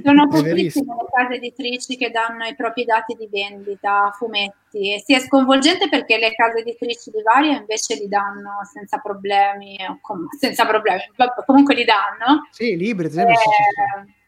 Sono 0.03 0.29
pochissime 0.29 0.95
le 0.95 1.07
case 1.11 1.35
editrici 1.35 1.97
che 1.97 2.11
danno 2.11 2.45
i 2.45 2.55
propri 2.55 2.85
dati 2.85 3.15
di 3.15 3.29
vendita 3.31 4.07
a 4.07 4.11
fumetti 4.11 4.95
e 4.95 5.03
si 5.05 5.15
è 5.15 5.21
sconvolgente 5.21 5.89
perché 5.89 6.19
le 6.19 6.35
case 6.35 6.59
editrici 6.59 7.11
di 7.11 7.23
vario 7.23 7.53
invece 7.53 7.95
li 7.95 8.09
danno 8.09 8.61
senza 8.73 8.99
problemi, 8.99 9.77
com- 10.01 10.29
senza 10.39 10.67
problemi, 10.67 11.03
comunque 11.47 11.75
li 11.75 11.85
danno. 11.85 12.49
Sì, 12.51 12.77
libri, 12.77 13.07
ad 13.07 13.13
esempio, 13.13 13.35
sì, 13.37 13.43
sì, 13.43 13.53
sì. 13.53 14.09
Eh, 14.09 14.19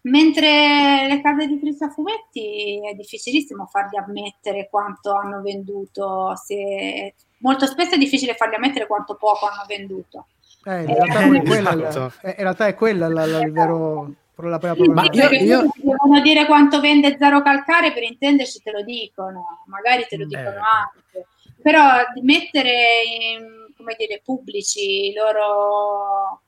Mentre 0.00 1.06
le 1.08 1.20
case 1.20 1.42
editrici 1.42 1.84
a 1.84 1.90
fumetti 1.90 2.80
è 2.88 2.94
difficilissimo 2.94 3.66
fargli 3.66 3.96
ammettere 3.96 4.68
quanto 4.70 5.12
hanno 5.12 5.42
venduto, 5.42 6.34
se- 6.36 7.14
molto 7.38 7.66
spesso 7.66 7.94
è 7.94 7.98
difficile 7.98 8.34
fargli 8.34 8.54
ammettere 8.54 8.86
quanto 8.86 9.14
poco 9.16 9.46
hanno 9.46 9.64
venduto. 9.66 10.26
Eh, 10.64 10.80
in 10.82 10.94
realtà 10.94 11.20
è 11.20 11.42
quella, 11.42 11.70
il- 11.72 11.82
Esatto. 11.84 12.12
eh, 12.26 12.30
in 12.30 12.42
realtà 12.42 12.66
è 12.66 12.74
quella 12.74 13.08
la- 13.08 13.26
la- 13.26 13.40
il 13.42 13.52
vero 13.52 14.12
la 14.40 14.58
vera 14.58 14.68
Ma 14.68 14.74
problematica. 14.74 15.22
io- 15.24 15.28
Perché 15.30 15.44
io- 15.44 15.60
se 15.62 15.80
devono 15.82 16.20
dire 16.20 16.46
quanto 16.46 16.80
vende 16.80 17.16
Zero 17.18 17.42
Calcare 17.42 17.92
per 17.92 18.04
intenderci 18.04 18.62
te 18.62 18.70
lo 18.70 18.82
dicono, 18.82 19.62
magari 19.66 20.06
te 20.08 20.16
lo 20.16 20.26
dicono 20.26 20.48
Eh. 20.48 20.52
anche, 20.52 21.26
però 21.60 21.82
di 22.14 22.20
mettere 22.22 23.02
in, 23.32 23.72
come 23.76 23.96
dire, 23.98 24.20
pubblici 24.24 25.08
i 25.08 25.12
loro, 25.12 26.40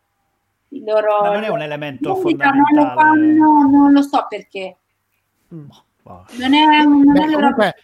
i 0.69 0.85
loro 0.85 1.21
Ma 1.23 1.33
non 1.33 1.43
è 1.43 1.49
un 1.49 1.63
elemento 1.63 2.15
vendita, 2.15 2.51
non 2.51 2.59
lo 2.59 2.65
fondamentale. 2.83 3.01
fanno, 3.01 3.69
non 3.69 3.93
lo 3.93 4.03
so 4.03 4.27
perché. 4.29 4.77
Wow. 5.49 6.25
Non 6.39 6.55
è, 6.55 6.83
non 6.85 7.13
Beh, 7.13 7.23
è 7.25 7.33
comunque, 7.33 7.75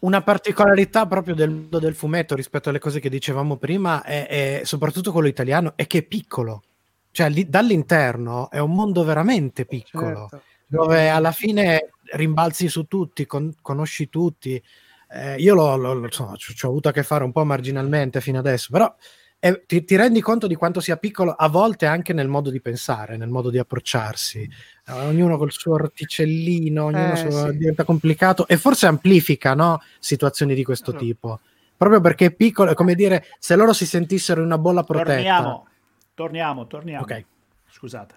una 0.00 0.22
particolarità 0.22 1.06
proprio 1.06 1.34
del 1.34 1.50
mondo 1.50 1.78
del 1.78 1.94
fumetto 1.94 2.34
rispetto 2.34 2.68
alle 2.68 2.78
cose 2.78 3.00
che 3.00 3.08
dicevamo 3.08 3.56
prima, 3.56 4.02
è, 4.02 4.26
è 4.26 4.60
soprattutto 4.64 5.12
quello 5.12 5.28
italiano, 5.28 5.72
è 5.76 5.86
che 5.86 5.98
è 5.98 6.02
piccolo. 6.02 6.62
Cioè, 7.10 7.30
lì- 7.30 7.48
dall'interno 7.48 8.50
è 8.50 8.58
un 8.58 8.74
mondo 8.74 9.02
veramente 9.02 9.64
piccolo, 9.64 10.28
certo. 10.28 10.42
dove 10.66 11.08
alla 11.08 11.32
fine 11.32 11.90
rimbalzi 12.12 12.68
su 12.68 12.84
tutti, 12.84 13.24
con- 13.24 13.54
conosci 13.62 14.08
tutti. 14.08 14.62
Eh, 15.08 15.36
io 15.36 15.54
l'ho, 15.54 15.76
l'ho- 15.76 16.04
insomma, 16.04 16.36
ci 16.36 16.66
ho 16.66 16.68
avuto 16.68 16.88
a 16.88 16.92
che 16.92 17.02
fare 17.02 17.24
un 17.24 17.32
po' 17.32 17.44
marginalmente 17.44 18.20
fino 18.20 18.38
adesso, 18.38 18.68
però 18.70 18.94
eh, 19.38 19.64
ti, 19.66 19.84
ti 19.84 19.96
rendi 19.96 20.20
conto 20.20 20.46
di 20.46 20.54
quanto 20.54 20.80
sia 20.80 20.96
piccolo 20.96 21.32
a 21.32 21.48
volte 21.48 21.86
anche 21.86 22.12
nel 22.12 22.28
modo 22.28 22.50
di 22.50 22.60
pensare, 22.60 23.16
nel 23.16 23.28
modo 23.28 23.50
di 23.50 23.58
approcciarsi. 23.58 24.48
Eh, 24.86 24.92
ognuno 24.92 25.36
col 25.36 25.52
suo 25.52 25.74
orticellino, 25.74 26.84
ognuno 26.84 27.12
Eh, 27.12 27.16
suo- 27.16 27.50
sì. 27.50 27.56
diventa 27.56 27.84
complicato 27.84 28.46
e 28.48 28.56
forse 28.56 28.86
amplifica 28.86 29.54
no, 29.54 29.82
situazioni 29.98 30.54
di 30.54 30.64
questo 30.64 30.90
Esatto. 30.90 31.04
tipo. 31.04 31.40
Proprio 31.76 32.00
perché 32.00 32.26
è 32.26 32.30
piccolo, 32.32 32.70
è 32.70 32.74
come 32.74 32.94
dire, 32.94 33.26
se 33.38 33.54
loro 33.54 33.72
si 33.72 33.84
sentissero 33.86 34.40
in 34.40 34.46
una 34.46 34.58
bolla 34.58 34.82
protetta. 34.82 35.12
Torniamo, 35.12 35.66
torniamo, 36.14 36.66
torniamo. 36.66 37.02
Ok. 37.02 37.24
Scusate. 37.70 38.14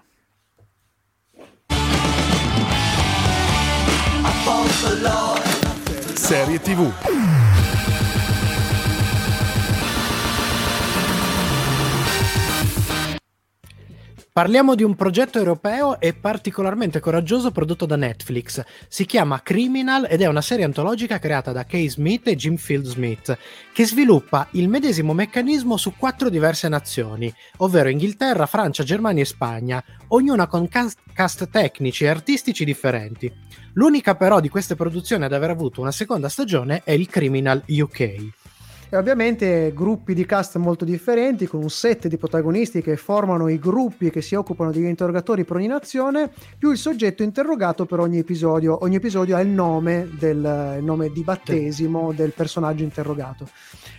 Serie 6.14 6.58
TV. 6.60 7.49
Parliamo 14.32 14.76
di 14.76 14.84
un 14.84 14.94
progetto 14.94 15.38
europeo 15.38 15.98
e 15.98 16.14
particolarmente 16.14 17.00
coraggioso 17.00 17.50
prodotto 17.50 17.84
da 17.84 17.96
Netflix. 17.96 18.62
Si 18.86 19.04
chiama 19.04 19.42
Criminal 19.42 20.06
ed 20.08 20.22
è 20.22 20.26
una 20.26 20.40
serie 20.40 20.64
antologica 20.64 21.18
creata 21.18 21.50
da 21.50 21.64
Kay 21.64 21.88
Smith 21.88 22.28
e 22.28 22.36
Jim 22.36 22.54
Field 22.54 22.86
Smith, 22.86 23.36
che 23.72 23.84
sviluppa 23.84 24.46
il 24.52 24.68
medesimo 24.68 25.14
meccanismo 25.14 25.76
su 25.76 25.94
quattro 25.96 26.28
diverse 26.28 26.68
nazioni, 26.68 27.32
ovvero 27.56 27.88
Inghilterra, 27.88 28.46
Francia, 28.46 28.84
Germania 28.84 29.24
e 29.24 29.26
Spagna, 29.26 29.82
ognuna 30.08 30.46
con 30.46 30.68
cast, 30.68 31.50
tecnici 31.50 32.04
e 32.04 32.08
artistici 32.08 32.64
differenti. 32.64 33.32
L'unica 33.72 34.14
però 34.14 34.38
di 34.38 34.48
queste 34.48 34.76
produzioni 34.76 35.24
ad 35.24 35.32
aver 35.32 35.50
avuto 35.50 35.80
una 35.80 35.90
seconda 35.90 36.28
stagione 36.28 36.82
è 36.84 36.92
il 36.92 37.08
Criminal 37.08 37.64
UK. 37.66 38.39
E 38.92 38.96
ovviamente 38.96 39.72
gruppi 39.72 40.14
di 40.14 40.26
cast 40.26 40.56
molto 40.56 40.84
differenti, 40.84 41.46
con 41.46 41.62
un 41.62 41.70
set 41.70 42.08
di 42.08 42.16
protagonisti 42.16 42.82
che 42.82 42.96
formano 42.96 43.46
i 43.46 43.56
gruppi 43.56 44.10
che 44.10 44.20
si 44.20 44.34
occupano 44.34 44.72
degli 44.72 44.84
interrogatori 44.84 45.44
per 45.44 45.58
ogni 45.58 45.68
nazione, 45.68 46.32
più 46.58 46.72
il 46.72 46.76
soggetto 46.76 47.22
interrogato 47.22 47.86
per 47.86 48.00
ogni 48.00 48.18
episodio. 48.18 48.82
Ogni 48.82 48.96
episodio 48.96 49.36
ha 49.36 49.40
il 49.42 49.48
nome, 49.48 50.08
del, 50.18 50.78
il 50.78 50.84
nome 50.84 51.12
di 51.12 51.22
battesimo 51.22 52.10
del 52.12 52.32
personaggio 52.32 52.82
interrogato. 52.82 53.48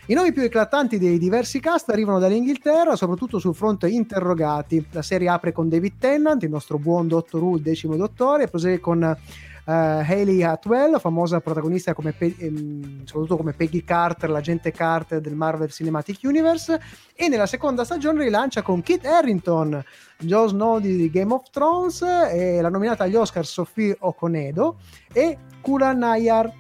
I 0.08 0.14
nomi 0.14 0.34
più 0.34 0.42
eclatanti 0.42 1.00
dei 1.00 1.18
diversi 1.18 1.62
cast 1.62 1.90
arrivano 1.90 2.20
dall'Inghilterra, 2.20 2.98
soprattutto 2.98 3.40
sul 3.40 3.56
fronte 3.56 3.88
interrogati. 3.88 4.86
La 4.92 5.02
serie 5.02 5.30
apre 5.30 5.54
con 5.54 5.70
David 5.70 6.00
Tennant, 6.00 6.44
il 6.44 6.50
nostro 6.50 6.78
buon 6.78 7.08
Dottor 7.08 7.42
Who, 7.42 7.56
il 7.56 7.62
decimo 7.62 7.96
dottore, 7.96 8.44
e 8.44 8.48
prosegue 8.50 8.82
con 8.82 9.18
Uh, 9.64 10.02
Hayley 10.04 10.42
Atwell, 10.42 11.00
famosa 11.00 11.40
protagonista 11.40 11.94
come 11.94 12.14
Pe- 12.14 12.36
ehm, 12.40 13.06
soprattutto 13.06 13.38
come 13.38 13.54
Peggy 13.54 13.84
Carter, 13.84 14.30
l'agente 14.32 14.72
Carter 14.72 15.22
del 15.22 15.36
Marvel 15.36 15.70
Cinematic 15.70 16.18
Universe, 16.24 16.82
e 17.16 17.28
nella 17.28 17.46
seconda 17.46 17.84
stagione 17.84 18.24
rilancia 18.24 18.64
con 18.64 18.82
Kit 18.82 19.06
Harrington, 19.06 19.84
Jon 20.18 20.48
Snow 20.50 20.80
di 20.80 21.10
Game 21.12 21.32
of 21.32 21.50
Thrones, 21.52 22.02
e 22.02 22.60
la 22.60 22.70
nominata 22.70 23.04
agli 23.04 23.16
Oscar 23.16 23.46
Sophie 23.46 23.96
Okonedo 24.00 24.78
e 25.14 25.38
Kula 25.62 25.94
Nayar. 25.94 26.52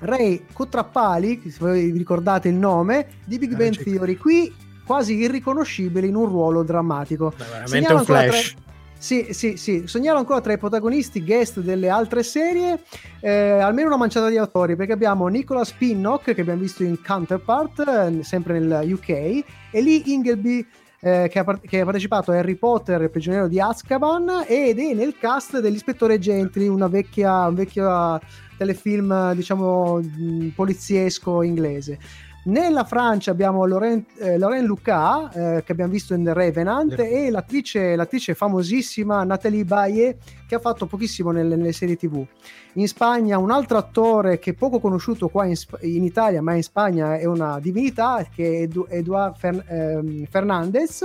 Ray 0.00 0.44
Kutrappali, 0.52 1.42
se 1.50 1.56
voi 1.58 1.90
vi 1.90 1.98
ricordate 1.98 2.48
il 2.48 2.54
nome, 2.54 3.08
di 3.24 3.36
Big 3.38 3.52
Eh, 3.52 3.56
Bang. 3.56 3.82
Theory, 3.82 4.14
qui 4.16 4.54
quasi 4.86 5.14
irriconoscibile 5.16 6.06
in 6.06 6.14
un 6.14 6.26
ruolo 6.26 6.62
drammatico. 6.62 7.32
veramente 7.36 7.68
Segnalo 7.68 7.98
un 7.98 8.04
flash. 8.04 8.52
tra- 8.52 8.66
Sì, 8.98 9.28
sì, 9.30 9.56
sì. 9.56 9.84
Segnalo 9.86 10.18
ancora 10.18 10.40
tra 10.40 10.52
i 10.52 10.58
protagonisti 10.58 11.24
guest 11.24 11.60
delle 11.60 11.88
altre 11.88 12.24
serie 12.24 12.82
eh, 13.20 13.30
almeno 13.30 13.88
una 13.88 13.96
manciata 13.96 14.28
di 14.28 14.36
autori, 14.36 14.76
perché 14.76 14.92
abbiamo 14.92 15.28
Nicholas 15.28 15.72
Pinnock, 15.72 16.34
che 16.34 16.40
abbiamo 16.40 16.60
visto 16.60 16.82
in 16.82 17.00
Counterpart, 17.00 17.78
eh, 17.86 18.22
sempre 18.24 18.58
nel 18.58 18.92
UK, 18.92 19.08
e 19.08 19.44
Lee 19.72 20.02
Ingleby, 20.04 20.66
eh, 21.00 21.28
che, 21.30 21.38
ha, 21.38 21.60
che 21.60 21.80
ha 21.80 21.84
partecipato 21.84 22.32
a 22.32 22.38
Harry 22.38 22.56
Potter, 22.56 23.00
il 23.02 23.10
prigioniero 23.10 23.46
di 23.46 23.60
Azkaban, 23.60 24.44
ed 24.46 24.78
è 24.78 24.94
nel 24.94 25.16
cast 25.16 25.60
dell'ispettore 25.60 26.18
Gentry, 26.18 26.66
una 26.66 26.88
vecchia, 26.88 27.46
un 27.46 27.54
vecchio 27.54 28.20
telefilm, 28.56 29.32
diciamo, 29.34 30.00
mh, 30.00 30.48
poliziesco 30.48 31.42
inglese. 31.42 31.98
Nella 32.48 32.84
Francia 32.84 33.30
abbiamo 33.30 33.66
Laurent, 33.66 34.08
eh, 34.18 34.38
Laurent 34.38 34.66
Lucas, 34.66 35.36
eh, 35.36 35.62
che 35.66 35.72
abbiamo 35.72 35.92
visto 35.92 36.14
in 36.14 36.32
Revenant, 36.32 36.94
Le- 36.94 37.26
e 37.26 37.30
l'attrice, 37.30 37.94
l'attrice 37.94 38.32
famosissima 38.32 39.22
Nathalie 39.22 39.66
Baye, 39.66 40.16
che 40.46 40.54
ha 40.54 40.58
fatto 40.58 40.86
pochissimo 40.86 41.30
nelle, 41.30 41.56
nelle 41.56 41.72
serie 41.72 41.96
TV. 41.96 42.24
In 42.74 42.88
Spagna 42.88 43.36
un 43.36 43.50
altro 43.50 43.76
attore 43.76 44.38
che 44.38 44.52
è 44.52 44.54
poco 44.54 44.80
conosciuto 44.80 45.28
qua 45.28 45.44
in, 45.44 45.56
in 45.82 46.04
Italia, 46.04 46.40
ma 46.40 46.54
in 46.54 46.62
Spagna 46.62 47.18
è 47.18 47.26
una 47.26 47.60
divinità, 47.60 48.26
che 48.34 48.44
è 48.44 48.60
Edu- 48.62 48.86
Eduard 48.88 49.36
Fer- 49.36 49.64
ehm, 49.68 50.24
Fernandez. 50.24 51.02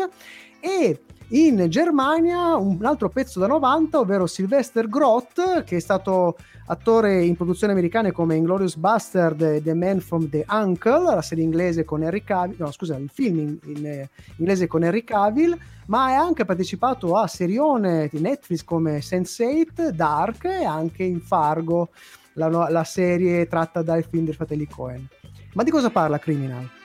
E 0.61 1.01
in 1.33 1.65
Germania 1.67 2.55
un 2.57 2.83
altro 2.85 3.09
pezzo 3.09 3.39
da 3.39 3.47
90, 3.47 3.99
ovvero 3.99 4.27
Sylvester 4.27 4.87
Groth, 4.87 5.63
che 5.63 5.77
è 5.77 5.79
stato 5.79 6.37
attore 6.67 7.23
in 7.23 7.35
produzioni 7.35 7.73
americane 7.73 8.11
come 8.11 8.35
Inglorious 8.35 8.75
Bastard 8.75 9.63
The 9.63 9.73
Man 9.73 9.99
from 9.99 10.29
the 10.29 10.45
Uncle, 10.47 11.15
la 11.15 11.21
serie 11.23 11.43
inglese 11.43 11.85
con 11.85 12.03
Henry 12.03 12.23
Cavill, 12.23 12.57
no 12.59 12.71
scusa, 12.71 12.95
il 12.97 13.09
film 13.11 13.39
in, 13.39 13.57
in, 13.63 13.85
eh, 13.85 14.09
inglese 14.37 14.67
con 14.67 14.83
Henry 14.83 15.03
Cavill, 15.03 15.57
ma 15.87 16.05
ha 16.05 16.21
anche 16.21 16.45
partecipato 16.45 17.17
a 17.17 17.25
serione 17.25 18.09
di 18.11 18.19
Netflix 18.19 18.63
come 18.63 18.99
Sense8, 18.99 19.89
Dark 19.89 20.45
e 20.45 20.65
anche 20.65 21.03
in 21.03 21.19
Fargo, 21.19 21.89
la, 22.33 22.47
la 22.47 22.83
serie 22.83 23.47
tratta 23.47 23.81
dal 23.81 24.05
film 24.07 24.25
dei 24.25 24.35
fratelli 24.35 24.67
Cohen. 24.67 25.07
Ma 25.53 25.63
di 25.63 25.71
cosa 25.71 25.89
parla 25.89 26.19
Criminal? 26.19 26.82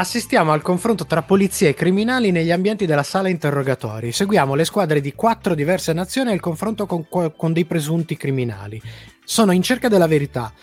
Assistiamo 0.00 0.52
al 0.52 0.62
confronto 0.62 1.04
tra 1.04 1.20
polizia 1.20 1.68
e 1.68 1.74
criminali 1.74 2.30
negli 2.30 2.50
ambienti 2.50 2.86
della 2.86 3.02
sala 3.02 3.28
interrogatori. 3.28 4.12
Seguiamo 4.12 4.54
le 4.54 4.64
squadre 4.64 5.02
di 5.02 5.12
quattro 5.12 5.54
diverse 5.54 5.92
nazioni 5.92 6.30
e 6.30 6.34
il 6.34 6.40
confronto 6.40 6.86
con, 6.86 7.06
con 7.06 7.52
dei 7.52 7.66
presunti 7.66 8.16
criminali. 8.16 8.80
Sono 9.22 9.52
in 9.52 9.60
cerca 9.60 9.88
della 9.88 10.06
verità, 10.06 10.54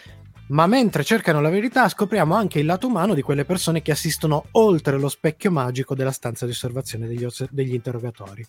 ma 0.47 0.65
mentre 0.65 1.03
cercano 1.03 1.39
la 1.39 1.51
verità 1.51 1.87
scopriamo 1.87 2.33
anche 2.33 2.57
il 2.57 2.65
lato 2.65 2.87
umano 2.87 3.13
di 3.13 3.21
quelle 3.21 3.45
persone 3.45 3.83
che 3.83 3.91
assistono 3.91 4.45
oltre 4.53 4.97
lo 4.97 5.07
specchio 5.07 5.51
magico 5.51 5.93
della 5.93 6.11
stanza 6.11 6.45
di 6.45 6.51
osservazione 6.51 7.05
degli, 7.05 7.23
os- 7.23 7.47
degli 7.51 7.75
interrogatori. 7.75 8.43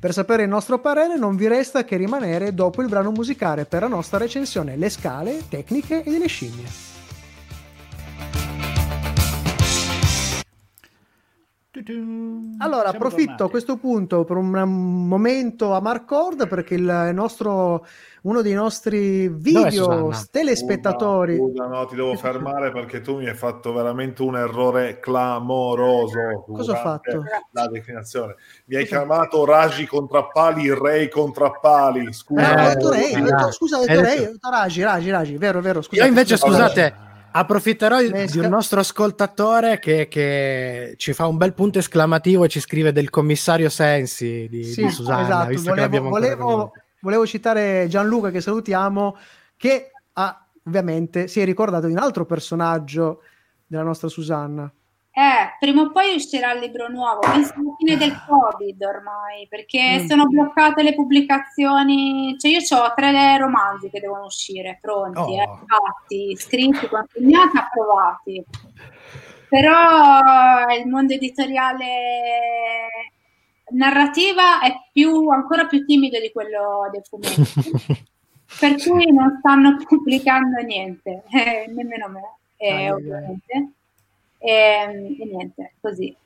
Per 0.00 0.12
sapere 0.14 0.44
il 0.44 0.48
nostro 0.48 0.80
parere 0.80 1.18
non 1.18 1.36
vi 1.36 1.48
resta 1.48 1.84
che 1.84 1.98
rimanere 1.98 2.54
dopo 2.54 2.80
il 2.80 2.88
brano 2.88 3.10
musicale 3.10 3.66
per 3.66 3.82
la 3.82 3.88
nostra 3.88 4.16
recensione 4.16 4.78
Le 4.78 4.88
scale, 4.88 5.42
tecniche 5.50 6.02
e 6.02 6.10
delle 6.10 6.28
scimmie. 6.28 6.87
Allora, 11.92 12.56
Siamo 12.58 12.96
approfitto 12.96 13.22
tornati. 13.24 13.42
a 13.42 13.48
questo 13.48 13.76
punto 13.76 14.24
per 14.24 14.36
un 14.36 14.48
momento 14.50 15.72
a 15.72 15.80
Marcord 15.80 16.46
perché 16.48 16.74
il 16.74 17.10
nostro, 17.14 17.86
uno 18.22 18.42
dei 18.42 18.52
nostri 18.52 19.28
video 19.28 20.12
telespettatori. 20.30 21.36
Scusa, 21.36 21.66
no, 21.66 21.86
ti 21.86 21.96
devo 21.96 22.14
fermare 22.14 22.72
perché 22.72 23.00
tu 23.00 23.16
mi 23.18 23.28
hai 23.28 23.34
fatto 23.34 23.72
veramente 23.72 24.22
un 24.22 24.36
errore 24.36 24.98
clamoroso. 25.00 26.44
Cosa 26.52 26.72
ho 26.72 26.76
fatto? 26.76 27.22
La 27.52 27.68
declinazione. 27.68 28.34
Mi 28.66 28.76
hai 28.76 28.84
chiamato 28.86 29.44
Ragi 29.44 29.86
contrappali, 29.86 30.72
Rei 30.74 31.08
contrappali. 31.08 32.12
Scusa. 32.12 32.40
Eh, 32.42 32.64
ho 32.64 32.68
detto- 32.74 32.88
dai. 32.90 33.52
scusa, 33.52 33.78
ho 33.78 33.80
Hai 33.80 33.86
detto 33.86 34.00
Ray, 34.02 34.18
ho 34.18 34.32
detto 34.32 34.50
Ragi, 34.50 34.82
Ragi, 34.82 35.10
Ragi, 35.10 35.36
vero, 35.36 35.60
vero, 35.60 35.80
scusa. 35.82 36.02
Io 36.02 36.08
invece, 36.08 36.36
scusa. 36.36 36.68
scusate, 36.68 36.94
approfitterò 37.30 38.00
di 38.00 38.38
un 38.38 38.46
nostro 38.48 38.80
ascoltatore 38.80 39.78
che, 39.78 40.08
che 40.08 40.94
ci 40.96 41.12
fa 41.12 41.26
un 41.26 41.36
bel 41.36 41.54
punto 41.54 41.78
esclamativo 41.78 42.44
e 42.44 42.48
ci 42.48 42.60
scrive 42.60 42.92
del 42.92 43.10
commissario 43.10 43.68
Sensi 43.68 44.46
di, 44.48 44.64
Sì, 44.64 44.84
di 44.84 44.90
Susanna, 44.90 45.22
esatto, 45.22 45.48
visto 45.48 45.72
che 45.72 45.88
volevo, 45.88 46.08
volevo- 46.08 46.72
volevo 47.00 47.26
citare 47.26 47.86
Gianluca 47.88 48.30
che 48.30 48.40
salutiamo, 48.40 49.16
che 49.56 49.90
ha, 50.12 50.46
ovviamente 50.64 51.28
si 51.28 51.40
è 51.40 51.44
ricordato 51.44 51.86
di 51.86 51.92
un 51.92 51.98
altro 51.98 52.24
personaggio 52.24 53.22
della 53.66 53.82
nostra 53.82 54.08
Susanna. 54.08 54.72
Eh, 55.18 55.56
prima 55.58 55.82
o 55.82 55.90
poi 55.90 56.14
uscirà 56.14 56.52
il 56.52 56.60
libro 56.60 56.86
nuovo, 56.88 57.18
penso 57.18 57.52
alla 57.54 57.74
fine 57.76 57.96
del 57.96 58.14
Covid 58.24 58.80
ormai, 58.84 59.48
perché 59.48 60.02
Mm. 60.02 60.06
sono 60.06 60.26
bloccate 60.26 60.84
le 60.84 60.94
pubblicazioni, 60.94 62.36
cioè 62.38 62.52
io 62.52 62.60
ho 62.78 62.92
tre 62.94 63.36
romanzi 63.36 63.90
che 63.90 63.98
devono 63.98 64.26
uscire, 64.26 64.78
pronti, 64.80 65.18
Oh. 65.18 65.42
eh, 65.42 65.48
fatti, 65.66 66.36
scritti, 66.36 66.86
consegnati, 66.86 67.56
approvati. 67.56 68.44
Però 69.48 70.68
il 70.78 70.86
mondo 70.86 71.12
editoriale 71.14 71.86
narrativa 73.70 74.60
è 74.60 74.72
più, 74.92 75.28
ancora 75.30 75.66
più 75.66 75.84
timido 75.84 76.20
di 76.20 76.30
quello 76.30 76.88
dei 76.92 77.02
fumetti. 77.02 77.34
per 78.60 78.76
cui 78.76 79.10
non 79.12 79.36
stanno 79.40 79.76
pubblicando 79.84 80.62
niente, 80.62 81.24
eh, 81.30 81.66
nemmeno 81.74 82.08
me, 82.08 82.36
eh, 82.56 82.92
ovviamente. 82.92 83.72
E, 84.38 84.52
e 85.18 85.24
niente, 85.24 85.72
così. 85.80 86.16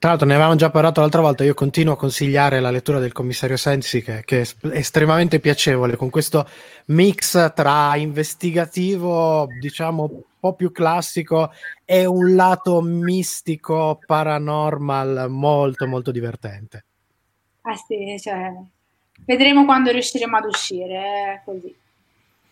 Tra 0.00 0.08
l'altro 0.08 0.26
ne 0.26 0.32
avevamo 0.32 0.56
già 0.56 0.70
parlato 0.70 1.00
l'altra 1.02 1.20
volta, 1.20 1.44
io 1.44 1.52
continuo 1.52 1.92
a 1.92 1.98
consigliare 1.98 2.58
la 2.58 2.70
lettura 2.70 2.98
del 2.98 3.12
commissario 3.12 3.58
Sensi 3.58 4.00
che, 4.00 4.22
che 4.24 4.38
è 4.38 4.40
es- 4.40 4.56
estremamente 4.72 5.40
piacevole 5.40 5.94
con 5.96 6.08
questo 6.08 6.48
mix 6.86 7.52
tra 7.52 7.94
investigativo, 7.96 9.46
diciamo 9.60 10.04
un 10.04 10.22
po' 10.40 10.54
più 10.54 10.72
classico 10.72 11.50
e 11.84 12.06
un 12.06 12.34
lato 12.34 12.80
mistico, 12.80 14.00
paranormal 14.06 15.26
molto 15.28 15.86
molto 15.86 16.10
divertente. 16.10 16.84
Ah 17.60 17.76
sì, 17.76 18.16
cioè, 18.18 18.54
vedremo 19.26 19.66
quando 19.66 19.90
riusciremo 19.90 20.34
ad 20.34 20.44
uscire, 20.46 20.94
eh, 20.94 21.42
così. 21.44 21.76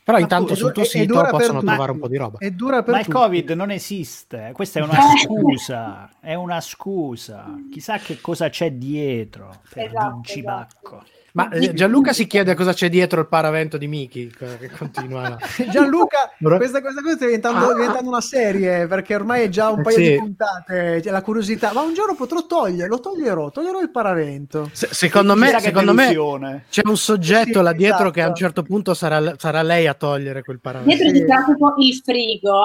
Però 0.09 0.21
intanto 0.21 0.55
sul 0.55 0.73
tuo 0.73 0.85
sito 0.85 1.23
possono 1.29 1.63
trovare 1.63 1.91
un 1.93 1.99
po' 1.99 2.09
di 2.09 2.17
roba. 2.17 2.39
E 2.39 2.51
dura 2.53 2.83
per 2.83 2.95
Ma 2.95 3.01
il 3.01 3.05
tutti. 3.05 3.19
Covid 3.19 3.51
non 3.51 3.71
esiste, 3.71 4.53
questa 4.55 4.81
è 4.81 4.83
una 4.83 4.97
Eh. 5.13 5.19
scusa, 5.19 6.09
è 6.19 6.33
una 6.33 6.63
scusa. 6.63 7.45
Chissà 7.71 7.99
che 7.99 8.19
cosa 8.19 8.49
c'è 8.49 8.73
dietro 8.73 9.61
per 9.71 9.89
Esatto, 9.89 10.11
Vincibacco. 10.15 11.03
Ma 11.33 11.49
eh, 11.51 11.73
Gianluca 11.75 12.13
si 12.13 12.27
chiede 12.27 12.55
cosa 12.55 12.73
c'è 12.73 12.89
dietro 12.89 13.21
il 13.21 13.29
paravento 13.29 13.77
di 13.77 13.87
Miki 13.87 14.33
che 14.37 14.71
continua. 14.77 15.37
Gianluca, 15.71 16.31
questa, 16.39 16.81
questa 16.81 17.03
cosa 17.03 17.15
sta 17.17 17.25
diventando, 17.27 17.75
diventando 17.75 18.09
una 18.09 18.21
serie 18.21 18.87
perché 18.87 19.15
ormai 19.15 19.43
è 19.43 19.49
già 19.49 19.69
un 19.71 19.81
Eh, 19.81 19.83
paio 19.83 19.97
sì. 19.97 20.03
di 20.13 20.17
puntate. 20.19 21.01
C'è 21.03 21.11
la 21.11 21.23
curiosità, 21.23 21.73
ma 21.73 21.83
un 21.83 21.93
giorno 21.95 22.15
potrò 22.15 22.47
togliere, 22.47 22.89
lo 22.89 22.99
toglierò, 23.01 23.51
toglierò 23.51 23.81
il 23.81 23.91
paravento. 23.91 24.71
Se- 24.73 24.89
secondo 24.91 25.35
me, 25.37 25.59
secondo 25.61 25.93
me 25.95 26.65
c'è 26.71 26.83
un 26.85 26.97
soggetto 26.97 27.59
Sì, 27.59 27.63
là 27.65 27.73
dietro 27.73 27.97
esatto. 27.97 28.11
che 28.13 28.23
a 28.23 28.29
un 28.29 28.35
certo 28.35 28.63
punto 28.63 28.95
sarà, 28.95 29.35
sarà 29.37 29.63
lei 29.63 29.87
a 29.87 29.95
togliere 29.95 30.43
quel 30.43 30.61
paravento. 30.61 30.95
Dietro 30.95 31.15
Sì. 31.15 31.25
sarà 31.27 31.45
tipo 31.45 31.75
il 31.79 31.95
frigo. 32.03 32.65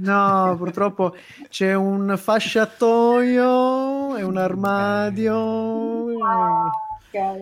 No, 0.00 0.54
purtroppo 0.58 1.14
c'è 1.48 1.74
un 1.74 2.14
fasciatoio 2.20 4.16
e 4.16 4.22
un 4.22 4.36
armadio. 4.36 6.06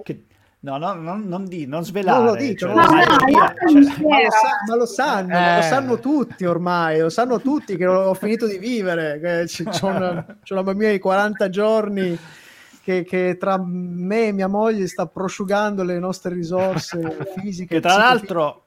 Che- 0.03 0.25
No, 0.59 0.79
no, 0.79 0.95
non, 0.95 1.29
non, 1.29 1.45
di, 1.45 1.65
non 1.67 1.85
svelare. 1.85 2.17
Non 2.19 2.27
lo 2.27 2.35
dico, 2.35 2.67
cioè, 2.67 2.75
No, 2.75 2.81
no, 2.81 2.89
cioè, 2.89 3.07
no, 3.07 4.09
Ma 4.09 4.21
lo, 4.23 4.31
sa- 4.31 4.59
ma 4.67 4.75
lo 4.77 4.87
sanno, 4.87 5.29
ma 5.29 5.53
lo 5.55 5.59
Eh. 5.61 5.63
sanno 5.63 5.99
tutti 6.01 6.45
ormai, 6.45 6.99
lo 6.99 7.09
sanno 7.09 7.41
tutti 7.41 7.77
che 7.77 7.87
ho 7.87 8.15
finito 8.15 8.49
di 8.49 8.59
vivere, 8.59 9.21
che 9.21 9.45
c'ho 9.47 9.87
una, 9.87 10.25
c'ho 10.43 10.55
una 10.55 10.63
bambina 10.65 10.91
di 10.91 10.99
40 10.99 11.49
giorni 11.51 12.19
che, 12.83 13.05
che 13.05 13.37
tra 13.39 13.63
me 13.65 14.29
e 14.29 14.33
mia 14.33 14.49
moglie 14.49 14.89
sta 14.89 15.07
prosciugando 15.07 15.85
le 15.85 16.01
nostre 16.01 16.35
risorse 16.35 17.17
fisiche. 17.39 17.77
che 17.77 17.81
tra 17.81 17.97
l'altro 17.97 18.63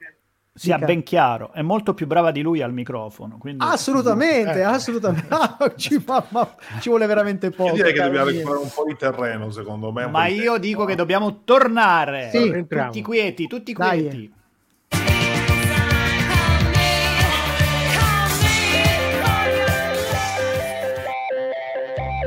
sia 0.59 0.75
Dica. 0.75 0.87
ben 0.87 1.03
chiaro, 1.03 1.51
è 1.53 1.61
molto 1.61 1.93
più 1.93 2.05
brava 2.05 2.31
di 2.31 2.41
lui 2.41 2.61
al 2.61 2.73
microfono. 2.73 3.37
Quindi... 3.37 3.63
Assolutamente, 3.65 4.59
Eh. 4.59 4.63
assolutamente. 4.63 5.27
Ci, 5.77 5.99
fa- 6.01 6.25
ma 6.29 6.53
ci 6.81 6.89
vuole 6.89 7.05
veramente 7.05 7.49
poco. 7.49 7.69
Io 7.69 7.75
direi 7.75 7.93
che 7.93 8.01
dobbiamo 8.01 8.25
recuperare 8.25 8.61
un 8.61 8.69
po' 8.73 8.83
di 8.85 8.95
terreno, 8.97 9.51
secondo 9.51 9.91
me. 9.93 10.07
Ma 10.07 10.27
io 10.27 10.41
tempo. 10.43 10.57
dico 10.57 10.83
che 10.85 10.95
dobbiamo 10.95 11.43
tornare. 11.45 12.29
Sì. 12.33 12.65
Tutti 12.67 13.01
quieti, 13.01 13.47
tutti 13.47 13.71
Dai. 13.71 13.99
quieti. 14.01 14.33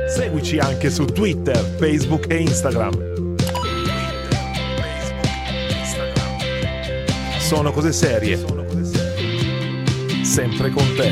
Seguici 0.07 0.57
anche 0.59 0.89
su 0.89 1.05
Twitter, 1.05 1.57
Facebook 1.57 2.29
e 2.29 2.37
Instagram. 2.41 3.32
Sono 7.55 7.71
cose 7.71 7.93
serie. 7.93 8.35
Sempre 10.23 10.71
con 10.71 10.83
te. 10.97 11.11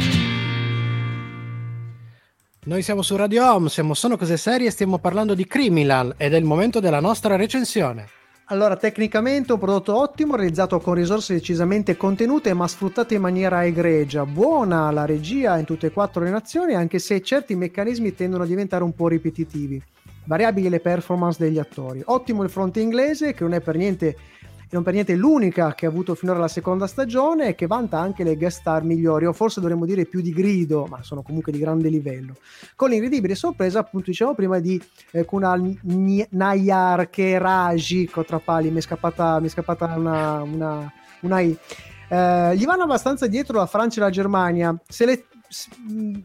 Noi 2.63 2.81
siamo 2.81 3.03
su 3.03 3.15
Radio 3.15 3.47
Home, 3.47 3.69
siamo 3.69 3.93
Sono 3.93 4.17
Cose 4.17 4.37
Serie 4.37 4.69
e 4.69 4.71
stiamo 4.71 4.97
parlando 4.97 5.35
di 5.35 5.45
Criminal 5.45 6.15
ed 6.17 6.33
è 6.33 6.37
il 6.37 6.43
momento 6.43 6.79
della 6.79 6.99
nostra 6.99 7.35
recensione. 7.35 8.07
Allora, 8.45 8.75
tecnicamente 8.75 9.53
un 9.53 9.59
prodotto 9.59 9.95
ottimo, 9.95 10.35
realizzato 10.35 10.79
con 10.79 10.95
risorse 10.95 11.35
decisamente 11.35 11.95
contenute 11.95 12.55
ma 12.55 12.67
sfruttate 12.67 13.13
in 13.13 13.21
maniera 13.21 13.63
egregia. 13.63 14.25
Buona 14.25 14.89
la 14.89 15.05
regia 15.05 15.59
in 15.59 15.65
tutte 15.65 15.85
e 15.85 15.91
quattro 15.91 16.23
le 16.23 16.31
nazioni, 16.31 16.73
anche 16.73 16.97
se 16.97 17.21
certi 17.21 17.53
meccanismi 17.53 18.15
tendono 18.15 18.41
a 18.41 18.47
diventare 18.47 18.83
un 18.83 18.95
po' 18.95 19.09
ripetitivi. 19.09 19.79
Variabili 20.23 20.69
le 20.69 20.79
performance 20.79 21.37
degli 21.43 21.59
attori. 21.59 22.01
Ottimo 22.03 22.41
il 22.41 22.49
fronte 22.49 22.79
inglese, 22.79 23.35
che 23.35 23.43
non 23.43 23.53
è 23.53 23.61
per 23.61 23.75
niente 23.75 24.15
non 24.71 24.83
per 24.83 24.93
niente 24.93 25.15
l'unica 25.15 25.73
che 25.73 25.85
ha 25.85 25.89
avuto 25.89 26.15
finora 26.15 26.39
la 26.39 26.47
seconda 26.47 26.87
stagione 26.87 27.49
e 27.49 27.55
che 27.55 27.67
vanta 27.67 27.99
anche 27.99 28.23
le 28.23 28.37
guest 28.37 28.59
star 28.59 28.83
migliori, 28.83 29.25
o 29.25 29.33
forse 29.33 29.59
dovremmo 29.59 29.85
dire 29.85 30.05
più 30.05 30.21
di 30.21 30.31
grido, 30.31 30.85
ma 30.89 31.03
sono 31.03 31.21
comunque 31.21 31.51
di 31.51 31.59
grande 31.59 31.89
livello. 31.89 32.35
Con 32.75 32.89
l'incredibile 32.89 33.35
sorpresa, 33.35 33.79
appunto, 33.79 34.09
diciamo 34.09 34.33
prima 34.33 34.59
di 34.59 34.81
eh, 35.11 35.25
Kunal 35.25 35.77
Nayar 36.29 37.09
Keraji, 37.09 38.07
Cotrapali, 38.07 38.71
mi 38.71 38.77
è 38.77 38.81
scappata, 38.81 39.39
mi 39.39 39.47
è 39.47 39.49
scappata 39.49 39.93
una, 39.95 40.41
una, 40.41 40.93
una 41.21 41.39
I. 41.41 41.57
Eh, 42.07 42.55
gli 42.55 42.65
vanno 42.65 42.83
abbastanza 42.83 43.27
dietro 43.27 43.57
la 43.57 43.65
Francia 43.65 43.99
e 43.99 44.03
la 44.03 44.09
Germania. 44.09 44.75
Se 44.87 45.05
le, 45.05 45.25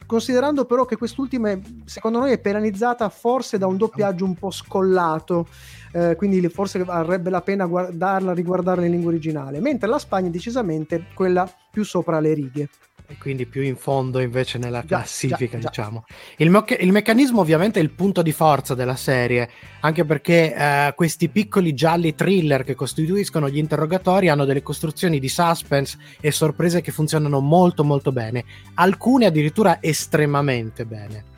considerando 0.06 0.64
però 0.64 0.84
che 0.84 0.96
quest'ultima 0.96 1.58
secondo 1.84 2.18
noi 2.18 2.32
è 2.32 2.38
penalizzata 2.38 3.08
forse 3.08 3.58
da 3.58 3.66
un 3.66 3.76
doppiaggio 3.76 4.24
un 4.24 4.34
po' 4.34 4.50
scollato 4.50 5.48
eh, 5.96 6.14
quindi 6.16 6.46
forse 6.48 6.84
varrebbe 6.84 7.30
la 7.30 7.40
pena 7.40 7.64
guardarla 7.64 8.34
riguardarla 8.34 8.84
in 8.84 8.90
lingua 8.90 9.10
originale 9.10 9.60
mentre 9.60 9.88
la 9.88 9.98
Spagna 9.98 10.28
è 10.28 10.30
decisamente 10.30 11.06
quella 11.14 11.50
più 11.70 11.84
sopra 11.84 12.20
le 12.20 12.34
righe 12.34 12.68
E 13.08 13.16
quindi 13.18 13.46
più 13.46 13.62
in 13.62 13.76
fondo 13.76 14.18
invece 14.20 14.58
nella 14.58 14.80
Già, 14.80 14.96
classifica, 14.96 15.46
già, 15.46 15.58
già. 15.58 15.68
diciamo. 15.68 16.04
Il, 16.38 16.50
mec- 16.50 16.76
il 16.80 16.90
meccanismo 16.90 17.40
ovviamente 17.40 17.78
è 17.78 17.82
il 17.82 17.92
punto 17.92 18.20
di 18.20 18.32
forza 18.32 18.74
della 18.74 18.96
serie, 18.96 19.48
anche 19.82 20.04
perché 20.04 20.52
eh, 20.52 20.92
questi 20.96 21.28
piccoli 21.28 21.72
gialli 21.72 22.16
thriller 22.16 22.64
che 22.64 22.74
costituiscono 22.74 23.48
gli 23.48 23.58
interrogatori 23.58 24.28
hanno 24.28 24.44
delle 24.44 24.62
costruzioni 24.62 25.20
di 25.20 25.28
suspense 25.28 25.96
e 26.20 26.32
sorprese 26.32 26.80
che 26.80 26.90
funzionano 26.90 27.38
molto 27.38 27.84
molto 27.84 28.10
bene, 28.10 28.44
alcune 28.74 29.26
addirittura 29.26 29.78
estremamente 29.80 30.84
bene. 30.84 31.34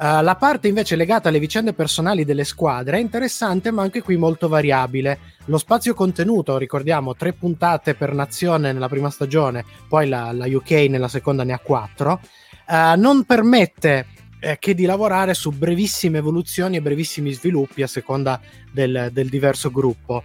Uh, 0.00 0.22
la 0.22 0.34
parte 0.34 0.66
invece 0.66 0.96
legata 0.96 1.28
alle 1.28 1.38
vicende 1.38 1.74
personali 1.74 2.24
delle 2.24 2.44
squadre 2.44 2.96
è 2.96 3.00
interessante, 3.00 3.70
ma 3.70 3.82
anche 3.82 4.00
qui 4.00 4.16
molto 4.16 4.48
variabile. 4.48 5.18
Lo 5.44 5.58
spazio 5.58 5.92
contenuto, 5.92 6.56
ricordiamo, 6.56 7.14
tre 7.14 7.34
puntate 7.34 7.94
per 7.94 8.14
nazione 8.14 8.72
nella 8.72 8.88
prima 8.88 9.10
stagione, 9.10 9.62
poi 9.86 10.08
la, 10.08 10.32
la 10.32 10.46
UK 10.46 10.70
nella 10.88 11.08
seconda 11.08 11.44
ne 11.44 11.52
ha 11.52 11.58
quattro, 11.58 12.18
uh, 12.66 12.98
non 12.98 13.24
permette 13.24 14.06
eh, 14.40 14.56
che 14.58 14.74
di 14.74 14.86
lavorare 14.86 15.34
su 15.34 15.50
brevissime 15.50 16.16
evoluzioni 16.16 16.76
e 16.76 16.80
brevissimi 16.80 17.30
sviluppi 17.32 17.82
a 17.82 17.86
seconda 17.86 18.40
del, 18.72 19.10
del 19.12 19.28
diverso 19.28 19.70
gruppo. 19.70 20.24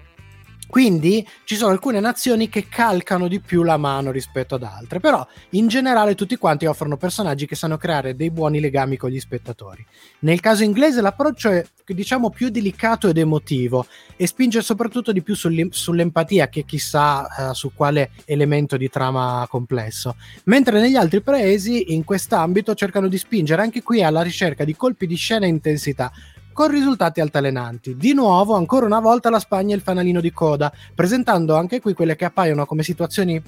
Quindi 0.67 1.27
ci 1.43 1.55
sono 1.55 1.71
alcune 1.71 1.99
nazioni 1.99 2.49
che 2.49 2.67
calcano 2.67 3.27
di 3.27 3.39
più 3.39 3.63
la 3.63 3.77
mano 3.77 4.11
rispetto 4.11 4.55
ad 4.55 4.63
altre, 4.63 4.99
però 4.99 5.25
in 5.51 5.67
generale 5.67 6.15
tutti 6.15 6.35
quanti 6.35 6.65
offrono 6.65 6.97
personaggi 6.97 7.45
che 7.45 7.55
sanno 7.55 7.77
creare 7.77 8.15
dei 8.15 8.31
buoni 8.31 8.59
legami 8.59 8.97
con 8.97 9.09
gli 9.09 9.19
spettatori. 9.19 9.85
Nel 10.19 10.39
caso 10.39 10.63
inglese 10.63 11.01
l'approccio 11.01 11.49
è 11.49 11.65
diciamo 11.85 12.29
più 12.29 12.49
delicato 12.49 13.07
ed 13.07 13.17
emotivo 13.17 13.85
e 14.15 14.25
spinge 14.25 14.61
soprattutto 14.61 15.11
di 15.11 15.21
più 15.21 15.35
sull'em- 15.35 15.71
sull'empatia 15.71 16.49
che 16.49 16.65
chissà 16.65 17.49
eh, 17.49 17.53
su 17.53 17.71
quale 17.73 18.11
elemento 18.25 18.75
di 18.75 18.89
trama 18.89 19.45
complesso, 19.49 20.15
mentre 20.45 20.79
negli 20.79 20.95
altri 20.95 21.21
paesi 21.21 21.93
in 21.93 22.03
quest'ambito 22.03 22.73
cercano 22.73 23.07
di 23.07 23.17
spingere 23.17 23.61
anche 23.61 23.83
qui 23.83 24.03
alla 24.03 24.21
ricerca 24.21 24.63
di 24.63 24.75
colpi 24.75 25.05
di 25.05 25.15
scena 25.15 25.45
e 25.45 25.49
intensità 25.49 26.11
con 26.55 26.69
risultati 26.69 27.19
altalenanti. 27.19 27.97
Di 27.97 28.13
nuovo, 28.13 28.55
ancora 28.55 28.85
una 28.85 29.01
volta, 29.01 29.29
la 29.29 29.39
Spagna 29.39 29.73
è 29.73 29.75
il 29.75 29.81
fanalino 29.81 30.21
di 30.21 30.31
coda, 30.31 30.71
presentando 30.93 31.57
anche 31.57 31.81
qui 31.81 31.93
quelle 31.93 32.15
che 32.15 32.23
appaiono 32.23 32.65
come 32.65 32.81
situazioni, 32.81 33.43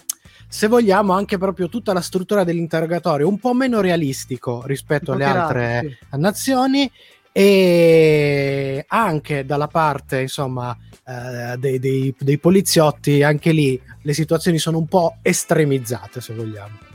se 0.45 0.67
vogliamo, 0.67 1.13
anche 1.13 1.37
proprio 1.37 1.69
tutta 1.69 1.93
la 1.93 2.01
struttura 2.01 2.43
dell'interrogatorio, 2.43 3.29
un 3.29 3.39
po' 3.39 3.53
meno 3.53 3.79
realistico 3.79 4.61
rispetto 4.65 5.13
alle 5.13 5.23
altre 5.23 5.97
sì. 6.11 6.17
nazioni 6.17 6.91
e 7.31 8.83
anche 8.89 9.45
dalla 9.45 9.67
parte 9.67 10.21
insomma 10.21 10.75
eh, 11.05 11.55
dei, 11.57 11.77
dei- 11.77 12.15
dei 12.17 12.39
poliziotti 12.39 13.21
anche 13.21 13.51
lì 13.51 13.79
le 14.01 14.13
situazioni 14.13 14.57
sono 14.57 14.79
un 14.79 14.87
po' 14.87 15.17
estremizzate 15.21 16.19
se 16.19 16.33
vogliamo 16.33 16.86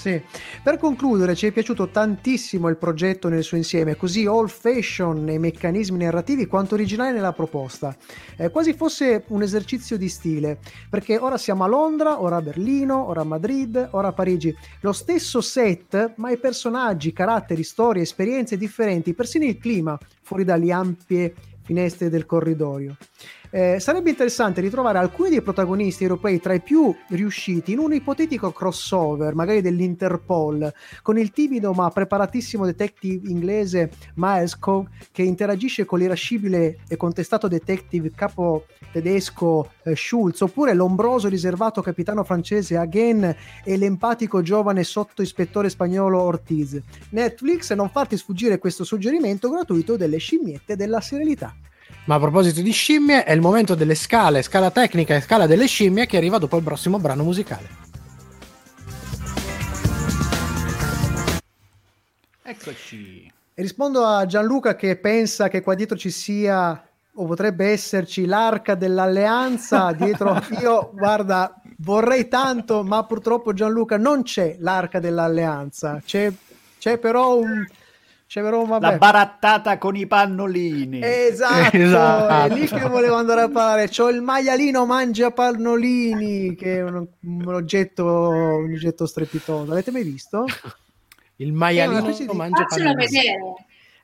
Sì. 0.00 0.18
Per 0.62 0.78
concludere, 0.78 1.34
ci 1.34 1.46
è 1.46 1.52
piaciuto 1.52 1.90
tantissimo 1.90 2.70
il 2.70 2.78
progetto 2.78 3.28
nel 3.28 3.42
suo 3.42 3.58
insieme, 3.58 3.96
così 3.96 4.24
old 4.24 4.48
fashion 4.48 5.22
nei 5.22 5.38
meccanismi 5.38 6.02
narrativi 6.02 6.46
quanto 6.46 6.72
originale 6.72 7.12
nella 7.12 7.34
proposta. 7.34 7.94
Eh, 8.38 8.48
quasi 8.48 8.72
fosse 8.72 9.24
un 9.26 9.42
esercizio 9.42 9.98
di 9.98 10.08
stile, 10.08 10.58
perché 10.88 11.18
ora 11.18 11.36
siamo 11.36 11.64
a 11.64 11.66
Londra, 11.66 12.22
ora 12.22 12.36
a 12.36 12.40
Berlino, 12.40 13.08
ora 13.08 13.20
a 13.20 13.24
Madrid, 13.24 13.88
ora 13.90 14.08
a 14.08 14.12
Parigi. 14.12 14.56
Lo 14.80 14.92
stesso 14.92 15.42
set, 15.42 16.14
ma 16.16 16.30
i 16.30 16.38
personaggi, 16.38 17.12
caratteri, 17.12 17.62
storie, 17.62 18.00
esperienze 18.00 18.56
differenti, 18.56 19.12
persino 19.12 19.44
il 19.44 19.58
clima, 19.58 19.98
fuori 20.22 20.44
dalle 20.44 20.72
ampie 20.72 21.34
finestre 21.60 22.08
del 22.08 22.24
corridoio. 22.24 22.96
Eh, 23.52 23.80
sarebbe 23.80 24.10
interessante 24.10 24.60
ritrovare 24.60 24.98
alcuni 24.98 25.30
dei 25.30 25.42
protagonisti 25.42 26.04
europei 26.04 26.38
tra 26.38 26.54
i 26.54 26.60
più 26.60 26.94
riusciti 27.08 27.72
in 27.72 27.80
un 27.80 27.92
ipotetico 27.92 28.52
crossover, 28.52 29.34
magari 29.34 29.60
dell'Interpol, 29.60 30.72
con 31.02 31.18
il 31.18 31.32
timido 31.32 31.72
ma 31.72 31.90
preparatissimo 31.90 32.64
detective 32.64 33.28
inglese 33.28 33.90
Miles 34.14 34.56
Coe 34.56 34.86
che 35.10 35.22
interagisce 35.22 35.84
con 35.84 35.98
l'irascibile 35.98 36.78
e 36.86 36.96
contestato 36.96 37.48
detective 37.48 38.12
capo 38.14 38.66
tedesco 38.92 39.72
eh, 39.82 39.96
Schulz, 39.96 40.40
oppure 40.42 40.72
l'ombroso 40.74 41.28
riservato 41.28 41.82
capitano 41.82 42.22
francese 42.22 42.76
Hagen 42.76 43.34
e 43.64 43.76
l'empatico 43.76 44.42
giovane 44.42 44.84
sottoispettore 44.84 45.70
spagnolo 45.70 46.20
Ortiz. 46.20 46.80
Netflix, 47.10 47.72
non 47.72 47.90
farti 47.90 48.16
sfuggire 48.16 48.58
questo 48.58 48.84
suggerimento 48.84 49.50
gratuito 49.50 49.96
delle 49.96 50.18
scimmiette 50.18 50.76
della 50.76 51.00
serialità. 51.00 51.52
Ma 52.04 52.14
a 52.14 52.18
proposito 52.18 52.60
di 52.60 52.72
scimmie 52.72 53.24
è 53.24 53.32
il 53.32 53.40
momento 53.40 53.74
delle 53.74 53.94
scale 53.94 54.42
scala 54.42 54.70
tecnica 54.70 55.14
e 55.14 55.20
scala 55.20 55.46
delle 55.46 55.66
scimmie 55.66 56.06
che 56.06 56.16
arriva 56.16 56.38
dopo 56.38 56.56
il 56.56 56.62
prossimo 56.62 56.98
brano 56.98 57.22
musicale 57.22 57.88
Eccoci. 62.50 63.32
E 63.54 63.62
rispondo 63.62 64.04
a 64.04 64.26
Gianluca 64.26 64.74
che 64.74 64.96
pensa 64.96 65.48
che 65.48 65.62
qua 65.62 65.76
dietro 65.76 65.96
ci 65.96 66.10
sia 66.10 66.84
o 67.14 67.24
potrebbe 67.24 67.66
esserci 67.66 68.26
l'arca 68.26 68.74
dell'alleanza 68.74 69.92
dietro. 69.96 70.36
Io, 70.60 70.90
guarda, 70.92 71.54
vorrei 71.78 72.26
tanto, 72.26 72.82
ma 72.82 73.04
purtroppo 73.04 73.52
Gianluca 73.52 73.96
non 73.98 74.24
c'è 74.24 74.56
l'arca 74.58 74.98
dell'alleanza. 74.98 76.02
C'è, 76.04 76.32
c'è 76.78 76.98
però 76.98 77.38
un. 77.38 77.64
C'è 78.30 78.42
però 78.42 78.64
vabbè. 78.64 78.90
La 78.92 78.96
barattata 78.96 79.76
con 79.76 79.96
i 79.96 80.06
pannolini. 80.06 81.00
Esatto, 81.02 81.74
Esatto. 81.76 82.54
è 82.54 82.56
lì 82.56 82.64
che 82.68 82.86
volevo 82.88 83.16
andare 83.16 83.40
a 83.40 83.48
parlare. 83.48 83.88
C'ho 83.88 84.08
il 84.08 84.22
maialino 84.22 84.86
mangia 84.86 85.32
pannolini, 85.32 86.54
che 86.54 86.76
è 86.76 86.82
un, 86.84 87.04
un 87.22 87.54
oggetto, 87.54 88.04
un 88.28 88.72
oggetto 88.72 89.06
strepitoso. 89.06 89.64
L'avete 89.70 89.90
mai 89.90 90.04
visto? 90.04 90.44
il 91.38 91.52
maialino 91.52 92.02
di- 92.02 92.28
mangia 92.32 92.66
Faccelo 92.68 92.92
pannolini. 92.92 93.10
vedere. 93.10 93.38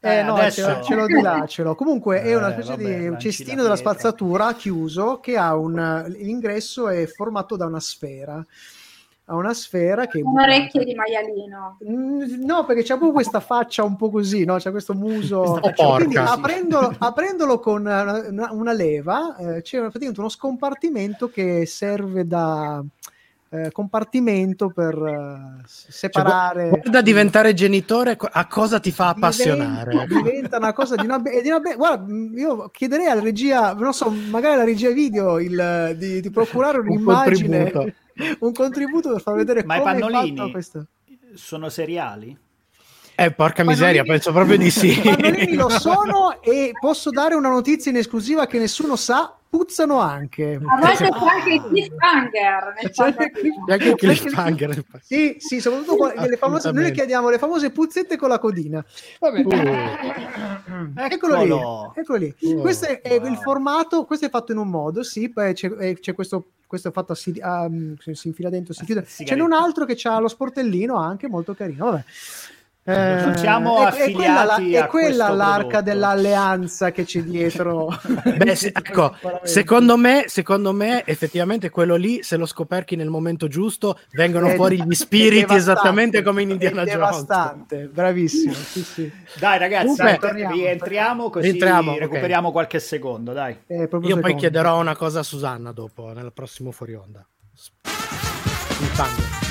Eh, 0.01 0.18
Eh, 0.18 0.22
no, 0.24 0.35
adesso- 0.35 0.61
ce, 0.62 0.68
l'ho- 0.72 0.83
ce 0.83 0.95
l'ho 0.97 1.07
di 1.07 1.20
là, 1.20 1.45
ce 1.47 1.62
l'ho. 1.62 1.74
Comunque 1.77 2.20
è 2.22 2.35
una 2.35 2.49
Eh, 2.49 2.53
specie 2.53 2.68
vabbè, 2.70 2.83
di 2.99 3.05
lanci 3.09 3.29
cestino 3.31 3.57
la 3.59 3.62
della 3.62 3.77
spazzatura 3.77 4.55
chiuso 4.55 5.20
che 5.20 5.37
ha 5.37 5.55
un... 5.57 6.05
l'ingresso 6.18 6.89
è 6.89 7.07
formato 7.07 7.55
da 7.57 7.66
una 7.66 7.79
sfera. 7.81 8.45
Ha 9.29 9.35
una 9.35 9.55
sfera 9.55 10.07
che... 10.07 10.20
Un 10.22 10.39
orecchio 10.39 10.85
di 10.85 10.95
maialino. 10.95 11.79
Mm, 11.85 12.45
No, 12.45 12.64
perché 12.64 12.83
c'è 12.83 12.91
proprio 12.95 13.11
questa 13.12 13.41
faccia 13.41 13.83
un 13.83 13.97
po' 13.97 14.09
così, 14.09 14.45
no? 14.45 14.57
C'è 14.57 14.70
questo 14.70 14.95
muso. 14.95 15.41
Un 15.55 15.61
po' 15.74 15.95
Quindi 15.97 16.14
porca. 16.14 16.31
aprendolo, 16.33 16.95
aprendolo 16.99 17.59
con 17.59 17.81
una, 17.81 18.51
una- 18.53 18.72
leva 18.72 19.35
eh, 19.37 19.62
c'è 19.62 19.81
praticamente 19.81 20.20
uno 20.20 20.29
scompartimento 20.29 21.29
che 21.29 21.66
serve 21.66 22.24
da 22.27 22.81
eh, 23.49 23.70
compartimento 23.72 24.68
per 24.70 24.95
Cioè, 24.95 25.64
separare. 25.66 26.68
guarda 26.68 27.01
diventare 27.01 27.53
genitore 27.55 28.16
a 28.18 28.47
cosa 28.47 28.79
ti 28.81 28.91
fa 28.93 29.09
appassionare 29.09 29.91
Diventa, 30.07 30.14
diventa 30.22 30.57
una 30.59 30.72
cosa 30.72 30.95
di 30.97 31.05
una, 31.05 31.18
be- 31.20 31.43
di 31.43 31.49
una 31.49 31.61
be- 31.61 31.74
guarda 31.77 32.05
mh, 32.12 32.33
io 32.37 32.68
chiederei 32.72 33.07
alla 33.07 33.20
regia 33.22 33.72
non 33.74 33.93
so 33.93 34.11
magari 34.11 34.55
alla 34.55 34.64
regia 34.64 34.91
video 34.91 35.39
il, 35.39 35.95
di, 35.97 36.20
di 36.20 36.31
procurare 36.31 36.79
Un 36.81 36.89
un'immagine 36.89 37.70
contributo. 37.70 37.95
Un 38.41 38.53
contributo 38.53 39.12
per 39.12 39.21
far 39.21 39.35
vedere 39.35 39.64
Ma 39.64 39.77
i 39.77 39.79
come 39.81 39.91
è 39.97 39.99
pannolini? 40.01 40.37
fatto 40.37 40.51
questo 40.51 40.87
Sono 41.35 41.69
seriali? 41.69 42.37
Eh 43.17 43.31
porca 43.33 43.64
miseria 43.64 44.03
Pannolini- 44.03 44.09
penso 44.11 44.33
proprio 44.33 44.59
di 44.59 44.71
sì 44.71 44.99
i 44.99 45.01
pannolini 45.01 45.55
lo 45.55 45.69
sono 45.69 46.41
e 46.43 46.73
posso 46.79 47.11
dare 47.11 47.35
una 47.35 47.49
notizia 47.49 47.91
in 47.91 47.97
esclusiva 47.97 48.47
che 48.47 48.59
nessuno 48.59 48.95
sa 48.97 49.35
puzzano 49.49 50.01
anche 50.01 50.61
A 50.62 50.79
volte 50.81 51.09
c'è 51.09 51.09
anche 51.09 51.53
il 51.55 51.62
cliffhanger 51.62 52.75
C'è 52.91 53.05
anche 53.05 53.89
il 53.89 53.95
cliffhanger 53.95 54.85
sì, 55.01 55.37
sì, 55.39 55.61
soprattutto 55.61 55.97
qua- 55.97 56.27
le 56.27 56.37
famose, 56.37 56.71
noi 56.73 56.83
le 56.85 56.91
chiediamo 56.91 57.31
le 57.31 57.39
famose 57.39 57.71
puzzette 57.71 58.17
con 58.17 58.29
la 58.29 58.39
codina. 58.39 58.85
Vabbè. 59.21 59.39
Eccolo 60.97 61.37
lì, 61.37 61.45
Eccolo. 61.45 61.93
eccolo 61.95 62.19
lì. 62.19 62.35
Oh, 62.43 62.61
questo 62.61 62.87
è, 62.87 63.19
wow. 63.19 63.31
il 63.31 63.37
formato, 63.37 64.05
questo 64.05 64.27
è 64.27 64.31
fatto 64.31 64.53
in 64.53 64.59
un 64.59 64.69
modo, 64.69 65.03
sì, 65.03 65.29
poi 65.31 65.55
c'è, 65.55 65.71
eh, 65.79 65.99
c'è 65.99 66.12
questo, 66.12 66.47
questo 66.67 66.89
è 66.89 66.93
fatto 66.93 67.12
a 67.12 67.14
si, 67.14 67.39
a- 67.41 67.71
si 68.12 68.29
infila 68.29 68.51
dentro, 68.51 68.75
si 68.75 68.85
chiude. 68.85 69.05
si 69.07 69.25
Ce 69.25 69.35
n'è 69.35 69.41
un 69.41 69.53
altro 69.53 69.85
che 69.85 69.97
ha 70.03 70.19
lo 70.19 70.29
sportellino 70.29 70.97
anche 70.97 71.29
molto 71.29 71.55
carino. 71.55 71.87
Vabbè. 71.87 72.05
Eh, 72.89 73.20
Non 73.24 73.37
siamo 73.37 73.89
è- 73.89 73.93
è 73.95 74.12
quella 74.12 74.45
la- 74.45 74.53
affiliati 74.55 74.72
È 74.74 74.78
a 74.78 74.87
quella 74.87 75.07
questo 75.09 75.34
l'arca 75.34 75.57
prodotto. 75.66 75.82
dell'alleanza 75.82 76.93
che 76.93 77.05
c'è 77.05 77.20
dietro. 77.22 77.89
Beh, 78.37 78.55
se- 78.55 78.68
ecco, 78.68 79.16
secondo 79.43 79.97
me, 79.97 80.26
secondo 80.28 80.72
me, 80.72 81.05
effettivamente 81.05 81.68
quello 81.70 81.97
lì, 81.97 82.22
se 82.22 82.37
lo 82.37 82.47
scoperchi 82.47 82.95
nel 82.95 83.09
momento 83.09 83.49
giusto, 83.49 83.99
vengono 84.12 84.47
È- 84.47 84.55
fuori 84.55 84.80
gli 84.84 84.95
spiriti 84.95 85.55
esattamente 85.55 86.22
come 86.22 86.43
in 86.43 86.51
è 86.51 86.53
Indiana 86.53 86.84
Jones. 86.84 86.93
devastante, 86.93 87.91
bravissimo. 87.93 88.53
Sì, 88.55 88.82
sì. 88.84 89.12
Dai 89.37 89.59
ragazzi, 89.59 89.87
Comunque- 89.97 90.18
rientriamo, 90.32 90.55
rientriamo 90.55 91.30
così 91.30 91.45
Rientriamo, 91.47 91.99
recuperiamo 91.99 92.53
qualche 92.53 92.78
secondo, 92.78 93.32
dai. 93.32 93.57
Proprio 93.66 94.01
Io 94.01 94.14
poi 94.14 94.14
secondo. 94.14 94.37
chiederò 94.37 94.78
una 94.78 94.95
cosa 94.95 95.18
a 95.18 95.22
Susanna 95.24 95.72
dopo, 95.72 96.12
nel 96.12 96.30
prossimo 96.32 96.70
fuori 96.70 96.95
onda. 96.95 97.26
Il 97.82 98.93
tango. 98.95 99.45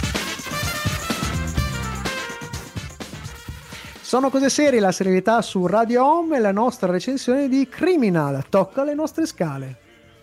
Sono 4.06 4.30
cose 4.30 4.52
serie, 4.52 4.80
la 4.80 4.92
serietà 4.92 5.42
su 5.42 5.66
Radio 5.66 6.06
Home 6.06 6.38
e 6.38 6.40
la 6.40 6.52
nostra 6.52 6.92
recensione 6.92 7.50
di 7.50 7.68
Criminal. 7.68 8.46
Tocca 8.50 8.84
le 8.84 8.94
nostre 8.94 9.26
scale. 9.26 9.78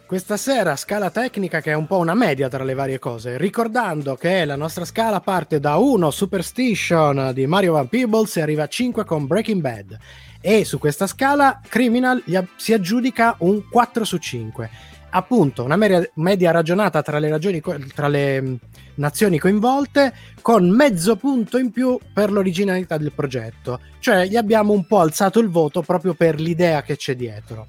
Questa 0.06 0.36
sera 0.36 0.76
scala 0.76 1.10
tecnica 1.10 1.60
che 1.60 1.72
è 1.72 1.74
un 1.74 1.88
po' 1.88 1.98
una 1.98 2.14
media 2.14 2.48
tra 2.48 2.62
le 2.62 2.74
varie 2.74 3.00
cose, 3.00 3.36
ricordando 3.36 4.14
che 4.14 4.44
la 4.44 4.54
nostra 4.54 4.84
scala 4.84 5.18
parte 5.18 5.58
da 5.58 5.78
1 5.78 6.12
Superstition 6.12 7.32
di 7.34 7.44
Mario 7.48 7.72
Van 7.72 7.88
Peebles 7.88 8.36
e 8.36 8.42
arriva 8.42 8.62
a 8.62 8.68
5 8.68 9.04
con 9.04 9.26
Breaking 9.26 9.60
Bad 9.60 9.98
e 10.40 10.64
su 10.64 10.78
questa 10.78 11.08
scala 11.08 11.60
Criminal 11.66 12.22
si 12.56 12.72
aggiudica 12.72 13.34
un 13.38 13.68
4 13.68 14.04
su 14.04 14.18
5. 14.18 14.70
Appunto, 15.14 15.64
una 15.64 15.76
media, 15.76 16.08
media 16.14 16.50
ragionata 16.50 17.02
tra 17.02 17.18
le, 17.18 17.28
ragioni 17.28 17.60
tra 17.94 18.08
le 18.08 18.40
mh, 18.40 18.58
nazioni 18.94 19.38
coinvolte 19.38 20.12
con 20.40 20.68
mezzo 20.70 21.16
punto 21.16 21.58
in 21.58 21.70
più 21.70 21.98
per 22.12 22.32
l'originalità 22.32 22.96
del 22.96 23.12
progetto. 23.12 23.80
Cioè 23.98 24.26
gli 24.26 24.36
abbiamo 24.36 24.72
un 24.72 24.86
po' 24.86 25.00
alzato 25.00 25.38
il 25.38 25.48
voto 25.48 25.82
proprio 25.82 26.14
per 26.14 26.40
l'idea 26.40 26.82
che 26.82 26.96
c'è 26.96 27.14
dietro 27.14 27.66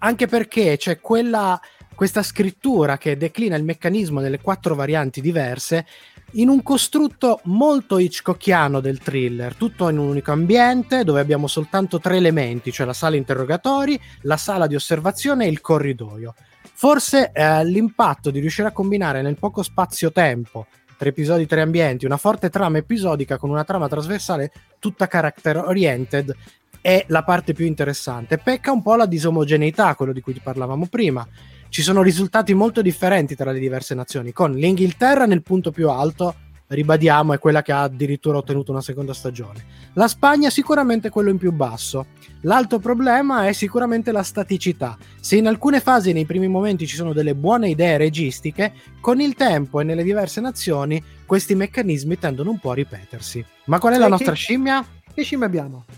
anche 0.00 0.26
perché 0.26 0.76
c'è 0.76 1.00
quella, 1.00 1.60
questa 1.94 2.22
scrittura 2.22 2.98
che 2.98 3.16
declina 3.16 3.56
il 3.56 3.64
meccanismo 3.64 4.20
nelle 4.20 4.40
quattro 4.40 4.74
varianti 4.74 5.20
diverse 5.20 5.86
in 6.32 6.48
un 6.48 6.62
costrutto 6.62 7.40
molto 7.44 7.98
Hitchcockiano 7.98 8.80
del 8.80 8.98
thriller, 8.98 9.54
tutto 9.54 9.88
in 9.88 9.98
un 9.98 10.08
unico 10.08 10.32
ambiente 10.32 11.04
dove 11.04 11.20
abbiamo 11.20 11.46
soltanto 11.46 11.98
tre 11.98 12.16
elementi, 12.16 12.72
cioè 12.72 12.86
la 12.86 12.92
sala 12.92 13.16
interrogatori, 13.16 14.00
la 14.22 14.36
sala 14.36 14.66
di 14.66 14.74
osservazione 14.74 15.46
e 15.46 15.48
il 15.48 15.60
corridoio. 15.60 16.34
Forse 16.62 17.32
eh, 17.32 17.64
l'impatto 17.64 18.30
di 18.30 18.40
riuscire 18.40 18.68
a 18.68 18.72
combinare 18.72 19.22
nel 19.22 19.36
poco 19.36 19.62
spazio-tempo, 19.62 20.66
tre 20.96 21.08
episodi, 21.10 21.46
tre 21.46 21.62
ambienti, 21.62 22.04
una 22.04 22.16
forte 22.16 22.50
trama 22.50 22.78
episodica 22.78 23.36
con 23.36 23.50
una 23.50 23.64
trama 23.64 23.88
trasversale 23.88 24.52
tutta 24.78 25.06
character 25.06 25.56
oriented 25.56 26.34
è 26.80 27.04
la 27.08 27.22
parte 27.22 27.52
più 27.52 27.66
interessante. 27.66 28.38
Pecca 28.38 28.72
un 28.72 28.82
po' 28.82 28.96
la 28.96 29.06
disomogeneità, 29.06 29.94
quello 29.94 30.12
di 30.12 30.20
cui 30.20 30.38
parlavamo 30.42 30.86
prima. 30.86 31.26
Ci 31.70 31.82
sono 31.82 32.02
risultati 32.02 32.52
molto 32.52 32.82
differenti 32.82 33.36
tra 33.36 33.52
le 33.52 33.60
diverse 33.60 33.94
nazioni, 33.94 34.32
con 34.32 34.50
l'Inghilterra 34.50 35.24
nel 35.24 35.44
punto 35.44 35.70
più 35.70 35.88
alto, 35.88 36.34
ribadiamo, 36.66 37.32
è 37.32 37.38
quella 37.38 37.62
che 37.62 37.70
ha 37.70 37.82
addirittura 37.82 38.38
ottenuto 38.38 38.72
una 38.72 38.80
seconda 38.80 39.14
stagione. 39.14 39.64
La 39.92 40.08
Spagna 40.08 40.50
sicuramente 40.50 41.10
quello 41.10 41.30
in 41.30 41.38
più 41.38 41.52
basso. 41.52 42.06
L'altro 42.40 42.80
problema 42.80 43.46
è 43.46 43.52
sicuramente 43.52 44.10
la 44.10 44.24
staticità. 44.24 44.98
Se 45.20 45.36
in 45.36 45.46
alcune 45.46 45.78
fasi 45.78 46.12
nei 46.12 46.26
primi 46.26 46.48
momenti 46.48 46.88
ci 46.88 46.96
sono 46.96 47.12
delle 47.12 47.36
buone 47.36 47.68
idee 47.68 47.98
registiche, 47.98 48.72
con 49.00 49.20
il 49.20 49.34
tempo 49.36 49.80
e 49.80 49.84
nelle 49.84 50.02
diverse 50.02 50.40
nazioni 50.40 51.00
questi 51.24 51.54
meccanismi 51.54 52.18
tendono 52.18 52.50
un 52.50 52.58
po' 52.58 52.72
a 52.72 52.74
ripetersi. 52.74 53.44
Ma 53.66 53.78
qual 53.78 53.94
è 53.94 53.98
la 53.98 54.08
nostra 54.08 54.32
che- 54.32 54.38
scimmia? 54.38 54.84
Che 55.14 55.22
scimmia 55.22 55.46
abbiamo? 55.46 55.84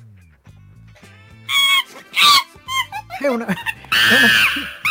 È 3.19 3.27
una... 3.27 3.47
È, 3.47 3.51
una... 3.51 4.82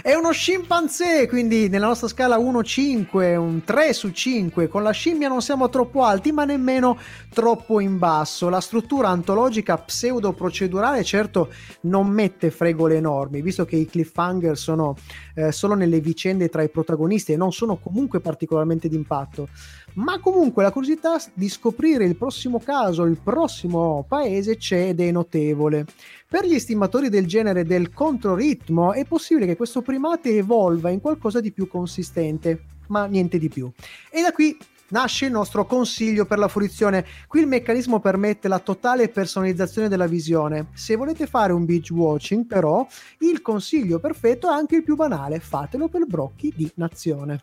è 0.00 0.14
uno 0.14 0.30
scimpanzé, 0.30 1.28
quindi 1.28 1.68
nella 1.68 1.88
nostra 1.88 2.08
scala 2.08 2.38
1-5, 2.38 3.36
un 3.36 3.62
3 3.64 3.92
su 3.92 4.10
5. 4.10 4.68
Con 4.68 4.82
la 4.82 4.92
scimmia 4.92 5.28
non 5.28 5.42
siamo 5.42 5.68
troppo 5.68 6.04
alti, 6.04 6.32
ma 6.32 6.44
nemmeno 6.44 6.98
troppo 7.34 7.80
in 7.80 7.98
basso. 7.98 8.48
La 8.48 8.60
struttura 8.60 9.08
antologica 9.08 9.76
pseudo-procedurale, 9.76 11.04
certo, 11.04 11.52
non 11.82 12.08
mette 12.08 12.50
fregole 12.50 12.96
enormi, 12.96 13.42
visto 13.42 13.64
che 13.64 13.76
i 13.76 13.86
cliffhanger 13.86 14.56
sono 14.56 14.96
eh, 15.34 15.52
solo 15.52 15.74
nelle 15.74 16.00
vicende 16.00 16.48
tra 16.48 16.62
i 16.62 16.70
protagonisti 16.70 17.32
e 17.32 17.36
non 17.36 17.52
sono 17.52 17.76
comunque 17.76 18.20
particolarmente 18.20 18.88
d'impatto 18.88 19.48
ma 19.94 20.20
comunque 20.20 20.62
la 20.62 20.70
curiosità 20.70 21.20
di 21.34 21.48
scoprire 21.48 22.04
il 22.04 22.16
prossimo 22.16 22.60
caso, 22.60 23.04
il 23.04 23.18
prossimo 23.22 24.04
paese 24.08 24.56
c'è 24.56 24.88
ed 24.88 25.00
è 25.00 25.10
notevole. 25.10 25.86
Per 26.32 26.46
gli 26.46 26.58
stimatori 26.58 27.10
del 27.10 27.26
genere 27.26 27.62
del 27.62 27.92
controritmo 27.92 28.94
è 28.94 29.04
possibile 29.04 29.44
che 29.44 29.54
questo 29.54 29.82
primate 29.82 30.34
evolva 30.34 30.88
in 30.88 30.98
qualcosa 30.98 31.42
di 31.42 31.52
più 31.52 31.68
consistente, 31.68 32.62
ma 32.86 33.04
niente 33.04 33.36
di 33.36 33.50
più. 33.50 33.70
E 34.10 34.22
da 34.22 34.32
qui 34.32 34.56
nasce 34.88 35.26
il 35.26 35.32
nostro 35.32 35.66
consiglio 35.66 36.24
per 36.24 36.38
la 36.38 36.48
fruizione. 36.48 37.04
Qui 37.28 37.40
il 37.40 37.46
meccanismo 37.46 38.00
permette 38.00 38.48
la 38.48 38.60
totale 38.60 39.10
personalizzazione 39.10 39.88
della 39.88 40.06
visione. 40.06 40.68
Se 40.72 40.96
volete 40.96 41.26
fare 41.26 41.52
un 41.52 41.66
binge 41.66 41.92
watching, 41.92 42.46
però, 42.46 42.86
il 43.18 43.42
consiglio 43.42 43.98
perfetto 43.98 44.48
è 44.48 44.54
anche 44.54 44.76
il 44.76 44.84
più 44.84 44.96
banale: 44.96 45.38
fatelo 45.38 45.88
per 45.88 46.06
brocchi 46.06 46.50
di 46.56 46.72
nazione. 46.76 47.42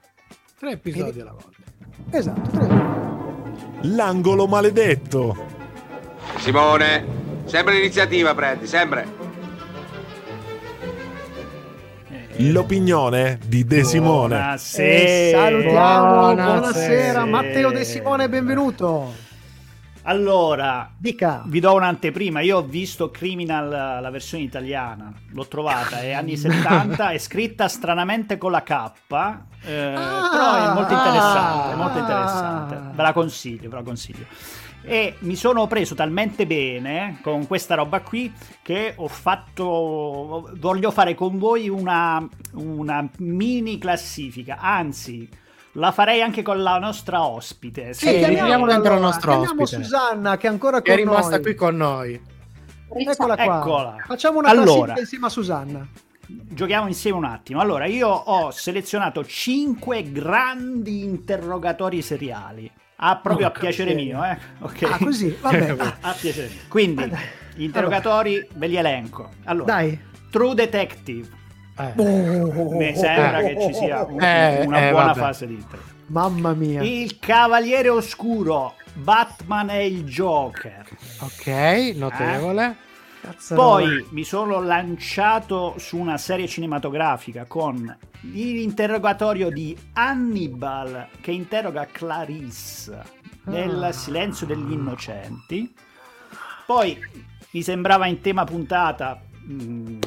Tre 0.58 0.72
episodi 0.72 1.22
alla 1.22 1.34
volta. 1.34 1.62
Esatto, 2.10 2.50
tre. 2.50 2.68
L'angolo 3.82 4.48
maledetto. 4.48 5.36
Simone, 6.38 7.19
sempre 7.50 7.74
l'iniziativa 7.74 8.36
prendi, 8.36 8.68
sempre. 8.68 9.28
L'opinione 12.38 13.40
di 13.46 13.66
De 13.66 13.84
Simone. 13.84 14.38
Buonasera. 14.38 15.38
salutiamo, 15.38 15.74
Buonasera. 15.74 16.60
buonasera 16.60 17.26
Matteo 17.26 17.72
De 17.72 17.84
Simone, 17.84 18.30
benvenuto. 18.30 19.28
Allora, 20.04 20.90
Dica. 20.96 21.44
vi 21.46 21.60
do 21.60 21.74
un'anteprima. 21.74 22.40
Io 22.40 22.58
ho 22.58 22.62
visto 22.62 23.12
Criminal, 23.12 24.02
la 24.02 24.10
versione 24.10 24.44
italiana, 24.44 25.12
l'ho 25.32 25.48
trovata, 25.48 26.00
è 26.00 26.14
anni 26.14 26.38
70, 26.38 27.10
è 27.10 27.18
scritta 27.18 27.68
stranamente 27.68 28.38
con 28.38 28.52
la 28.52 28.64
K, 28.64 28.72
eh, 28.72 29.94
però 29.94 30.56
è 30.56 30.74
molto 30.74 30.94
interessante, 30.94 31.74
è 31.74 31.76
molto 31.76 31.98
ah. 31.98 32.02
interessante. 32.02 32.80
Ve 32.94 33.02
la 33.04 33.14
consiglio, 33.14 33.70
ve 33.70 33.76
la 33.76 33.84
consiglio. 33.84 34.26
E 34.82 35.16
mi 35.20 35.36
sono 35.36 35.68
preso 35.68 35.94
talmente 35.94 36.48
bene 36.48 37.20
con 37.22 37.46
questa 37.48 37.76
roba 37.76 38.00
qui 38.02 38.32
che 38.62 38.94
ho 38.96 39.08
fatto. 39.08 40.50
Voglio 40.58 40.92
fare 40.92 41.16
con 41.16 41.38
voi 41.38 41.68
una, 41.70 42.26
una 42.54 43.08
mini 43.18 43.78
classifica. 43.78 44.58
Anzi, 44.60 45.28
la 45.74 45.92
farei 45.92 46.22
anche 46.22 46.42
con 46.42 46.64
la 46.64 46.80
nostra 46.80 47.26
ospite. 47.26 47.94
Sì, 47.94 48.06
se- 48.08 48.20
chiamiamo 48.20 48.66
dentro 48.66 48.96
il 48.96 49.02
nostro 49.02 49.32
chiamiamo 49.32 49.64
ospite. 49.64 49.84
Susanna 49.84 50.38
che 50.38 50.48
è 50.48 50.50
ancora 50.50 50.82
Che 50.82 50.92
con 50.92 51.00
è 51.00 51.04
rimasta 51.04 51.32
noi. 51.32 51.42
qui 51.42 51.56
con 51.56 51.76
noi. 51.76 52.22
Eccola 52.92 53.36
qua. 53.36 53.58
Eccola. 53.60 53.96
Facciamo 54.06 54.40
una 54.40 54.50
Allora. 54.50 54.66
classifica 54.94 55.00
insieme 55.02 55.26
a 55.26 55.30
Susanna. 55.30 55.88
Giochiamo 56.26 56.88
insieme 56.88 57.18
un 57.18 57.26
attimo. 57.26 57.60
Allora, 57.60 57.86
io 57.86 58.08
ho 58.08 58.50
selezionato 58.52 59.26
5 59.26 60.12
grandi 60.12 61.04
interrogatori 61.04 62.02
seriali. 62.02 62.72
Ah, 63.02 63.16
proprio 63.18 63.48
a 63.48 63.52
Porca 63.52 63.66
piacere 63.68 63.94
mio, 63.94 64.24
eh? 64.24 64.38
Ok. 64.60 64.82
Ah, 64.84 64.98
così, 64.98 65.38
vabbè. 65.42 65.76
A 66.02 66.16
piacere 66.20 66.48
mio. 66.48 66.58
Quindi, 66.68 67.12
gli 67.56 67.64
interrogatori 67.64 68.48
ve 68.56 68.68
li 68.68 68.76
elenco. 68.76 69.30
Allora, 69.46 69.74
Dai. 69.74 70.00
True 70.30 70.54
Detective. 70.54 71.28
Eh. 71.78 71.94
Mi 71.96 72.94
sembra 72.96 73.42
che 73.42 73.58
ci 73.62 73.74
sia 73.74 74.04
un- 74.04 74.22
Eh, 74.22 74.66
una 74.66 74.88
eh, 74.88 74.92
buona 74.92 75.06
vabbè. 75.08 75.20
fase 75.20 75.48
di 75.48 75.54
intro. 75.54 75.80
Mamma 76.08 76.54
mia. 76.54 76.82
Il 76.82 77.18
Cavaliere 77.20 77.88
Oscuro, 77.90 78.74
Batman 78.96 79.70
e 79.70 79.86
il 79.88 80.04
Joker. 80.04 80.86
Ok, 81.20 81.94
notevole. 81.96 82.76
Cazzarola. 83.22 83.68
Poi 83.86 84.06
mi 84.12 84.24
sono 84.24 84.62
lanciato 84.62 85.76
su 85.78 85.98
una 85.98 86.18
serie 86.18 86.48
cinematografica 86.48 87.46
con 87.46 87.96
l'interrogatorio 88.22 89.50
di 89.50 89.76
Hannibal 89.94 91.08
che 91.22 91.32
interroga 91.32 91.86
Clarisse 91.92 93.02
nel 93.46 93.84
Ah. 93.84 93.92
silenzio 93.92 94.46
degli 94.46 94.72
innocenti. 94.72 95.74
Poi 96.66 96.98
mi 97.52 97.62
sembrava 97.62 98.06
in 98.08 98.22
tema 98.22 98.44
puntata 98.44 99.20
mh, 99.42 99.98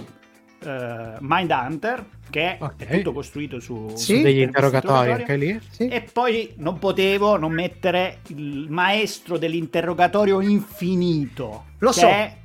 eh, 0.64 1.16
Mindhunter 1.18 2.04
che 2.30 2.56
Ok. 2.60 2.84
è 2.86 2.96
tutto 2.98 3.12
costruito 3.12 3.58
su, 3.60 3.90
Sì. 3.96 4.16
Su 4.16 4.22
degli 4.22 4.40
interrogatori 4.40 5.10
anche 5.10 5.36
lì. 5.36 5.60
Sì. 5.70 5.88
e 5.88 6.02
poi 6.02 6.52
non 6.58 6.78
potevo 6.78 7.36
non 7.36 7.50
mettere 7.52 8.20
il 8.28 8.66
maestro 8.70 9.38
dell'interrogatorio 9.38 10.40
infinito. 10.40 11.64
Lo 11.78 11.90
so. 11.92 12.06
è 12.06 12.36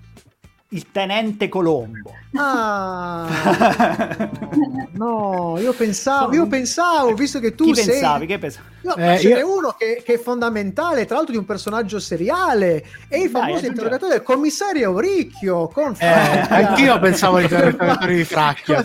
il 0.69 0.91
tenente 0.91 1.47
Colombo. 1.47 2.13
Ah, 2.35 3.25
no, 4.91 5.57
io 5.59 5.73
pensavo, 5.73 6.33
io 6.33 6.45
pensavo, 6.47 7.13
visto 7.13 7.39
che 7.39 7.55
tu 7.55 7.65
Chi 7.65 7.75
sei... 7.75 7.85
pensavi? 7.85 8.25
Che 8.25 8.37
pensavi? 8.37 8.67
No, 8.81 8.95
Eh, 8.95 9.05
ma 9.05 9.17
ce 9.17 9.29
n'è 9.33 9.39
io- 9.39 9.55
uno 9.55 9.75
che, 9.77 10.01
che 10.05 10.13
è 10.15 10.17
fondamentale, 10.19 11.05
tra 11.05 11.15
l'altro 11.15 11.33
di 11.33 11.39
un 11.39 11.45
personaggio 11.45 11.99
seriale, 11.99 12.83
e 13.07 13.17
il 13.19 13.23
Dai, 13.23 13.29
famoso 13.29 13.47
aggiungi- 13.49 13.67
interrogatore 13.67 14.11
del 14.13 14.23
commissario 14.23 14.89
Auricchio 14.89 15.67
con 15.69 15.95
Eh, 15.97 16.05
anch'io 16.05 16.99
pensavo 16.99 17.37
all'interrogatore 17.37 18.13
di 18.15 18.23
Fracchia, 18.25 18.81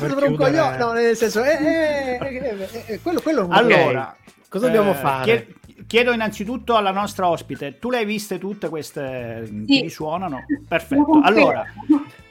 no, 0.78 0.92
nel 0.92 1.16
senso, 1.16 1.42
eh, 1.42 1.50
eh, 1.50 2.18
eh, 2.20 2.68
eh, 2.70 2.84
eh, 2.86 3.00
quello, 3.00 3.20
quello 3.20 3.40
è 3.40 3.44
un 3.44 3.52
Allora, 3.52 4.16
cosa 4.48 4.66
dobbiamo 4.66 4.92
eh, 4.92 4.94
fare? 4.94 5.24
chie- 5.24 5.46
Chiedo 5.86 6.12
innanzitutto 6.12 6.76
alla 6.76 6.90
nostra 6.92 7.28
ospite, 7.28 7.78
tu 7.78 7.90
le 7.90 7.98
hai 7.98 8.04
viste 8.04 8.38
tutte 8.38 8.68
queste? 8.68 9.48
Ti 9.66 9.80
risuonano? 9.82 10.44
Perfetto. 10.66 11.20
Allora, 11.22 11.64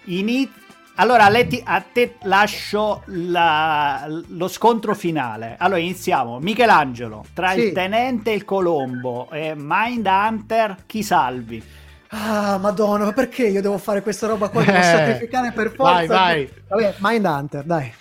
ini- 0.05 0.49
allora 0.95 1.25
a, 1.25 1.29
lei 1.29 1.47
ti- 1.47 1.61
a 1.63 1.81
te 1.81 2.15
lascio 2.23 3.03
la- 3.07 4.05
lo 4.27 4.47
scontro 4.47 4.93
finale. 4.95 5.55
Allora 5.57 5.79
iniziamo. 5.79 6.39
Michelangelo, 6.39 7.25
tra 7.33 7.51
Sì. 7.51 7.59
il 7.67 7.71
tenente 7.73 8.31
e 8.31 8.35
il 8.35 8.45
Colombo 8.45 9.29
e 9.31 9.53
Mind 9.55 10.05
Hunter, 10.05 10.77
chi 10.85 11.03
salvi? 11.03 11.63
Ah, 12.09 12.57
madonna, 12.57 13.05
ma 13.05 13.13
perché 13.13 13.47
io 13.47 13.61
devo 13.61 13.77
fare 13.77 14.01
questa 14.01 14.27
roba 14.27 14.49
qua? 14.49 14.63
Devo 14.63 14.77
Eh, 14.77 14.83
sacrificare 14.83 15.51
per 15.53 15.69
forza. 15.73 15.93
vai, 15.93 16.07
vai. 16.07 16.49
Vabbè, 16.67 16.95
Mindhunter, 16.99 17.63
dai. 17.63 17.93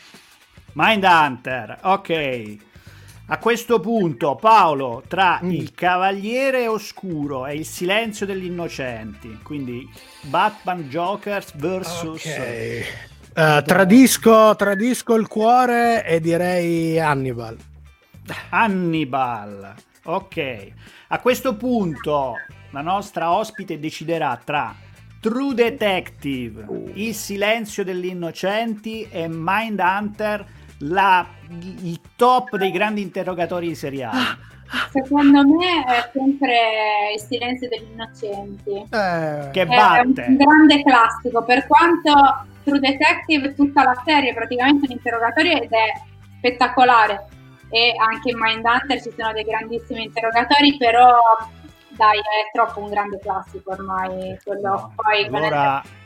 Mind 0.73 1.05
Hunter, 1.05 1.79
ok. 1.83 2.57
A 3.33 3.39
questo 3.39 3.79
punto, 3.79 4.35
Paolo, 4.35 5.05
tra 5.07 5.39
Mm. 5.41 5.51
il 5.51 5.73
Cavaliere 5.73 6.67
Oscuro 6.67 7.47
e 7.47 7.55
il 7.55 7.65
Silenzio 7.65 8.27
degli 8.27 8.47
Innocenti, 8.47 9.39
quindi 9.45 9.89
Batman 10.23 10.89
Jokers 10.89 11.55
versus 11.55 12.25
Eh, 12.27 12.85
tradisco, 13.33 14.57
tradisco 14.57 15.15
il 15.15 15.29
cuore 15.29 16.05
e 16.05 16.19
direi 16.21 16.99
Hannibal. 16.99 17.57
Hannibal. 18.49 19.75
Ok. 20.05 20.73
A 21.09 21.19
questo 21.21 21.55
punto, 21.55 22.35
la 22.71 22.81
nostra 22.83 23.31
ospite 23.33 23.79
deciderà 23.79 24.41
tra 24.43 24.75
True 25.21 25.55
Detective, 25.55 26.67
Il 26.95 27.15
Silenzio 27.15 27.85
degli 27.85 28.07
Innocenti 28.07 29.07
e 29.09 29.29
Mindhunter, 29.29 30.45
la, 30.81 31.27
il 31.49 32.01
top 32.17 32.57
dei 32.57 32.71
grandi 32.71 33.03
interrogatori 33.03 33.75
seriali. 33.75 34.19
Secondo 34.93 35.45
me 35.47 35.85
è 35.85 36.11
sempre 36.13 37.13
il 37.15 37.21
silenzio 37.21 37.69
degli 37.69 37.89
innocenti. 37.93 38.71
Eh, 38.73 39.49
Che 39.53 39.63
È 39.63 39.67
batte. 39.67 40.25
un 40.29 40.37
grande 40.37 40.83
classico, 40.83 41.43
per 41.45 41.67
quanto 41.67 42.47
True 42.63 42.79
Detective 42.79 43.55
tutta 43.55 43.83
la 43.83 44.01
serie 44.05 44.31
è 44.31 44.35
praticamente 44.35 44.87
un 44.87 44.93
interrogatorio 44.93 45.61
ed 45.61 45.73
è 45.73 45.93
spettacolare 46.39 47.27
e 47.71 47.95
anche 47.99 48.31
in 48.31 48.39
Mindhunter 48.39 49.01
ci 49.03 49.13
sono 49.17 49.33
dei 49.33 49.45
grandissimi 49.45 50.05
interrogatori, 50.05 50.77
però 50.77 51.17
dai, 51.89 52.19
è 52.19 52.51
troppo 52.53 52.81
un 52.81 52.91
grande 52.91 53.19
classico 53.19 53.73
ormai 53.73 54.39
quello 54.45 54.93
poi 54.95 55.25
Allora, 55.27 55.49
no, 55.49 55.49
no, 55.49 55.73
no. 55.73 55.83
i- 55.83 55.85
i- 55.85 56.00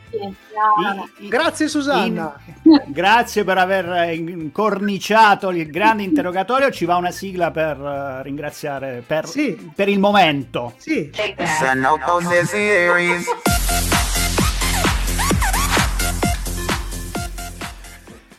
Grazie 1.27 1.67
Susanna. 1.67 2.39
in- 2.63 2.81
grazie 2.93 3.43
per 3.43 3.57
aver 3.57 4.11
incorniciato 4.13 5.49
il 5.51 5.69
grande 5.69 6.03
interrogatorio. 6.03 6.71
Ci 6.71 6.85
va 6.85 6.95
una 6.95 7.11
sigla 7.11 7.51
per 7.51 7.77
eh, 7.79 8.23
ringraziare 8.23 9.03
per, 9.05 9.27
Sì. 9.27 9.71
per 9.75 9.89
il 9.89 9.99
momento. 9.99 10.73
Sì, 10.77 11.09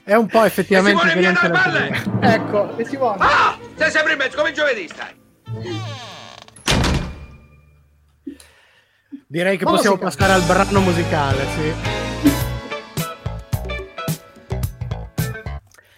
È 0.04 0.14
un 0.14 0.26
po' 0.28 0.44
effettivamente 0.44 1.00
Simone, 1.08 1.20
via 1.20 1.32
violento 1.32 1.48
dalle 1.48 2.02
palle! 2.20 2.34
ecco, 2.34 2.76
e 2.76 2.84
Simone. 2.84 3.16
Ah! 3.18 3.58
Sei 3.74 3.90
sempre 3.90 4.12
in 4.12 4.18
mezzo, 4.18 4.36
come 4.36 4.52
giovedì 4.52 4.88
stai. 4.88 6.15
Direi 9.28 9.56
che 9.56 9.64
Ma 9.64 9.72
possiamo 9.72 9.96
musica. 9.96 10.24
passare 10.24 10.40
al 10.40 10.46
brano 10.46 10.80
musicale, 10.80 11.44
sì. 11.56 11.74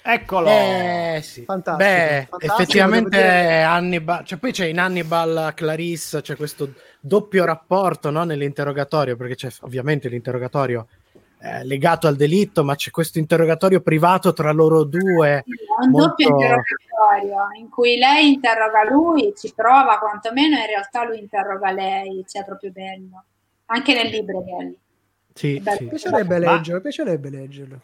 Eccolo. 0.02 0.48
Eh 0.48 1.20
sì. 1.22 1.44
Fantastico, 1.44 1.76
Beh, 1.76 2.26
fantastico, 2.30 2.54
effettivamente. 2.54 3.60
Hannibal, 3.60 4.24
cioè 4.24 4.38
poi 4.38 4.52
c'è 4.52 4.64
in 4.64 4.78
Hannibal 4.78 5.52
Clarisse, 5.54 6.22
c'è 6.22 6.36
questo 6.36 6.72
doppio 6.98 7.44
rapporto 7.44 8.08
no, 8.08 8.24
nell'interrogatorio, 8.24 9.16
perché 9.16 9.34
c'è 9.34 9.50
ovviamente 9.60 10.08
l'interrogatorio 10.08 10.86
eh, 11.40 11.64
legato 11.64 12.06
al 12.06 12.16
delitto, 12.16 12.64
ma 12.64 12.74
c'è 12.74 12.90
questo 12.90 13.18
interrogatorio 13.18 13.80
privato 13.80 14.32
tra 14.32 14.50
loro 14.52 14.84
due. 14.84 15.38
È 15.38 15.44
un 15.84 15.90
molto- 15.90 16.08
doppio 16.08 16.28
interrogatorio 16.28 17.36
in 17.58 17.68
cui 17.68 17.96
lei 17.96 18.32
interroga 18.32 18.84
lui, 18.90 19.32
ci 19.36 19.52
prova 19.54 19.98
quantomeno, 19.98 20.56
in 20.56 20.66
realtà 20.66 21.04
lui 21.04 21.18
interroga 21.20 21.70
lei, 21.70 22.24
cioè 22.26 22.42
è 22.42 22.44
proprio 22.44 22.70
bello. 22.72 23.24
Anche 23.66 23.94
nel 23.94 24.08
libro 24.08 24.40
è 24.40 24.44
bello. 24.44 24.74
Sì, 25.34 25.62
sì. 25.64 25.84
Mi 25.84 25.88
piacerebbe 25.88 26.38
Ma- 26.38 26.52
leggerlo, 26.52 26.80
piacerebbe 26.80 27.30
leggerlo. 27.30 27.80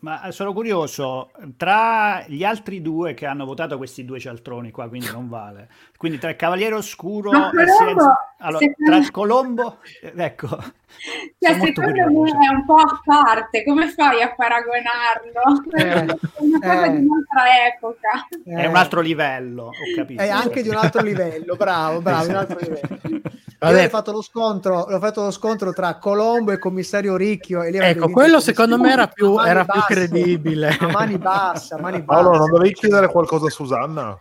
Ma 0.00 0.30
sono 0.30 0.52
curioso, 0.52 1.32
tra 1.56 2.22
gli 2.28 2.44
altri 2.44 2.80
due 2.80 3.14
che 3.14 3.26
hanno 3.26 3.44
votato 3.44 3.76
questi 3.78 4.04
due 4.04 4.20
cialtroni 4.20 4.70
qua, 4.70 4.88
quindi 4.88 5.10
non 5.10 5.28
vale. 5.28 5.68
Quindi 5.96 6.18
tra 6.18 6.30
il 6.30 6.36
Cavaliere 6.36 6.76
Oscuro 6.76 7.32
Ma 7.32 7.48
e 7.48 7.50
Colombo, 7.50 7.72
Silenzio... 7.76 8.12
Allora, 8.38 8.58
secondo- 8.58 8.84
tra 8.90 8.96
il 8.96 9.10
Colombo... 9.10 9.78
eh, 10.02 10.12
Ecco, 10.14 10.46
Cioè, 10.46 11.54
secondo 11.58 11.80
curioso. 11.82 12.36
me 12.38 12.46
è 12.46 12.50
un 12.54 12.64
po' 12.64 12.76
a 12.76 13.00
parte, 13.04 13.64
come 13.64 13.88
fai 13.88 14.22
a 14.22 14.32
paragonarlo? 14.36 15.64
Eh, 15.74 15.82
È 15.82 16.16
una 16.38 16.58
cosa 16.60 16.84
eh. 16.84 16.90
di 16.90 17.04
un'altra 17.04 17.66
epoca. 17.66 18.28
È 18.44 18.66
un 18.66 18.76
altro 18.76 19.00
livello, 19.00 19.64
ho 19.64 19.72
capito. 19.96 20.22
È 20.22 20.28
anche 20.28 20.62
di 20.62 20.68
un 20.68 20.76
altro 20.76 21.02
livello, 21.02 21.56
bravo, 21.56 22.00
bravo, 22.00 22.22
di 22.24 22.30
un 22.30 22.36
altro 22.36 22.58
livello. 22.60 23.20
Io 23.60 23.66
Vabbè. 23.66 23.86
ho 23.86 23.88
fatto 23.88 24.12
lo 24.12 24.22
scontro, 24.22 24.78
ho 24.78 24.98
fatto 25.00 25.24
lo 25.24 25.30
scontro 25.32 25.72
tra 25.72 25.98
Colombo 25.98 26.52
e 26.52 26.58
commissario 26.58 27.16
Ricchio. 27.16 27.64
E 27.64 27.76
Ecco, 27.76 28.08
quello 28.08 28.38
secondo 28.38 28.78
me 28.78 28.92
era 28.92 29.08
più, 29.08 29.36
era 29.40 29.64
più 29.64 29.80
credibile. 29.80 30.76
A 30.78 30.86
mani 30.92 31.18
basse, 31.18 31.74
a 31.74 31.80
mani 31.80 32.00
basse. 32.00 32.22
Paolo, 32.22 32.38
non 32.38 32.50
dovevi 32.50 32.74
chiedere 32.74 33.08
qualcosa 33.08 33.46
a 33.46 33.50
Susanna? 33.50 34.16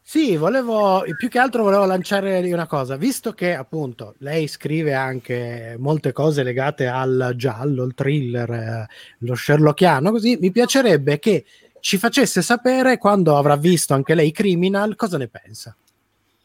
Sì, 0.00 0.38
volevo 0.38 1.04
più 1.18 1.28
che 1.28 1.38
altro 1.38 1.64
volevo 1.64 1.84
lanciare 1.84 2.50
una 2.50 2.66
cosa, 2.66 2.96
visto 2.96 3.34
che 3.34 3.54
appunto 3.54 4.14
lei 4.20 4.48
scrive 4.48 4.94
anche 4.94 5.76
molte 5.78 6.12
cose 6.12 6.42
legate 6.42 6.86
al 6.86 7.34
giallo, 7.36 7.84
il 7.84 7.92
thriller, 7.92 8.50
eh, 8.50 8.86
lo 9.18 9.34
sherlockiano, 9.34 10.10
così 10.10 10.38
mi 10.40 10.50
piacerebbe 10.50 11.18
che 11.18 11.44
ci 11.80 11.98
facesse 11.98 12.40
sapere 12.40 12.96
quando 12.96 13.36
avrà 13.36 13.56
visto 13.56 13.92
anche 13.92 14.14
lei 14.14 14.32
Criminal 14.32 14.96
cosa 14.96 15.18
ne 15.18 15.28
pensa. 15.28 15.76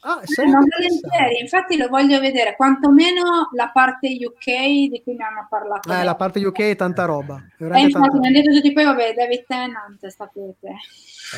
Ah, 0.05 0.21
non 0.45 0.67
volentieri, 0.67 1.39
infatti 1.39 1.77
lo 1.77 1.87
voglio 1.87 2.19
vedere, 2.19 2.57
quantomeno 2.57 3.49
la 3.53 3.69
parte 3.69 4.09
UK 4.09 4.45
di 4.89 5.01
cui 5.01 5.13
mi 5.13 5.23
hanno 5.23 5.47
parlato. 5.49 5.93
Eh, 5.93 6.03
la 6.03 6.15
parte 6.15 6.45
UK 6.45 6.59
è 6.59 6.75
tanta 6.75 7.05
roba. 7.05 7.37
è 7.37 7.39
E 7.39 7.55
veramente 7.57 7.97
infatti 7.97 8.09
tanta 8.09 8.19
mi 8.19 8.27
hanno 8.27 8.41
detto 8.41 8.53
tutti 8.53 8.73
poi, 8.73 8.83
vabbè, 8.83 9.13
David 9.13 9.45
Tennant, 9.47 10.07
sapete. 10.07 10.75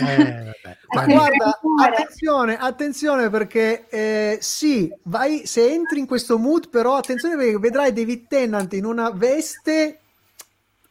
Eh, 0.02 0.56
vabbè. 0.62 0.78
Ma 0.96 1.06
guarda, 1.14 1.60
attenzione, 1.84 2.58
attenzione 2.58 3.30
perché 3.30 3.86
eh, 3.88 4.38
sì, 4.42 4.92
vai, 5.04 5.46
se 5.46 5.72
entri 5.72 6.00
in 6.00 6.08
questo 6.08 6.40
mood, 6.40 6.70
però 6.70 6.96
attenzione 6.96 7.36
perché 7.36 7.60
vedrai 7.60 7.94
David 7.94 8.28
Tennant 8.28 8.74
in 8.74 8.86
una 8.86 9.12
veste 9.12 10.00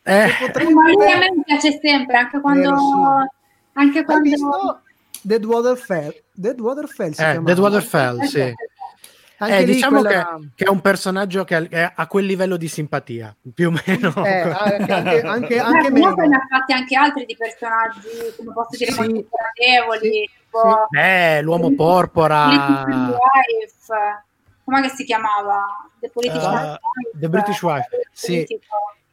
Eh, 0.04 0.28
potrebbe... 0.38 0.72
Ma 0.72 0.92
lui 0.92 1.10
a 1.10 1.18
me 1.18 1.42
piace 1.44 1.80
sempre, 1.82 2.18
anche 2.18 2.38
quando... 2.40 2.60
Vero, 2.60 2.76
sì. 2.78 3.42
Anche 3.76 3.98
Hai 3.98 4.04
quando... 4.04 4.30
visto 4.30 4.82
Deadwater 5.22 5.76
Fell? 5.76 6.22
Deadwater 6.34 6.86
Fell 6.88 7.12
si 7.12 7.22
eh. 7.22 7.38
Deadwater 7.40 7.82
Fell, 7.82 8.20
sì. 8.22 8.52
Anche 9.36 9.56
Eh, 9.56 9.64
lì 9.64 9.72
diciamo 9.74 10.00
quella- 10.00 10.36
che, 10.40 10.48
che 10.54 10.64
è 10.64 10.68
un 10.68 10.80
personaggio 10.80 11.44
che 11.44 11.68
è 11.68 11.92
a 11.94 12.06
quel 12.06 12.24
livello 12.24 12.56
di 12.56 12.68
simpatia, 12.68 13.34
più 13.52 13.68
o 13.68 13.70
meno. 13.84 14.24
Eh, 14.24 14.40
anche, 14.40 14.92
anche, 14.92 15.20
anche, 15.26 15.54
Eh, 15.54 15.58
anche 15.58 15.90
comunque 15.90 15.90
Megan. 15.90 16.28
ne 16.28 16.36
ha 16.36 16.46
fatti 16.48 16.72
anche 16.72 16.96
altri 16.96 17.24
di 17.26 17.36
personaggi, 17.36 18.08
come 18.36 18.52
posso 18.52 18.76
dire, 18.76 18.92
Sì. 18.92 18.98
molto 19.00 19.28
gradevoli, 19.56 20.10
Sì, 20.10 20.30
tipo 20.50 20.88
Eh, 20.96 21.42
l'uomo 21.42 21.62
Politician 21.62 21.86
porpora. 21.88 22.46
Wife, 22.48 24.24
com'è 24.64 24.80
che 24.82 24.88
si 24.90 25.04
chiamava? 25.04 25.88
The 26.00 26.10
Politician 26.10 26.52
Uh, 26.52 26.56
Wife. 26.58 26.78
The 27.14 27.28
British 27.28 27.62
Wife, 27.62 27.88
sì. 28.12 28.26
Politico. 28.34 28.66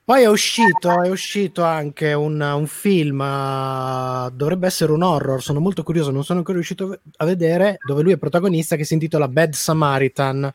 Poi 0.04 0.24
è 0.24 0.28
uscito, 0.28 1.02
è 1.04 1.10
uscito 1.10 1.64
anche 1.64 2.12
un, 2.14 2.42
un 2.42 2.68
film, 2.68 3.22
eh, 3.22 4.30
dovrebbe 4.34 4.66
essere 4.68 4.92
un 4.92 5.04
horror, 5.04 5.42
sono 5.42 5.60
molto 5.60 5.84
curioso, 5.84 6.12
non 6.12 6.24
sono 6.24 6.40
ancora 6.40 6.58
riuscito 6.58 7.00
a 7.18 7.26
vedere, 7.26 7.78
dove 7.86 8.02
lui 8.02 8.12
è 8.12 8.18
protagonista 8.18 8.76
che 8.76 8.84
si 8.84 8.94
intitola 8.94 9.28
Bad 9.28 9.54
Samaritan. 9.54 10.54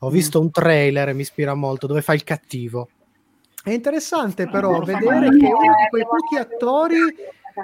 Ho 0.00 0.08
Mm. 0.08 0.12
visto 0.12 0.40
un 0.40 0.50
trailer 0.50 1.10
e 1.10 1.12
mi 1.12 1.20
ispira 1.20 1.54
molto, 1.54 1.86
dove 1.86 2.00
fa 2.00 2.14
il 2.14 2.24
cattivo. 2.24 2.88
È 3.62 3.70
interessante 3.70 4.48
però 4.48 4.78
lo 4.78 4.86
fa 4.86 4.98
vedere 4.98 5.28
che 5.36 5.44
uno 5.44 5.74
di 5.76 5.88
quei 5.90 6.04
pochi 6.04 6.36
attori 6.36 6.96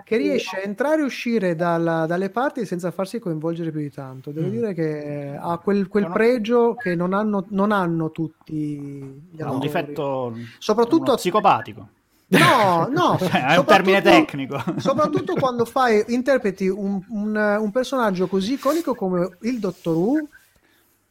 che 0.05 0.17
riesce 0.17 0.57
a 0.57 0.63
entrare 0.63 1.01
e 1.01 1.05
uscire 1.05 1.55
dalla- 1.55 2.07
dalle 2.07 2.31
parti 2.31 2.65
senza 2.67 2.91
farsi 2.91 3.19
coinvolgere 3.19 3.71
più 3.71 3.81
di 3.81 3.91
tanto. 3.91 4.31
Devo 4.31 4.49
Mm. 4.49 4.51
dire 4.51 4.75
che 4.75 5.37
ha 5.41 5.59
quel, 5.59 5.89
quel 5.89 6.09
pregio 6.09 6.75
che 6.75 6.95
non 6.95 7.13
hanno, 7.13 7.45
non 7.51 7.73
hanno 7.73 8.11
tutti 8.11 8.55
gli 8.57 9.41
Ha 9.41 9.45
un 9.45 9.51
autori. 9.55 9.67
difetto 9.67 10.35
Soprattutto- 10.59 11.03
uno 11.11 11.15
psicopatico. 11.17 11.89
No, 12.29 12.89
no, 12.91 13.17
Cioè, 13.23 13.47
è 13.55 13.57
un 13.57 13.65
termine 13.65 14.03
tecnico. 14.03 14.61
Soprattutto 14.79 15.35
quando 15.35 15.65
fai, 15.65 16.03
interpreti 16.09 16.67
un, 16.67 17.01
un- 17.11 17.57
un 17.61 17.71
personaggio 17.71 18.27
così 18.27 18.55
iconico 18.55 18.95
come 18.95 19.37
il 19.43 19.61
Dottor 19.61 19.95
Who 19.97 20.29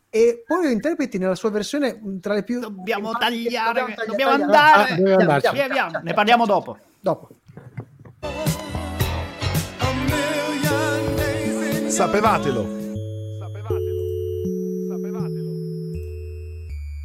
e 0.10 0.44
poi 0.46 0.64
lo 0.64 0.70
interpreti 0.70 1.18
nella 1.18 1.36
sua 1.36 1.50
versione 1.52 2.00
tra 2.22 2.34
le 2.34 2.44
più... 2.44 2.60
Dobbiamo 2.60 3.12
tagliare, 3.14 3.80
taglia- 3.82 4.06
dobbiamo 4.06 4.32
tagliare. 4.32 4.44
andare. 4.44 4.92
Ah, 4.92 4.96
dobbiamo 4.96 5.20
andarci. 5.22 5.54
Via, 5.54 5.68
via, 5.70 6.02
ne 6.04 6.14
parliamo 6.14 6.46
dopo. 6.46 6.78
Dopo. 7.00 7.30
Sapevatelo. 11.96 12.68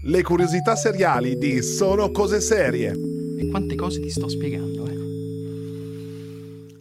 Le 0.03 0.23
curiosità 0.25 0.75
seriali 0.75 1.39
di 1.39 1.63
Sono 1.63 2.11
cose 2.11 2.41
serie. 2.41 2.91
E 3.39 3.49
quante 3.51 3.77
cose 3.77 4.01
ti 4.01 4.11
sto 4.11 4.29
spiegando, 4.29 4.87
eh? 4.89 4.99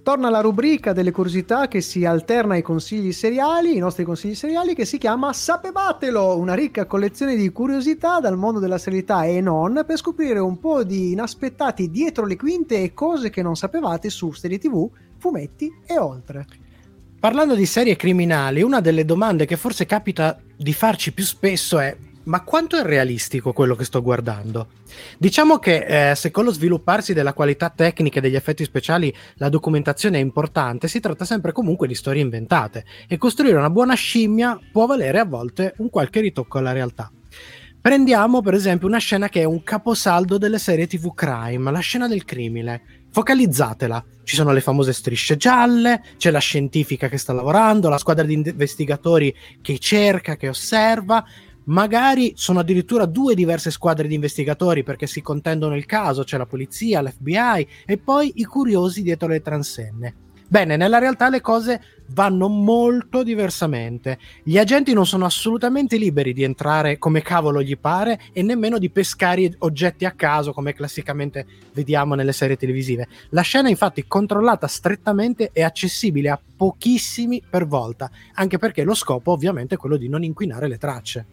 Torna 0.02 0.32
la 0.32 0.42
rubrica 0.42 0.92
delle 0.92 1.12
curiosità 1.12 1.68
che 1.68 1.82
si 1.82 2.04
alterna 2.04 2.56
ai 2.56 2.64
consigli 2.64 3.12
seriali, 3.12 3.76
i 3.76 3.80
nostri 3.80 4.06
consigli 4.06 4.34
seriali, 4.34 4.74
che 4.74 4.86
si 4.86 4.98
chiama 4.98 5.32
Sapevatelo, 5.32 6.36
una 6.36 6.56
ricca 6.56 6.88
collezione 6.88 7.36
di 7.36 7.52
curiosità 7.52 8.20
dal 8.20 8.38
mondo 8.38 8.58
della 8.60 8.80
serialità 8.80 9.26
e 9.26 9.40
non, 9.40 9.84
per 9.86 9.98
scoprire 9.98 10.40
un 10.40 10.58
po' 10.58 10.84
di 10.84 11.12
inaspettati 11.12 11.92
dietro 11.92 12.26
le 12.26 12.38
quinte 12.38 12.82
e 12.82 12.96
cose 12.96 13.30
che 13.30 13.44
non 13.44 13.56
sapevate 13.56 14.10
su 14.10 14.32
serie 14.32 14.58
tv, 14.58 14.90
fumetti 15.20 15.72
e 15.86 16.00
oltre. 16.00 16.48
Parlando 17.20 17.54
di 17.54 17.66
serie 17.66 17.98
criminali, 17.98 18.62
una 18.62 18.80
delle 18.80 19.04
domande 19.04 19.46
che 19.46 19.58
forse 19.58 19.86
capita 19.86 20.40
di 20.56 20.72
farci 20.72 21.12
più 21.12 21.26
spesso 21.26 21.78
è: 21.78 21.94
ma 22.24 22.44
quanto 22.44 22.78
è 22.78 22.82
realistico 22.82 23.52
quello 23.52 23.76
che 23.76 23.84
sto 23.84 24.02
guardando? 24.02 24.68
Diciamo 25.18 25.60
che 25.60 26.12
eh, 26.12 26.16
se 26.16 26.32
con 26.32 26.46
lo 26.46 26.54
svilupparsi 26.54 27.14
della 27.14 27.34
qualità 27.34 27.70
tecnica 27.70 28.20
e 28.20 28.22
degli 28.22 28.36
effetti 28.36 28.64
speciali 28.64 29.14
la 29.36 29.50
documentazione 29.50 30.18
è 30.18 30.22
importante, 30.22 30.88
si 30.88 31.02
tratta 31.02 31.26
sempre 31.26 31.52
comunque 31.52 31.88
di 31.88 31.94
storie 31.94 32.22
inventate 32.22 32.86
e 33.06 33.18
costruire 33.18 33.58
una 33.58 33.70
buona 33.70 33.96
scimmia 33.96 34.58
può 34.72 34.86
valere 34.86 35.20
a 35.20 35.26
volte 35.26 35.74
un 35.80 35.90
qualche 35.90 36.22
ritocco 36.22 36.58
alla 36.58 36.72
realtà. 36.72 37.12
Prendiamo 37.82 38.42
per 38.42 38.54
esempio 38.54 38.88
una 38.88 38.98
scena 38.98 39.28
che 39.28 39.42
è 39.42 39.46
un 39.46 39.64
caposaldo 39.64 40.38
delle 40.38 40.60
serie 40.60 40.88
TV 40.88 41.14
crime, 41.14 41.70
la 41.70 41.80
scena 41.80 42.08
del 42.08 42.24
crimine. 42.24 42.99
Focalizzatela. 43.12 44.04
Ci 44.24 44.36
sono 44.36 44.52
le 44.52 44.62
famose 44.62 44.94
strisce 44.94 45.38
gialle, 45.38 46.04
c'è 46.18 46.30
la 46.30 46.40
scientifica 46.40 47.08
che 47.08 47.18
sta 47.18 47.34
lavorando, 47.34 47.90
la 47.90 47.98
squadra 47.98 48.24
di 48.24 48.34
investigatori 48.34 49.36
che 49.62 49.80
cerca, 49.80 50.36
che 50.36 50.50
osserva. 50.50 51.26
Magari 51.66 52.34
sono 52.36 52.60
addirittura 52.60 53.06
due 53.06 53.36
diverse 53.36 53.72
squadre 53.72 54.08
di 54.08 54.16
investigatori 54.16 54.84
perché 54.84 55.08
si 55.08 55.22
contendono 55.22 55.76
il 55.76 55.86
caso, 55.86 56.24
c'è 56.24 56.38
la 56.38 56.46
polizia, 56.46 57.02
l'FBI 57.02 57.68
e 57.86 57.98
poi 57.98 58.34
i 58.36 58.44
curiosi 58.44 59.02
dietro 59.02 59.28
le 59.28 59.42
transenne. 59.42 60.16
Bene, 60.52 60.78
nella 60.78 60.98
realtà 60.98 61.30
le 61.30 61.42
cose 61.42 61.80
vanno 62.08 62.48
molto 62.48 63.22
diversamente. 63.22 64.18
Gli 64.42 64.58
agenti 64.58 64.94
non 64.94 65.06
sono 65.06 65.26
assolutamente 65.26 65.96
liberi 65.96 66.34
di 66.34 66.42
entrare 66.42 66.98
come 66.98 67.22
cavolo 67.22 67.62
gli 67.62 67.78
pare 67.78 68.20
e 68.34 68.42
nemmeno 68.42 68.80
di 68.80 68.90
pescare 68.90 69.54
oggetti 69.60 70.06
a 70.06 70.12
caso 70.14 70.52
come 70.52 70.74
classicamente 70.74 71.46
vediamo 71.74 72.16
nelle 72.16 72.34
serie 72.34 72.58
televisive. 72.58 73.08
La 73.30 73.42
scena 73.42 73.68
è 73.68 73.70
infatti 73.70 74.08
controllata 74.08 74.66
strettamente 74.66 75.52
e 75.54 75.62
accessibile 75.62 76.30
a 76.32 76.42
pochissimi 76.58 77.44
per 77.48 77.68
volta, 77.68 78.10
anche 78.34 78.58
perché 78.58 78.82
lo 78.82 78.96
scopo 78.96 79.32
ovviamente 79.32 79.76
è 79.76 79.78
quello 79.78 79.98
di 79.98 80.10
non 80.10 80.24
inquinare 80.24 80.68
le 80.68 80.80
tracce. 80.80 81.26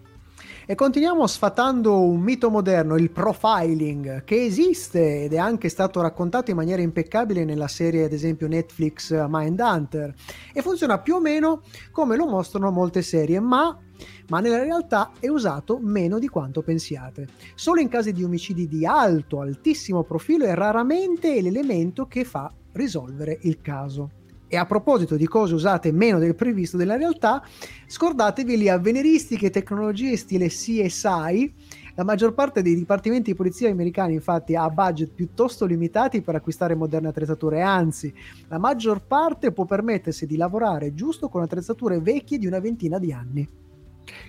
E 0.69 0.75
continuiamo 0.75 1.25
sfatando 1.29 2.01
un 2.01 2.19
mito 2.19 2.51
moderno, 2.51 2.97
il 2.97 3.13
profiling, 3.13 4.25
che 4.25 4.43
esiste 4.43 5.23
ed 5.23 5.33
è 5.33 5.39
anche 5.39 5.69
stato 5.69 6.01
raccontato 6.01 6.51
in 6.51 6.57
maniera 6.57 6.83
impeccabile 6.83 7.45
nella 7.45 7.69
serie, 7.69 8.03
ad 8.03 8.13
esempio, 8.13 8.49
Netflix 8.49 9.13
eh, 9.13 9.27
Mindhunter. 9.29 10.13
E 10.53 10.63
funziona 10.63 10.99
più 10.99 11.15
o 11.15 11.21
meno 11.21 11.63
come 11.93 12.17
lo 12.17 12.27
mostrano 12.27 12.73
molte 12.73 13.03
serie, 13.03 13.39
ma, 13.39 13.79
ma 14.27 14.41
nella 14.41 14.61
realtà 14.61 15.13
è 15.21 15.29
usato 15.29 15.79
meno 15.81 16.19
di 16.19 16.27
quanto 16.27 16.63
pensiate. 16.63 17.29
Solo 17.55 17.81
in 17.81 17.89
casi 17.89 18.11
di 18.11 18.25
omicidi 18.25 18.67
di 18.67 18.85
alto, 18.85 19.39
altissimo 19.39 20.03
profilo 20.03 20.47
è 20.47 20.55
raramente 20.57 21.41
l'elemento 21.43 22.07
che 22.07 22.25
fa 22.25 22.53
risolvere 22.73 23.39
il 23.43 23.61
caso. 23.61 24.16
E 24.49 24.57
a 24.57 24.65
proposito 24.65 25.17
di 25.17 25.27
cose 25.27 25.55
usate 25.55 25.91
meno 25.91 26.19
del 26.19 26.37
previsto 26.37 26.77
della 26.77 26.97
realtà, 26.97 27.43
scordatevi 27.87 28.57
le 28.57 28.71
avveniristiche 28.71 29.51
tecnologie 29.51 30.17
stile 30.17 30.47
CSI. 30.47 31.55
La 31.97 32.05
maggior 32.05 32.33
parte 32.33 32.63
dei 32.63 32.75
dipartimenti 32.77 33.31
di 33.31 33.37
polizia 33.37 33.71
americani 33.71 34.15
infatti 34.15 34.55
ha 34.55 34.69
budget 34.69 35.13
piuttosto 35.13 35.65
limitati 35.65 36.21
per 36.21 36.37
acquistare 36.37 36.75
moderne 36.75 37.09
attrezzature, 37.09 37.63
anzi 37.63 38.13
la 38.49 38.59
maggior 38.59 39.03
parte 39.05 39.51
può 39.51 39.65
permettersi 39.65 40.27
di 40.27 40.37
lavorare 40.37 40.95
giusto 40.95 41.29
con 41.29 41.43
attrezzature 41.43 41.99
vecchie 41.99 42.39
di 42.39 42.47
una 42.47 42.61
ventina 42.61 42.99
di 42.99 43.13
anni. 43.13 43.49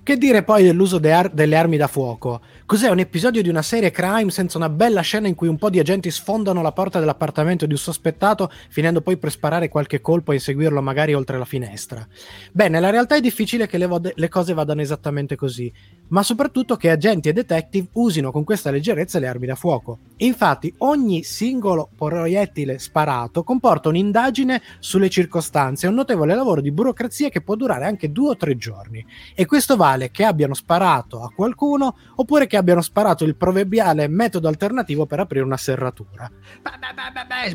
Che 0.03 0.17
dire 0.17 0.43
poi 0.43 0.63
dell'uso 0.63 0.97
de 0.99 1.11
ar- 1.11 1.31
delle 1.31 1.55
armi 1.55 1.77
da 1.77 1.87
fuoco? 1.87 2.41
Cos'è 2.65 2.89
un 2.89 2.99
episodio 2.99 3.41
di 3.41 3.49
una 3.49 3.61
serie 3.61 3.91
crime 3.91 4.29
senza 4.29 4.57
una 4.57 4.69
bella 4.69 5.01
scena 5.01 5.27
in 5.27 5.35
cui 5.35 5.47
un 5.47 5.57
po' 5.57 5.69
di 5.69 5.79
agenti 5.79 6.11
sfondano 6.11 6.61
la 6.61 6.71
porta 6.71 6.99
dell'appartamento 6.99 7.65
di 7.65 7.73
un 7.73 7.77
sospettato, 7.77 8.51
finendo 8.69 9.01
poi 9.01 9.17
per 9.17 9.31
sparare 9.31 9.69
qualche 9.69 10.01
colpo 10.01 10.31
e 10.31 10.35
inseguirlo 10.35 10.81
magari 10.81 11.13
oltre 11.13 11.37
la 11.37 11.45
finestra? 11.45 12.05
Beh, 12.51 12.69
nella 12.69 12.89
realtà 12.89 13.15
è 13.15 13.21
difficile 13.21 13.67
che 13.67 13.77
le, 13.77 13.85
vode- 13.85 14.13
le 14.15 14.29
cose 14.29 14.53
vadano 14.53 14.81
esattamente 14.81 15.35
così, 15.35 15.71
ma 16.09 16.23
soprattutto 16.23 16.75
che 16.75 16.89
agenti 16.89 17.29
e 17.29 17.33
detective 17.33 17.87
usino 17.93 18.31
con 18.31 18.43
questa 18.43 18.71
leggerezza 18.71 19.19
le 19.19 19.27
armi 19.27 19.45
da 19.45 19.55
fuoco. 19.55 19.99
Infatti, 20.17 20.73
ogni 20.79 21.23
singolo 21.23 21.89
proiettile 21.95 22.79
sparato 22.79 23.43
comporta 23.43 23.89
un'indagine 23.89 24.61
sulle 24.79 25.09
circostanze 25.09 25.85
e 25.85 25.89
un 25.89 25.95
notevole 25.95 26.35
lavoro 26.35 26.61
di 26.61 26.71
burocrazia 26.71 27.29
che 27.29 27.41
può 27.41 27.55
durare 27.55 27.85
anche 27.85 28.11
due 28.11 28.29
o 28.29 28.37
tre 28.37 28.57
giorni. 28.57 29.05
E 29.35 29.45
questo 29.45 29.75
vale 29.75 30.11
che 30.11 30.23
abbiano 30.23 30.53
sparato 30.53 31.21
a 31.21 31.31
qualcuno 31.33 31.97
oppure 32.15 32.47
che 32.47 32.57
abbiano 32.57 32.81
sparato 32.81 33.23
il 33.23 33.35
proverbiale 33.35 34.07
metodo 34.07 34.47
alternativo 34.47 35.05
per 35.05 35.19
aprire 35.19 35.43
una 35.43 35.57
serratura. 35.57 36.29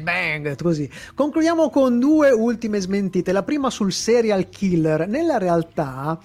Bang, 0.00 0.57
così. 0.57 0.88
Concludiamo 1.14 1.70
con 1.70 1.98
due 1.98 2.30
ultime 2.30 2.80
smentite. 2.80 3.32
La 3.32 3.42
prima 3.42 3.70
sul 3.70 3.92
serial 3.92 4.48
killer. 4.48 5.09
Nella 5.09 5.38
realtà, 5.38 6.18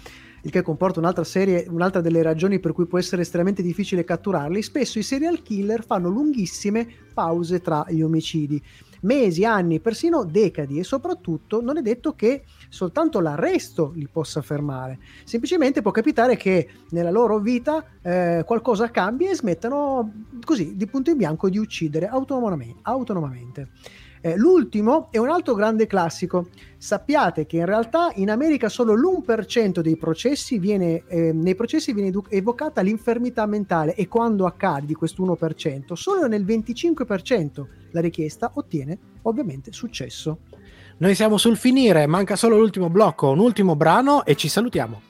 il 0.47 0.53
che 0.53 0.61
comporta 0.61 0.99
un'altra 0.99 1.25
serie, 1.25 1.67
un'altra 1.69 1.99
delle 1.99 2.21
ragioni 2.21 2.59
per 2.59 2.71
cui 2.71 2.85
può 2.85 2.97
essere 2.97 3.21
estremamente 3.21 3.61
difficile 3.61 4.05
catturarli, 4.05 4.61
spesso 4.61 4.97
i 4.97 5.03
serial 5.03 5.41
killer 5.41 5.83
fanno 5.83 6.07
lunghissime 6.07 6.87
pause 7.13 7.59
tra 7.59 7.85
gli 7.89 8.01
omicidi. 8.01 8.61
Mesi, 9.01 9.43
anni, 9.43 9.81
persino 9.81 10.23
decadi 10.23 10.79
e 10.79 10.83
soprattutto 10.83 11.61
non 11.61 11.77
è 11.77 11.81
detto 11.81 12.15
che 12.15 12.45
soltanto 12.69 13.19
l'arresto 13.19 13.91
li 13.93 14.07
possa 14.09 14.41
fermare. 14.41 14.99
Semplicemente 15.25 15.81
può 15.81 15.91
capitare 15.91 16.37
che 16.37 16.69
nella 16.91 17.11
loro 17.11 17.39
vita 17.39 17.83
eh, 18.01 18.43
qualcosa 18.45 18.89
cambia 18.89 19.29
e 19.29 19.35
smettano 19.35 20.23
così 20.45 20.77
di 20.77 20.87
punto 20.87 21.09
in 21.09 21.17
bianco 21.17 21.49
di 21.49 21.57
uccidere 21.57 22.07
autonomamente. 22.07 22.79
autonomamente. 22.83 23.69
Eh, 24.21 24.35
l'ultimo 24.35 25.07
è 25.11 25.17
un 25.17 25.29
altro 25.29 25.53
grande 25.53 25.87
classico. 25.87 26.49
Sappiate 26.77 27.45
che 27.45 27.57
in 27.57 27.65
realtà 27.65 28.11
in 28.15 28.29
America 28.29 28.69
solo 28.69 28.93
l'1% 28.93 29.79
dei 29.79 29.97
processi 29.97 30.59
viene, 30.59 31.03
eh, 31.07 31.31
nei 31.33 31.55
processi 31.55 31.93
viene 31.93 32.09
edu- 32.09 32.27
evocata 32.29 32.81
l'infermità 32.81 33.45
mentale 33.45 33.95
e 33.95 34.07
quando 34.07 34.45
accade 34.45 34.85
di 34.85 34.93
questo 34.93 35.23
1%, 35.23 35.93
solo 35.93 36.27
nel 36.27 36.45
25% 36.45 37.65
la 37.91 38.01
richiesta 38.01 38.51
ottiene 38.53 38.97
ovviamente 39.23 39.71
successo. 39.71 40.39
Noi 40.99 41.13
siamo 41.13 41.37
sul 41.37 41.57
finire, 41.57 42.07
manca 42.07 42.35
solo 42.35 42.57
l'ultimo 42.57 42.89
blocco, 42.89 43.29
un 43.29 43.39
ultimo 43.39 43.75
brano 43.75 44.25
e 44.25 44.35
ci 44.35 44.47
salutiamo. 44.47 45.06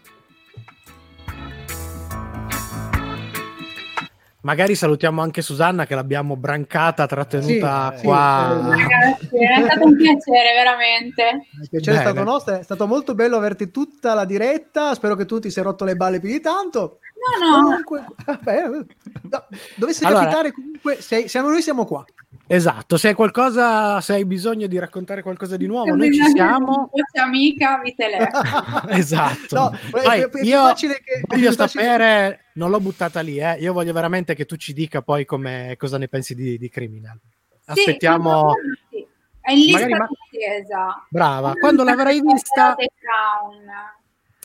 Magari 4.48 4.76
salutiamo 4.76 5.22
anche 5.22 5.42
Susanna 5.42 5.86
che 5.86 5.94
l'abbiamo 5.94 6.38
brancata, 6.38 7.06
trattenuta 7.06 7.94
Sì, 7.98 8.04
qua. 8.06 8.62
sì, 8.64 8.70
Ragazzi, 8.70 9.28
è 9.44 9.66
stato 9.66 9.86
un 9.86 9.96
piacere, 9.98 10.54
veramente. 10.56 11.48
Il 11.62 11.70
piacere 11.70 11.98
è 11.98 12.00
Bene. 12.00 12.12
stato 12.12 12.24
nostro, 12.32 12.58
è 12.58 12.64
stato 12.64 12.88
molto 12.88 13.14
bello 13.14 13.36
averti 13.36 13.72
tutta 13.72 14.14
la 14.14 14.24
diretta, 14.24 14.94
spero 14.94 15.16
che 15.16 15.26
tu 15.26 15.40
ti 15.40 15.50
sei 15.50 15.64
rotto 15.64 15.84
le 15.84 15.98
balle 15.98 16.22
più 16.22 16.30
di 16.30 16.40
tanto. 16.40 17.00
No, 17.42 17.46
no, 17.46 17.62
Comunque, 17.66 18.06
vabbè, 18.26 18.64
no, 18.70 19.46
dovesse 19.76 20.06
Allora- 20.06 20.22
capitare 20.22 20.52
comunque, 20.54 21.02
sei- 21.02 21.28
siamo 21.28 21.50
noi 21.50 21.62
siamo 21.62 21.84
qua. 21.84 22.06
Esatto, 22.50 22.96
se 22.98 23.10
hai 23.10 23.14
qualcosa, 23.14 24.00
se 24.00 24.14
hai 24.14 24.26
bisogno 24.26 24.68
di 24.68 24.80
raccontare 24.80 25.22
qualcosa 25.22 25.58
di 25.58 25.68
nuovo, 25.68 25.94
noi 25.96 26.14
ci 26.14 26.24
siamo. 26.30 26.90
Voce 26.92 27.20
amica, 27.22 27.80
vitele. 27.84 28.30
esatto. 28.92 29.56
No, 29.56 29.72
è- 29.72 29.90
Poi 30.04 30.20
è 30.22 30.30
più 30.30 30.44
io 30.44 30.62
facile 30.62 31.02
che- 31.04 31.20
è 31.28 31.36
voglio 31.36 31.52
sapere, 31.52 32.46
non 32.54 32.70
l'ho 32.70 32.80
buttata 32.80 33.20
lì, 33.20 33.38
eh. 33.40 33.58
io 33.60 33.74
voglio 33.74 33.92
veramente 33.92 34.34
che 34.34 34.46
tu 34.46 34.56
ci 34.56 34.72
dica 34.74 35.02
poi 35.02 35.26
come, 35.26 35.76
cosa 35.78 35.98
ne 35.98 36.08
pensi 36.08 36.36
di, 36.36 36.58
di 36.58 36.70
Criminal. 36.70 37.20
Sì, 37.66 37.72
Aspettiamo. 37.80 38.54
sì. 38.90 39.06
È 39.42 39.52
in 39.52 39.60
lista 39.60 39.88
ma- 39.88 40.08
attesa. 40.08 41.06
Brava, 41.10 41.54
quando 41.54 41.84
l'avrai 41.84 42.22
vista... 42.22 42.76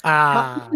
Ah, 0.05 0.69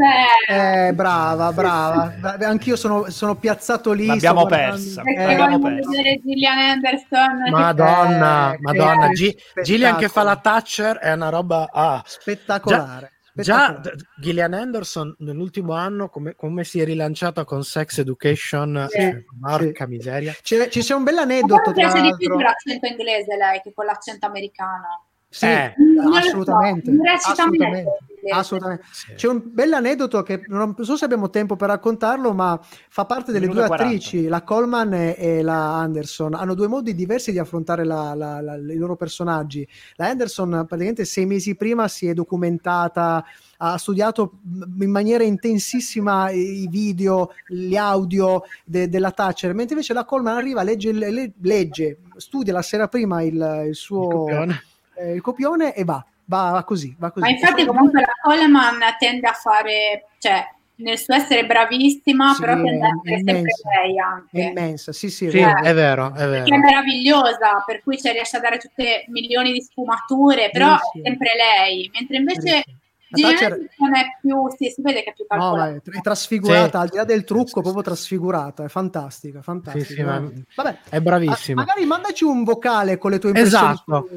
Eh, 0.49 0.87
Eh, 0.89 0.93
brava, 0.93 1.53
brava. 1.53 2.15
Bra- 2.19 2.37
Anch'io 2.47 2.77
sono, 2.77 3.11
sono 3.11 3.35
piazzato 3.35 3.93
lì. 3.93 4.07
L'abbiamo 4.07 4.47
persa. 4.47 5.03
perché 5.03 5.21
Eh, 5.33 5.37
persa. 5.59 5.91
vedere 5.91 6.21
Gillian 6.23 6.59
Anderson. 6.59 7.51
Madonna, 7.51 8.53
Eh, 8.55 8.59
Madonna, 8.61 9.09
spettacolo. 9.13 9.63
Gillian 9.65 9.97
che 9.97 10.09
fa 10.09 10.23
la 10.23 10.37
Thatcher 10.37 10.99
è 10.99 11.13
una 11.13 11.29
roba... 11.29 11.69
Ah. 11.73 12.03
Spettacolare. 12.07 13.13
Già 13.37 13.65
spettacolare. 13.65 13.97
d- 13.97 14.05
Gillian 14.23 14.55
Anderson 14.55 15.15
nell'ultimo 15.19 15.73
anno 15.75 16.09
come, 16.09 16.35
come 16.37 16.63
si 16.65 16.81
è 16.81 16.85
rilanciata 16.85 17.45
con 17.45 17.65
Sex 17.65 17.99
Education, 17.99 18.87
Sì. 18.89 18.97
eh, 18.99 19.25
porca 19.41 19.85
Sì. 19.85 19.91
miseria. 19.91 20.35
C'è, 20.41 20.69
ci 20.69 20.81
c'è 20.81 20.95
un 20.95 21.03
bel 21.03 21.19
aneddoto, 21.19 21.71
mi 21.71 21.75
tra 21.75 21.91
piace 21.91 22.01
di 22.01 22.15
più 22.17 22.29
l'altro. 22.29 22.35
con 22.35 22.43
l'accento 22.45 22.87
inglese 22.87 23.37
lei 23.37 23.61
che 23.61 23.73
con 23.75 23.85
l'accento 23.87 24.25
americano. 24.27 25.05
Sì, 25.29 25.45
Eh. 25.47 25.75
Assolutamente. 26.17 26.93
assolutamente. 27.13 27.99
Assolutamente. 28.31 28.85
Sì. 28.93 29.15
C'è 29.15 29.29
un 29.29 29.43
bell'aneddoto 29.45 30.23
che 30.23 30.43
non 30.49 30.75
so 30.81 30.97
se 30.97 31.05
abbiamo 31.05 31.31
tempo 31.31 31.57
per 31.57 31.69
raccontarlo, 31.69 32.33
ma 32.33 32.59
fa 32.89 33.05
parte 33.05 33.33
delle 33.33 33.47
Minuto 33.47 33.65
due 33.67 33.67
e 33.67 33.69
40. 33.77 33.95
attrici, 33.97 34.27
la 34.29 34.43
Coleman 34.43 34.93
e, 34.95 35.15
e 35.19 35.43
la 35.43 35.79
Anderson. 35.79 36.35
Hanno 36.35 36.55
due 36.55 36.69
modi 36.69 36.95
diversi 36.95 37.33
di 37.33 37.39
affrontare 37.39 37.85
la- 37.85 38.15
la- 38.15 38.41
la- 38.41 38.57
i 38.57 38.77
loro 38.77 38.97
personaggi. 38.97 39.67
La 39.97 40.09
Anderson 40.09 40.51
praticamente 40.51 41.05
sei 41.05 41.27
mesi 41.27 41.55
prima 41.57 41.89
si 41.89 42.07
è 42.09 42.15
documentata, 42.15 43.25
ha 43.59 43.79
studiato 43.79 44.39
in 44.81 44.91
maniera 44.91 45.23
intensissima 45.25 46.31
i 46.31 46.45
i 46.63 46.69
video, 46.69 47.31
gli 47.47 47.77
audio 47.77 48.43
de- 48.65 48.89
della 48.89 49.11
Thatcher, 49.11 49.53
mentre 49.55 49.75
invece 49.75 49.93
la 49.93 50.05
Coleman 50.05 50.37
arriva, 50.37 50.63
legge, 50.63 50.93
le- 50.93 51.33
legge 51.41 51.99
studia 52.17 52.53
la 52.53 52.63
sera 52.63 52.89
prima 52.89 53.23
il, 53.23 53.65
il 53.69 53.75
suo 53.75 54.03
Il 54.05 54.09
copione. 54.15 54.63
eh, 54.97 55.15
il 55.15 55.21
copione 55.21 55.75
e 55.75 55.85
va, 55.85 56.05
va, 56.27 56.51
va 56.51 56.65
così, 56.65 56.95
va 56.99 57.11
così. 57.11 57.25
Ma 57.25 57.31
infatti 57.31 57.65
comunque 57.65 58.01
la 58.01 58.13
Coleman 58.23 58.79
tende 58.99 59.27
a 59.27 59.33
fare, 59.33 60.07
cioè 60.19 60.49
nel 60.79 60.99
suo 60.99 61.15
essere 61.15 61.47
bravissima, 61.47 62.35
Sì, 62.35 62.41
però 62.43 62.55
tende 62.55 62.85
a 62.87 62.89
è 63.03 63.13
essere 63.15 63.33
sempre 63.33 63.53
lei 63.83 63.95
è 63.97 63.99
anche. 63.99 64.41
immensa, 64.43 64.93
sì, 64.93 65.09
sì, 65.11 65.27
è 65.27 65.31
Sì, 65.31 65.39
vero. 65.39 65.63
è 65.63 65.75
vero, 65.75 66.07
è 66.09 66.19
Che 66.19 66.25
è 66.25 66.29
vero. 66.29 66.59
meravigliosa, 66.59 67.63
per 67.65 67.83
cui 67.83 67.99
ci 67.99 68.11
riesce 68.11 68.37
a 68.37 68.41
dare 68.41 68.59
tutte 68.59 69.05
milioni 69.09 69.53
di 69.53 69.63
sfumature, 69.63 70.51
però 70.51 70.77
sì. 70.93 71.01
è 71.01 71.05
sempre 71.05 71.31
lei, 71.35 71.91
mentre 71.95 72.17
invece 72.17 72.65
Anderson 73.11 73.95
è 73.95 74.19
più, 74.21 74.49
sì, 74.57 74.71
si 74.71 74.83
vede 74.83 75.03
che 75.05 75.11
è 75.11 75.13
più 75.15 75.25
No, 75.29 75.37
calcolata. 75.39 75.71
ma 75.71 75.77
è, 75.77 75.99
è 75.99 76.01
trasfigurata, 76.01 76.71
Sì. 76.71 76.77
al 76.85 76.89
di 76.89 76.97
là 76.97 77.05
del 77.05 77.25
trucco, 77.25 77.61
proprio 77.61 77.83
sì. 77.83 77.89
trasfigurata, 77.89 78.65
è 78.65 78.69
fantastica, 78.69 79.43
fantastica. 79.43 79.85
Sì, 79.85 79.95
sì, 79.95 80.03
ma- 80.03 80.29
Vabbè, 80.57 80.79
È 80.89 81.01
bravissima. 81.01 81.63
ah, 81.63 81.65
magari 81.65 81.87
mandaci 81.87 82.25
un 82.25 82.43
vocale 82.45 82.99
con 82.99 83.11
le 83.13 83.19
tue 83.19 83.31
impressioni 83.31 83.73
Esatto. 83.73 84.09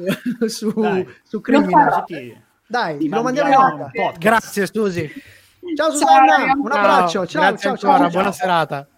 su, 0.48 0.70
su, 0.72 0.80
Dai. 0.80 1.08
su. 1.22 1.40
Sì. 2.06 2.36
Dai, 2.66 2.98
Ti 2.98 3.08
lo 3.08 3.22
mandiamo 3.22 3.48
in 3.50 3.56
onda. 3.56 3.90
Grazie 4.18 4.66
Susi. 4.66 5.08
Ciao 5.76 5.88
Ciao, 5.88 5.90
Susanna, 5.90 6.36
ragazzi. 6.36 6.58
un 6.58 6.72
abbraccio, 6.72 7.26
ciao, 7.26 7.42
Grazie 7.42 7.58
ciao, 7.58 7.70
ancora, 7.72 7.98
ciao, 7.98 8.08
buona 8.08 8.22
ciao. 8.24 8.32
serata. 8.32 8.88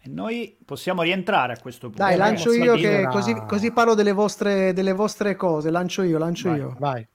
E 0.00 0.08
noi 0.08 0.56
possiamo 0.64 1.02
rientrare 1.02 1.52
a 1.54 1.58
questo 1.58 1.88
punto. 1.88 2.02
Dai, 2.02 2.16
lancio 2.16 2.52
io 2.52 2.74
che 2.74 3.06
così, 3.10 3.34
così 3.46 3.70
parlo 3.72 3.94
delle 3.94 4.12
vostre, 4.12 4.72
delle 4.72 4.92
vostre 4.92 5.36
cose, 5.36 5.70
lancio 5.70 6.02
io, 6.02 6.18
lancio 6.18 6.48
Vai, 6.50 6.58
io. 6.58 6.76
vai. 6.78 7.08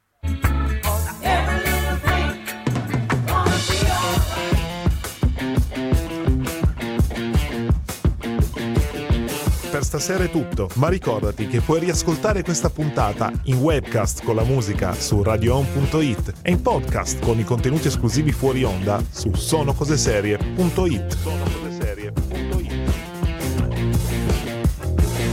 Per 9.73 9.83
stasera 9.83 10.23
è 10.25 10.29
tutto, 10.29 10.69
ma 10.75 10.87
ricordati 10.87 11.47
che 11.47 11.59
puoi 11.59 11.79
riascoltare 11.79 12.43
questa 12.43 12.69
puntata 12.69 13.31
in 13.45 13.57
webcast 13.57 14.23
con 14.23 14.35
la 14.35 14.43
musica 14.43 14.93
su 14.93 15.23
radioon.it 15.23 16.33
e 16.43 16.51
in 16.51 16.61
podcast 16.61 17.19
con 17.25 17.39
i 17.39 17.43
contenuti 17.43 17.87
esclusivi 17.87 18.31
fuori 18.31 18.63
onda 18.63 19.03
su 19.09 19.33
sonocoseserie.it. 19.33 21.17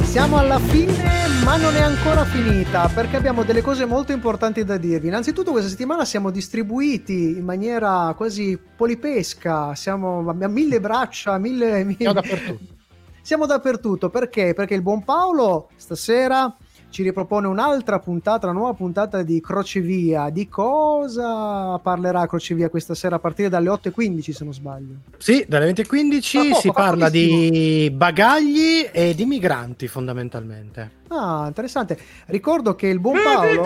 Siamo 0.05 0.39
alla 0.39 0.59
fine, 0.59 1.05
ma 1.45 1.59
non 1.59 1.77
è 1.77 1.83
ancora 1.83 2.25
finita 2.25 2.89
perché 2.89 3.17
abbiamo 3.17 3.43
delle 3.43 3.61
cose 3.61 3.85
molto 3.85 4.13
importanti 4.13 4.65
da 4.65 4.79
dirvi. 4.79 5.09
Innanzitutto, 5.09 5.51
questa 5.51 5.69
settimana 5.69 6.07
siamo 6.07 6.31
distribuiti 6.31 7.37
in 7.37 7.45
maniera 7.45 8.15
quasi 8.17 8.59
polipesca. 8.75 9.75
Siamo 9.75 10.27
a 10.31 10.49
mille 10.49 10.81
braccia, 10.81 11.37
mille. 11.37 11.85
mille... 11.85 12.11
Dappertutto. 12.15 12.79
Siamo 13.31 13.47
dappertutto 13.47 14.11
perché? 14.11 14.55
Perché 14.55 14.75
il 14.75 14.83
buon 14.83 15.05
Paolo 15.05 15.69
stasera 15.77 16.53
ci 16.89 17.05
ripropone 17.05 17.47
un'altra 17.47 18.01
puntata, 18.01 18.49
una 18.49 18.59
nuova 18.59 18.75
puntata 18.75 19.23
di 19.23 19.41
Crocevia. 19.41 20.31
Di 20.31 20.49
cosa 20.49 21.79
parlerà 21.79 22.27
Crocevia 22.27 22.69
questa 22.69 22.97
sera 22.97 23.15
a 23.15 23.19
partire 23.21 23.49
dalle 23.49 23.69
8.15 23.69 24.31
se 24.33 24.43
non 24.43 24.53
sbaglio? 24.53 24.95
Sì, 25.19 25.45
dalle 25.47 25.71
20.15 25.71 26.21
Fra 26.21 26.43
poco, 26.43 26.61
si 26.61 26.73
parla 26.73 27.09
di 27.09 27.93
bagagli 27.95 28.89
e 28.91 29.15
di 29.15 29.25
migranti 29.27 29.87
fondamentalmente. 29.87 30.91
Ah, 31.07 31.45
interessante. 31.47 31.97
Ricordo 32.27 32.75
che 32.75 32.89
il 32.89 32.99
buon 32.99 33.15
Paolo, 33.23 33.63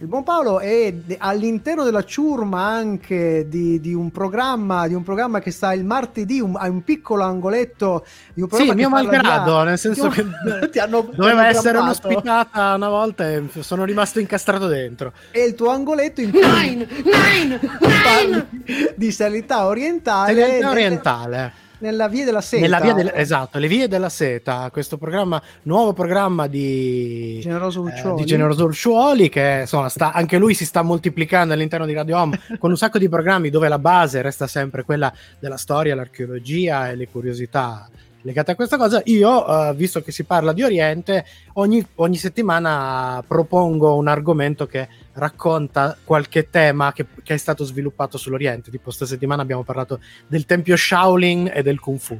il 0.00 0.06
buon 0.06 0.22
Paolo 0.22 0.60
è 0.60 0.94
all'interno 1.18 1.82
della 1.82 2.04
ciurma 2.04 2.62
anche 2.62 3.48
di, 3.48 3.80
di 3.80 3.92
un 3.92 4.12
programma, 4.12 4.86
di 4.86 4.94
un 4.94 5.02
programma 5.02 5.40
che 5.40 5.50
sta 5.50 5.72
il 5.72 5.84
martedì, 5.84 6.38
un, 6.40 6.54
ha 6.56 6.68
un 6.68 6.84
piccolo 6.84 7.24
angoletto 7.24 8.06
di 8.32 8.42
un 8.42 8.48
Sì, 8.48 8.56
programma 8.56 8.74
mio 8.74 8.90
parla 8.90 9.10
di 9.10 9.16
malgrado, 9.16 9.62
nel 9.64 9.78
senso 9.78 10.08
che 10.08 10.24
ti 10.70 10.78
hanno, 10.78 11.08
doveva 11.12 11.48
essere 11.48 11.78
un'ospitata 11.78 12.74
una 12.74 12.88
volta 12.88 13.28
e 13.28 13.42
sono 13.58 13.84
rimasto 13.84 14.20
incastrato 14.20 14.68
dentro. 14.68 15.12
E 15.32 15.42
il 15.42 15.56
tuo 15.56 15.70
angoletto 15.70 16.20
in 16.20 16.30
cui 16.30 16.86
parli 17.02 18.92
di 18.94 19.10
sanità 19.10 19.66
orientale, 19.66 20.32
nel- 20.32 20.64
orientale. 20.64 21.66
Nella 21.78 22.08
via 22.08 22.24
della 22.24 22.40
seta. 22.40 22.80
Via 22.80 22.92
del- 22.94 23.12
esatto, 23.14 23.58
le 23.58 23.68
vie 23.68 23.88
della 23.88 24.08
seta, 24.08 24.68
questo 24.70 24.96
programma, 24.96 25.40
nuovo 25.62 25.92
programma 25.92 26.46
di 26.46 27.38
Generoso 27.40 27.80
eh, 27.80 27.90
Luccioli. 27.90 28.16
di 28.16 28.24
Generoso 28.24 28.64
Urciuoli 28.64 29.28
che 29.28 29.58
insomma 29.62 29.88
sta, 29.88 30.12
anche 30.12 30.38
lui 30.38 30.54
si 30.54 30.64
sta 30.64 30.82
moltiplicando 30.82 31.54
all'interno 31.54 31.86
di 31.86 31.92
Radio 31.94 32.18
Home 32.18 32.40
con 32.58 32.70
un 32.70 32.76
sacco 32.76 32.98
di 32.98 33.08
programmi 33.08 33.50
dove 33.50 33.68
la 33.68 33.78
base 33.78 34.22
resta 34.22 34.46
sempre 34.46 34.82
quella 34.82 35.12
della 35.38 35.56
storia, 35.56 35.94
l'archeologia 35.94 36.90
e 36.90 36.96
le 36.96 37.08
curiosità 37.08 37.88
legate 38.22 38.50
a 38.52 38.54
questa 38.54 38.76
cosa. 38.76 39.00
Io, 39.04 39.46
eh, 39.46 39.74
visto 39.74 40.02
che 40.02 40.12
si 40.12 40.24
parla 40.24 40.52
di 40.52 40.62
Oriente, 40.62 41.24
ogni, 41.54 41.84
ogni 41.96 42.16
settimana 42.16 43.22
propongo 43.26 43.94
un 43.96 44.08
argomento 44.08 44.66
che 44.66 44.88
racconta 45.14 45.96
qualche 46.04 46.48
tema 46.50 46.92
che, 46.92 47.06
che 47.22 47.34
è 47.34 47.38
stato 47.38 47.64
sviluppato 47.64 48.18
sull'Oriente. 48.18 48.70
Tipo, 48.70 48.84
questa 48.84 49.06
settimana 49.06 49.42
abbiamo 49.42 49.62
parlato 49.62 50.00
del 50.26 50.46
tempio 50.46 50.76
Shaolin 50.76 51.50
e 51.52 51.62
del 51.62 51.80
Kung 51.80 51.98
Fu. 51.98 52.18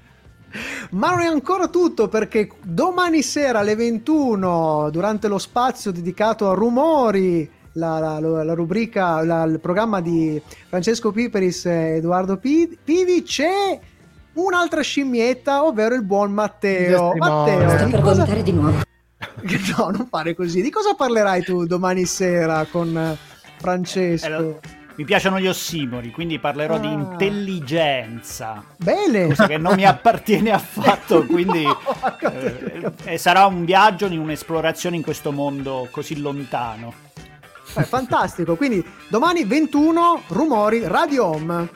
Ma 0.91 1.11
non 1.11 1.21
è 1.21 1.27
ancora 1.27 1.69
tutto 1.69 2.09
perché 2.09 2.49
domani 2.63 3.21
sera 3.23 3.59
alle 3.59 3.77
21, 3.77 4.89
durante 4.91 5.29
lo 5.29 5.37
spazio 5.37 5.91
dedicato 5.91 6.49
a 6.51 6.55
rumori, 6.55 7.49
la, 7.73 7.99
la- 7.99 8.19
la- 8.19 8.55
rubrica, 8.55 9.23
la- 9.25 9.45
il 9.45 9.61
programma 9.61 10.01
di 10.01 10.41
Francesco 10.69 11.13
Piperis 11.13 11.67
e 11.67 11.97
Edoardo 11.97 12.39
Pi- 12.39 12.79
Pivi, 12.83 13.23
c'è 13.23 13.79
un'altra 14.45 14.81
scimmietta, 14.83 15.65
ovvero 15.65 15.95
il 15.95 16.05
buon 16.05 16.33
Matteo. 16.33 17.15
Matteo, 17.17 17.69
Sto 17.71 17.85
di 17.85 17.91
per 17.91 18.01
cosa... 18.01 18.25
di 18.25 18.53
nuovo. 18.53 18.81
No, 19.77 19.91
non 19.91 20.07
fare 20.09 20.35
così. 20.35 20.63
Di 20.63 20.71
cosa 20.71 20.95
parlerai 20.95 21.43
tu 21.43 21.65
domani 21.67 22.05
sera 22.05 22.65
con 22.71 22.97
eh, 22.97 23.17
Francesco? 23.59 24.27
Eh, 24.27 24.59
Mi 24.97 25.05
piacciono 25.05 25.39
gli 25.41 25.47
ossimori, 25.49 26.11
quindi 26.11 26.39
parlerò 26.39 26.79
di 26.79 26.87
Ah. 26.89 26.91
intelligenza, 26.93 28.65
Bene. 28.77 29.29
cosa 29.29 29.47
che 29.47 29.57
non 29.59 29.75
mi 29.75 29.85
appartiene 29.85 30.51
affatto, 30.51 31.25
quindi 31.27 31.65
eh, 31.65 32.93
eh, 33.05 33.19
sarà 33.19 33.47
un 33.47 33.65
viaggio, 33.65 34.07
in 34.07 34.19
un'esplorazione 34.19 34.97
in 34.97 35.03
questo 35.03 35.33
mondo 35.33 35.89
così 35.91 36.21
lontano. 36.21 36.93
Eh, 37.77 37.83
fantastico. 37.85 38.57
Quindi 38.57 38.85
domani 39.09 39.45
21 39.45 40.23
rumori 40.29 40.87
Radio 40.87 41.27
Home. 41.27 41.55
A 41.55 41.69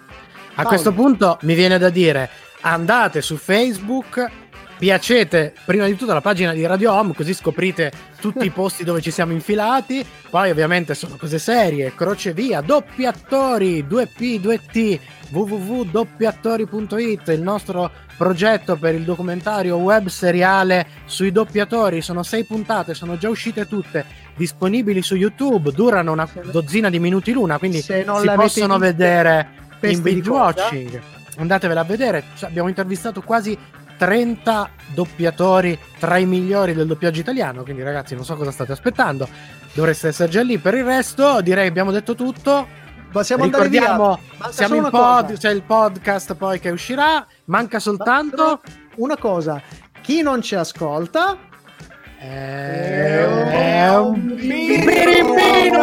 Paolo. 0.54 0.68
questo 0.68 0.92
punto 0.92 1.38
mi 1.42 1.54
viene 1.54 1.78
da 1.78 1.88
dire 1.90 2.28
andate 2.62 3.22
su 3.22 3.36
Facebook, 3.36 4.30
piacete 4.78 5.54
prima 5.64 5.86
di 5.86 5.94
tutto 5.94 6.12
la 6.12 6.20
pagina 6.20 6.52
di 6.52 6.66
Radio 6.66 6.92
Home, 6.92 7.14
così 7.14 7.34
scoprite 7.34 7.92
tutti 8.20 8.44
i 8.44 8.50
posti 8.54 8.82
dove 8.82 9.00
ci 9.00 9.12
siamo 9.12 9.32
infilati. 9.32 10.04
Poi 10.28 10.50
ovviamente 10.50 10.94
sono 10.94 11.16
cose 11.16 11.38
serie, 11.38 11.94
crocevia, 11.94 12.60
doppi 12.60 13.06
attori, 13.06 13.84
2P, 13.84 14.40
2T, 14.40 14.98
www.doppiattori.it, 15.30 17.28
il 17.28 17.42
nostro 17.42 17.90
progetto 18.16 18.76
per 18.76 18.94
il 18.94 19.04
documentario 19.04 19.76
web 19.76 20.08
seriale 20.08 20.86
sui 21.04 21.32
doppiatori. 21.32 22.02
Sono 22.02 22.22
sei 22.22 22.44
puntate, 22.44 22.94
sono 22.94 23.16
già 23.16 23.28
uscite 23.28 23.66
tutte, 23.66 24.04
disponibili 24.36 25.02
su 25.02 25.14
YouTube, 25.14 25.70
durano 25.72 26.12
una 26.12 26.28
dozzina 26.50 26.90
di 26.90 26.98
minuti 26.98 27.32
l'una, 27.32 27.58
quindi 27.58 27.80
Se 27.82 28.02
non 28.04 28.20
si 28.20 28.30
possono 28.34 28.78
vedere 28.78 29.48
in 29.82 30.02
binge 30.02 30.28
watching. 30.30 31.00
Andatevela 31.36 31.80
a 31.80 31.84
vedere, 31.84 32.24
Cioè, 32.36 32.48
abbiamo 32.48 32.68
intervistato 32.68 33.22
quasi 33.22 33.58
30 33.96 34.70
doppiatori 34.94 35.78
tra 35.98 36.16
i 36.16 36.26
migliori 36.26 36.74
del 36.74 36.86
doppiaggio 36.86 37.20
italiano, 37.20 37.62
quindi 37.62 37.82
ragazzi 37.82 38.14
non 38.14 38.24
so 38.24 38.34
cosa 38.36 38.50
state 38.50 38.72
aspettando, 38.72 39.28
dovreste 39.72 40.08
essere 40.08 40.28
già 40.28 40.42
lì. 40.42 40.58
Per 40.58 40.74
il 40.74 40.84
resto 40.84 41.40
direi 41.40 41.68
abbiamo 41.68 41.90
detto 41.90 42.14
tutto. 42.14 42.80
Possiamo. 43.12 43.44
Ricordiamo, 43.44 44.18
siamo 44.50 44.74
in 44.74 44.88
pod, 44.90 45.38
c'è 45.38 45.50
il 45.50 45.62
podcast 45.62 46.34
poi 46.34 46.58
che 46.58 46.70
uscirà, 46.70 47.26
manca 47.44 47.78
soltanto... 47.78 48.60
Una 48.94 49.16
cosa, 49.16 49.62
chi 50.02 50.20
non 50.20 50.42
ci 50.42 50.54
ascolta 50.54 51.38
È 52.18 53.88
un 53.96 54.34
birimbino! 54.36 55.80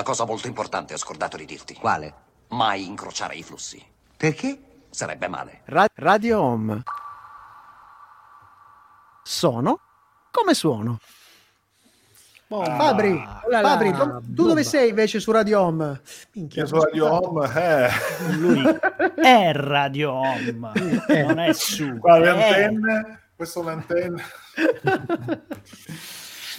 Una 0.00 0.08
cosa 0.08 0.24
molto 0.24 0.46
importante 0.46 0.94
ho 0.94 0.96
scordato 0.96 1.36
di 1.36 1.44
dirti. 1.44 1.74
Quale? 1.74 2.14
Mai 2.48 2.86
incrociare 2.86 3.34
i 3.34 3.42
flussi. 3.42 3.84
Perché? 4.16 4.58
Sarebbe 4.88 5.28
male. 5.28 5.60
Ra- 5.66 5.86
Radio 5.96 6.40
Home. 6.40 6.82
Sono 9.22 9.78
come 10.30 10.54
suono. 10.54 11.00
Fabri, 12.48 13.10
Oh 13.12 13.48
là 13.50 13.60
là. 13.60 13.68
Fabri, 13.68 13.92
tu, 13.92 14.34
tu 14.34 14.46
dove 14.46 14.64
sei 14.64 14.88
invece 14.88 15.20
su 15.20 15.32
Radio 15.32 15.60
Home? 15.60 16.00
Minchia, 16.32 16.64
su 16.64 16.80
Radio 16.80 17.12
Home, 17.12 17.52
eh. 17.54 17.90
Lui 18.38 18.62
è 19.16 19.52
Radio 19.52 20.12
Home, 20.12 20.50
non 21.26 21.38
è 21.40 21.52
su. 21.52 21.98
Qua 21.98 22.16
le 22.16 22.24
è- 22.34 22.62
antenne, 22.62 23.20
queste 23.36 23.60
sono 23.60 23.68
le 23.68 23.74
antenne. 23.74 24.24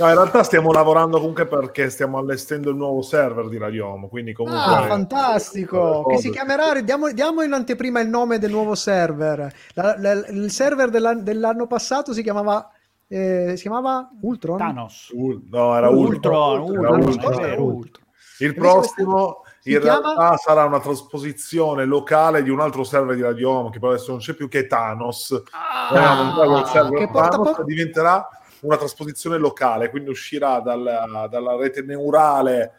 No, 0.01 0.07
in 0.07 0.15
realtà 0.15 0.41
stiamo 0.43 0.71
lavorando 0.71 1.19
comunque 1.19 1.45
perché 1.45 1.89
stiamo 1.91 2.17
allestendo 2.17 2.71
il 2.71 2.75
nuovo 2.75 3.01
server 3.03 3.47
di 3.49 3.57
Radio 3.57 3.87
Home, 3.87 4.09
quindi 4.09 4.33
comunque... 4.33 4.59
Ah, 4.61 4.81
fantastico! 4.87 6.03
Che 6.07 6.17
si 6.17 6.31
chiamerà, 6.31 6.79
diamo, 6.81 7.11
diamo 7.11 7.43
in 7.43 7.53
anteprima 7.53 7.99
il 7.99 8.09
nome 8.09 8.39
del 8.39 8.49
nuovo 8.51 8.73
server. 8.73 9.53
La- 9.73 9.95
la- 9.99 10.25
il 10.27 10.49
server 10.49 10.89
dell'an- 10.89 11.23
dell'anno 11.23 11.67
passato 11.67 12.13
si 12.13 12.23
chiamava, 12.23 12.69
eh, 13.07 13.53
si 13.55 13.61
chiamava 13.61 14.09
Ultron. 14.21 14.57
Thanos. 14.57 15.09
Ul- 15.13 15.43
No, 15.51 15.75
era 15.77 15.89
Ultron, 15.89 16.61
Ultron. 16.61 16.83
Era 16.85 16.95
Ultron, 16.95 17.07
Ultron. 17.13 17.33
è 17.33 17.47
vero, 17.49 17.63
Ultron. 17.63 18.05
Il 18.39 18.55
prossimo 18.55 19.43
si 19.59 19.73
in 19.73 19.81
chiama- 19.81 20.15
realtà 20.15 20.37
sarà 20.37 20.65
una 20.65 20.79
trasposizione 20.79 21.85
locale 21.85 22.41
di 22.41 22.49
un 22.49 22.59
altro 22.59 22.83
server 22.83 23.15
di 23.15 23.21
Radio 23.21 23.51
Home 23.51 23.69
che 23.69 23.77
però 23.77 23.91
adesso 23.91 24.09
non 24.09 24.19
c'è 24.19 24.33
più 24.33 24.47
che 24.47 24.61
è 24.61 24.67
Thanos. 24.67 25.43
Era 25.91 26.65
server 26.65 26.95
Ah, 26.95 26.97
che 26.97 27.07
porta 27.11 27.29
Thanos 27.29 27.55
po- 27.57 27.63
diventerà 27.65 28.27
una 28.61 28.77
trasposizione 28.77 29.37
locale, 29.37 29.89
quindi 29.89 30.09
uscirà 30.09 30.59
dalla, 30.59 31.27
dalla 31.29 31.55
rete 31.55 31.81
neurale 31.81 32.73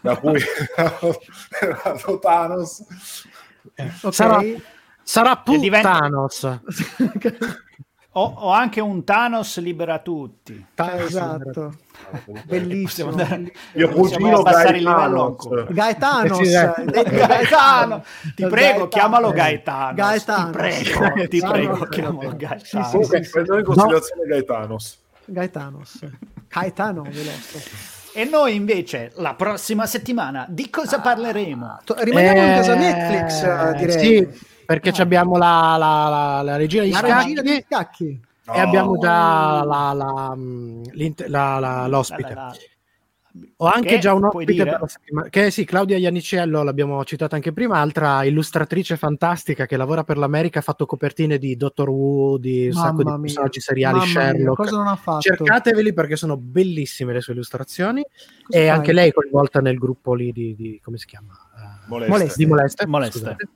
da 0.00 0.16
cui 0.16 0.40
era 1.60 1.80
nato 1.84 2.18
Thanos. 2.18 2.82
Ok. 4.02 4.14
Sarà, 4.14 4.40
sarà 5.02 5.42
Che 5.44 5.58
diventa- 5.58 5.92
Putanos. 5.98 6.60
Ho, 8.12 8.22
ho 8.38 8.50
anche 8.50 8.80
un 8.80 9.04
Thanos 9.04 9.58
libera 9.60 9.98
tutti. 9.98 10.64
esatto. 10.74 11.74
Bellissimo. 12.44 13.10
Possiamo 13.10 13.32
andare- 13.34 13.52
Io 13.74 13.88
cugino. 13.90 14.40
Eh 14.40 14.42
dai. 14.42 14.82
detto 16.84 17.26
Gaetano, 17.26 18.04
ti 18.34 18.46
prego, 18.46 18.48
Gaetano. 18.48 18.88
chiamalo 18.88 19.30
Gaetano. 19.32 19.94
Gaetano. 19.94 20.50
Ti 20.50 20.56
prego, 20.56 21.12
ti 21.28 21.38
Gaetano. 21.38 21.52
prego, 21.52 21.84
chiamalo 21.86 22.36
Gaetano. 22.36 22.88
Comunque, 22.90 23.20
prendendo 23.30 23.58
in 23.58 23.64
considerazione 23.64 24.24
Gaetanos. 24.26 24.98
Gaetanos. 25.28 25.98
Gaetano 26.48 27.02
Veloso. 27.02 27.58
E 28.14 28.24
noi 28.24 28.54
invece 28.56 29.12
la 29.16 29.34
prossima 29.34 29.86
settimana 29.86 30.46
di 30.48 30.70
cosa 30.70 31.00
parleremo? 31.00 31.78
To- 31.84 31.94
Rimaniamo 31.98 32.40
in 32.42 32.48
Eh, 32.50 32.54
casa 32.54 32.74
Netflix, 32.74 33.42
eh, 33.42 33.74
direi. 33.76 33.98
Sì, 33.98 34.40
perché 34.66 34.92
ci 34.92 35.00
abbiamo 35.02 35.36
la, 35.36 35.76
la, 35.78 36.08
la, 36.08 36.42
la 36.42 36.56
regina 36.56 36.82
di 36.84 36.92
scacchi 36.92 37.64
scacchi. 37.68 38.20
e 38.52 38.58
abbiamo 38.60 38.98
già 38.98 39.62
la, 39.62 39.92
la, 39.92 40.32
mm, 40.34 40.82
l'int- 40.92 41.26
la- 41.28 41.58
la- 41.58 41.86
l'ospite. 41.86 42.34
Ho 43.60 43.66
anche 43.66 43.94
Che 43.94 43.98
già 43.98 44.12
un 44.14 44.24
ospite 44.24 44.64
per 44.64 44.80
la 44.80 44.86
settimana. 44.86 45.28
Che 45.28 45.50
sì, 45.50 45.64
Claudia 45.64 45.96
Iannicello, 45.96 46.62
l'abbiamo 46.62 47.04
citata 47.04 47.34
anche 47.34 47.52
prima, 47.52 47.78
altra 47.78 48.22
illustratrice 48.24 48.96
fantastica 48.96 49.66
che 49.66 49.76
lavora 49.76 50.04
per 50.04 50.16
l'America, 50.16 50.60
ha 50.60 50.62
fatto 50.62 50.86
copertine 50.86 51.38
di 51.38 51.56
Doctor 51.56 51.88
Who, 51.88 52.38
di 52.38 52.66
un 52.66 52.72
sacco 52.72 53.02
di 53.02 53.10
mia. 53.10 53.18
personaggi 53.20 53.60
seriali, 53.60 53.98
Mamma 53.98 54.10
mia, 54.12 54.20
Sherlock. 54.32 54.56
cosa 54.56 54.76
non 54.76 54.86
ha 54.86 54.96
fatto? 54.96 55.20
Cercateveli 55.20 55.92
perché 55.92 56.16
sono 56.16 56.36
bellissime 56.36 57.12
le 57.12 57.20
sue 57.20 57.32
illustrazioni 57.32 58.02
Cosa 58.42 58.58
e 58.58 58.66
fai? 58.66 58.68
anche 58.68 58.92
lei 58.92 59.08
è 59.08 59.12
coinvolta 59.12 59.60
nel 59.60 59.76
gruppo 59.78 60.14
lì 60.14 60.30
di, 60.32 60.54
di- 60.54 60.80
come 60.82 60.96
si 60.98 61.06
chiama? 61.06 61.32
Eh, 61.56 61.86
Moleste. 61.88 62.10
Moleste. 62.12 62.42
di 62.44 62.46
Moleste, 62.50 62.86
Moleste. 62.86 63.18
scusate. 63.18 63.48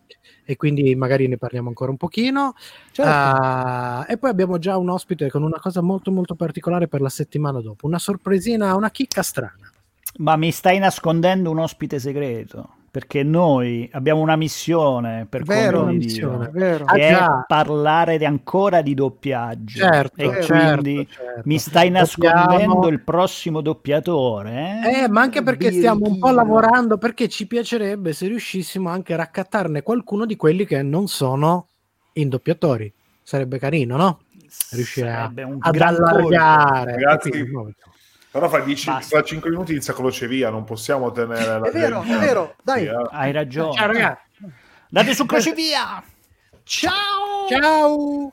e 0.45 0.57
quindi 0.57 0.95
magari 0.97 1.29
ne 1.29 1.37
parliamo 1.39 1.69
ancora 1.69 1.91
un 1.93 1.97
pochino 1.97 2.55
Certo. 2.91 3.11
Ah, 3.11 4.05
e 4.09 4.19
poi 4.19 4.29
abbiamo 4.31 4.59
già 4.59 4.77
un 4.77 4.89
ospite 4.91 5.31
con 5.31 5.43
una 5.45 5.59
cosa 5.61 5.81
molto 5.81 6.11
molto 6.11 6.35
particolare 6.35 6.89
per 6.89 7.01
la 7.01 7.09
settimana 7.09 7.61
dopo 7.61 7.87
una 7.87 7.99
sorpresina, 8.01 8.75
una 8.75 8.91
chicca 8.91 9.23
strana 9.23 9.71
Ma 10.19 10.37
mi 10.37 10.51
stai 10.53 10.79
nascondendo 10.79 11.51
un 11.51 11.59
ospite 11.59 11.99
segreto? 11.99 12.75
Perché 12.93 13.23
noi 13.23 13.89
abbiamo 13.93 14.21
una 14.21 14.37
missione 14.37 15.25
per 15.27 15.45
Vero, 15.45 15.87
missione. 15.87 16.51
Dio, 16.53 16.61
Vero. 16.61 16.85
Ah, 16.85 16.93
che 16.95 17.09
è 17.09 17.11
già. 17.13 17.45
parlare 17.49 18.19
di- 18.19 18.27
ancora 18.27 18.83
di 18.83 18.93
doppiaggio. 18.93 19.79
certo, 19.79 20.21
e 20.21 20.43
certo, 20.43 20.53
quindi 20.83 21.09
certo. 21.11 21.41
mi 21.47 21.59
stai 21.59 21.91
Dobbiamo- 21.91 21.99
nascondendo 21.99 22.89
il 22.89 23.01
prossimo 23.01 23.63
doppiatore? 23.63 24.81
Eh? 24.85 25.03
Eh, 25.05 25.09
ma 25.09 25.23
anche 25.23 25.43
perché 25.43 25.73
stiamo 25.73 26.07
un 26.07 26.19
po' 26.19 26.31
lavorando 26.33 26.99
perché 26.99 27.29
ci 27.31 27.47
piacerebbe 27.47 28.13
se 28.13 28.27
riuscissimo 28.27 28.91
anche 28.91 29.15
a 29.15 29.17
raccattarne 29.17 29.81
qualcuno 29.83 30.27
di 30.27 30.37
quelli 30.37 30.67
che 30.67 30.83
non 30.83 31.09
sono 31.09 31.69
in 32.15 32.29
doppiatori. 32.29 32.93
Sarebbe 33.23 33.59
carino, 33.59 33.97
no? 33.97 34.21
Riuscire 34.73 35.11
a- 35.11 35.15
Sarebbe 35.15 35.43
un 35.45 35.57
ad 35.61 35.81
allargare. 35.81 36.93
Ragazzi, 36.93 37.31
Però 38.33 38.49
fra, 38.49 38.61
10 38.61 38.87
Basta. 38.87 39.17
fra 39.17 39.23
5 39.23 39.51
minuti 39.51 39.73
inizia 39.73 39.93
crocevia, 39.93 40.49
non 40.49 40.65
possiamo 40.65 41.13
tenere 41.13 41.59
la 41.59 41.69
È 41.69 41.71
vero, 41.71 42.01
è 42.01 42.17
vero. 42.17 42.57
Dai. 42.63 42.81
Sì, 42.81 42.87
eh. 42.87 43.09
Hai 43.11 43.31
ragione. 43.31 43.73
Ciao 43.75 43.87
ragazzi. 43.87 44.21
Date 44.89 45.15
su 45.15 45.27
crocevia! 45.27 46.03
Ciao! 46.65 47.49
Ciao! 47.49 48.33